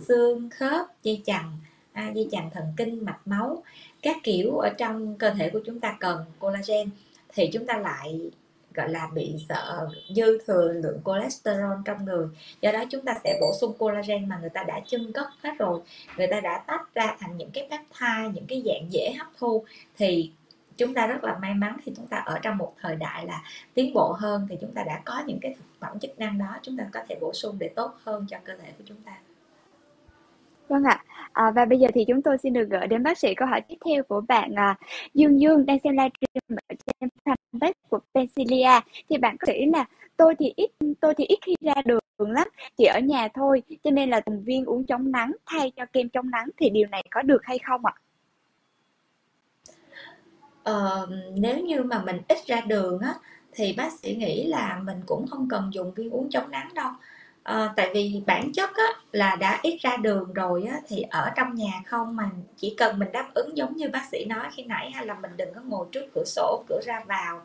xương 0.08 0.50
khớp 0.50 0.86
dây 1.02 1.22
chằng 1.24 1.58
à, 1.92 2.10
dây 2.14 2.28
chằng 2.32 2.50
thần 2.54 2.64
kinh 2.76 3.04
mạch 3.04 3.20
máu 3.24 3.62
các 4.02 4.16
kiểu 4.22 4.58
ở 4.58 4.70
trong 4.78 5.18
cơ 5.18 5.30
thể 5.30 5.50
của 5.50 5.60
chúng 5.66 5.80
ta 5.80 5.96
cần 6.00 6.24
collagen 6.38 6.90
thì 7.34 7.50
chúng 7.52 7.66
ta 7.66 7.78
lại 7.78 8.30
gọi 8.74 8.88
là, 8.88 9.08
bị 9.14 9.34
sợ 9.48 9.88
dư 10.16 10.38
thừa 10.46 10.72
lượng 10.72 11.00
cholesterol 11.04 11.78
trong 11.84 12.04
người. 12.04 12.26
Do 12.60 12.72
đó 12.72 12.84
chúng 12.90 13.04
ta 13.04 13.14
sẽ 13.24 13.38
bổ 13.40 13.52
sung 13.60 13.74
collagen 13.78 14.28
mà 14.28 14.38
người 14.40 14.50
ta 14.50 14.62
đã 14.62 14.80
chân 14.86 15.12
cất 15.12 15.26
hết 15.42 15.52
rồi. 15.58 15.80
Người 16.16 16.26
ta 16.26 16.40
đã 16.40 16.64
tách 16.66 16.94
ra 16.94 17.16
thành 17.18 17.36
những 17.36 17.50
cái 17.50 17.68
peptide, 17.70 18.28
những 18.34 18.46
cái 18.46 18.62
dạng 18.66 18.92
dễ 18.92 19.14
hấp 19.18 19.26
thu, 19.38 19.64
thì 19.96 20.32
chúng 20.76 20.94
ta 20.94 21.06
rất 21.06 21.24
là 21.24 21.38
may 21.38 21.54
mắn 21.54 21.76
thì 21.84 21.92
chúng 21.96 22.06
ta 22.06 22.16
ở 22.16 22.38
trong 22.42 22.58
một 22.58 22.74
thời 22.80 22.96
đại 22.96 23.26
là 23.26 23.42
tiến 23.74 23.94
bộ 23.94 24.12
hơn, 24.18 24.46
thì 24.50 24.56
chúng 24.60 24.74
ta 24.74 24.82
đã 24.82 25.00
có 25.04 25.22
những 25.26 25.38
cái 25.42 25.54
thực 25.58 25.64
phẩm 25.80 25.98
chức 25.98 26.18
năng 26.18 26.38
đó, 26.38 26.58
chúng 26.62 26.76
ta 26.76 26.84
có 26.92 27.00
thể 27.08 27.16
bổ 27.20 27.32
sung 27.32 27.56
để 27.58 27.68
tốt 27.76 27.94
hơn 28.04 28.26
cho 28.30 28.36
cơ 28.44 28.52
thể 28.62 28.68
của 28.78 28.84
chúng 28.86 29.02
ta. 29.02 29.12
Vâng 30.68 30.84
ạ. 30.84 31.04
À, 31.32 31.50
và 31.50 31.64
bây 31.64 31.78
giờ 31.78 31.88
thì 31.94 32.04
chúng 32.08 32.22
tôi 32.22 32.38
xin 32.38 32.52
được 32.52 32.68
gửi 32.70 32.86
đến 32.86 33.02
bác 33.02 33.18
sĩ 33.18 33.34
câu 33.34 33.48
hỏi 33.48 33.60
tiếp 33.60 33.76
theo 33.84 34.02
của 34.02 34.20
bạn 34.28 34.54
à, 34.54 34.78
Dương 35.14 35.40
Dương 35.40 35.66
đang 35.66 35.78
xem 35.84 35.92
livestream 35.96 36.58
ở 36.68 36.74
trên 36.86 37.08
fanpage 37.24 37.72
của 37.88 37.98
Pensilia. 38.14 38.80
Thì 39.08 39.18
bạn 39.18 39.36
có 39.40 39.46
thể 39.46 39.66
là 39.72 39.84
tôi 40.16 40.34
thì 40.38 40.52
ít 40.56 40.70
tôi 41.00 41.14
thì 41.14 41.24
ít 41.24 41.38
khi 41.42 41.54
ra 41.60 41.74
đường 41.84 42.00
lắm, 42.18 42.48
chỉ 42.76 42.84
ở 42.84 43.00
nhà 43.00 43.28
thôi, 43.34 43.62
cho 43.84 43.90
nên 43.90 44.10
là 44.10 44.20
từng 44.20 44.44
viên 44.44 44.64
uống 44.64 44.86
chống 44.86 45.12
nắng 45.12 45.32
thay 45.46 45.72
cho 45.76 45.86
kem 45.92 46.08
chống 46.08 46.30
nắng 46.30 46.48
thì 46.56 46.70
điều 46.70 46.86
này 46.88 47.04
có 47.10 47.22
được 47.22 47.44
hay 47.44 47.58
không 47.58 47.86
ạ? 47.86 47.94
Ờ, 50.62 51.08
nếu 51.36 51.58
như 51.58 51.82
mà 51.82 52.02
mình 52.02 52.20
ít 52.28 52.38
ra 52.46 52.60
đường 52.60 52.98
á 52.98 53.14
thì 53.52 53.74
bác 53.76 53.92
sĩ 53.92 54.16
nghĩ 54.16 54.46
là 54.46 54.80
mình 54.84 55.00
cũng 55.06 55.26
không 55.30 55.48
cần 55.48 55.70
dùng 55.72 55.94
viên 55.94 56.10
uống 56.10 56.30
chống 56.30 56.50
nắng 56.50 56.68
đâu 56.74 56.90
à, 57.42 57.72
tại 57.76 57.90
vì 57.94 58.22
bản 58.26 58.52
chất 58.52 58.70
á, 58.74 58.84
là 59.12 59.36
đã 59.36 59.58
ít 59.62 59.78
ra 59.80 59.96
đường 59.96 60.32
rồi 60.32 60.64
á, 60.70 60.80
thì 60.88 61.02
ở 61.10 61.30
trong 61.36 61.54
nhà 61.54 61.82
không 61.86 62.16
mà 62.16 62.30
chỉ 62.56 62.74
cần 62.76 62.98
mình 62.98 63.12
đáp 63.12 63.30
ứng 63.34 63.56
giống 63.56 63.76
như 63.76 63.88
bác 63.88 64.04
sĩ 64.12 64.24
nói 64.24 64.46
khi 64.52 64.64
nãy 64.64 64.90
hay 64.90 65.06
là 65.06 65.14
mình 65.14 65.30
đừng 65.36 65.54
có 65.54 65.60
ngồi 65.60 65.86
trước 65.92 66.04
cửa 66.14 66.24
sổ 66.26 66.64
cửa 66.68 66.80
ra 66.86 67.00
vào. 67.06 67.42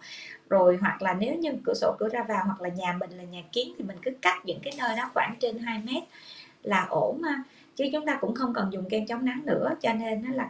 Rồi 0.49 0.77
hoặc 0.81 1.01
là 1.01 1.13
nếu 1.13 1.35
như 1.35 1.51
cửa 1.65 1.73
sổ 1.73 1.95
cửa 1.99 2.09
ra 2.09 2.23
vào 2.23 2.43
hoặc 2.45 2.61
là 2.61 2.69
nhà 2.69 2.95
mình 2.99 3.11
là 3.11 3.23
nhà 3.23 3.41
kiến 3.51 3.73
thì 3.77 3.83
mình 3.83 3.97
cứ 4.01 4.11
cắt 4.21 4.45
những 4.45 4.59
cái 4.63 4.73
nơi 4.77 4.95
đó 4.97 5.09
khoảng 5.13 5.35
trên 5.39 5.57
2 5.59 5.81
mét 5.85 6.03
là 6.63 6.85
ổn 6.89 7.21
mà 7.21 7.43
chứ 7.75 7.85
chúng 7.93 8.05
ta 8.05 8.17
cũng 8.21 8.35
không 8.35 8.53
cần 8.53 8.73
dùng 8.73 8.89
kem 8.89 9.07
chống 9.07 9.25
nắng 9.25 9.41
nữa 9.45 9.69
cho 9.81 9.93
nên 9.93 10.21
là 10.21 10.43
cái 10.43 10.45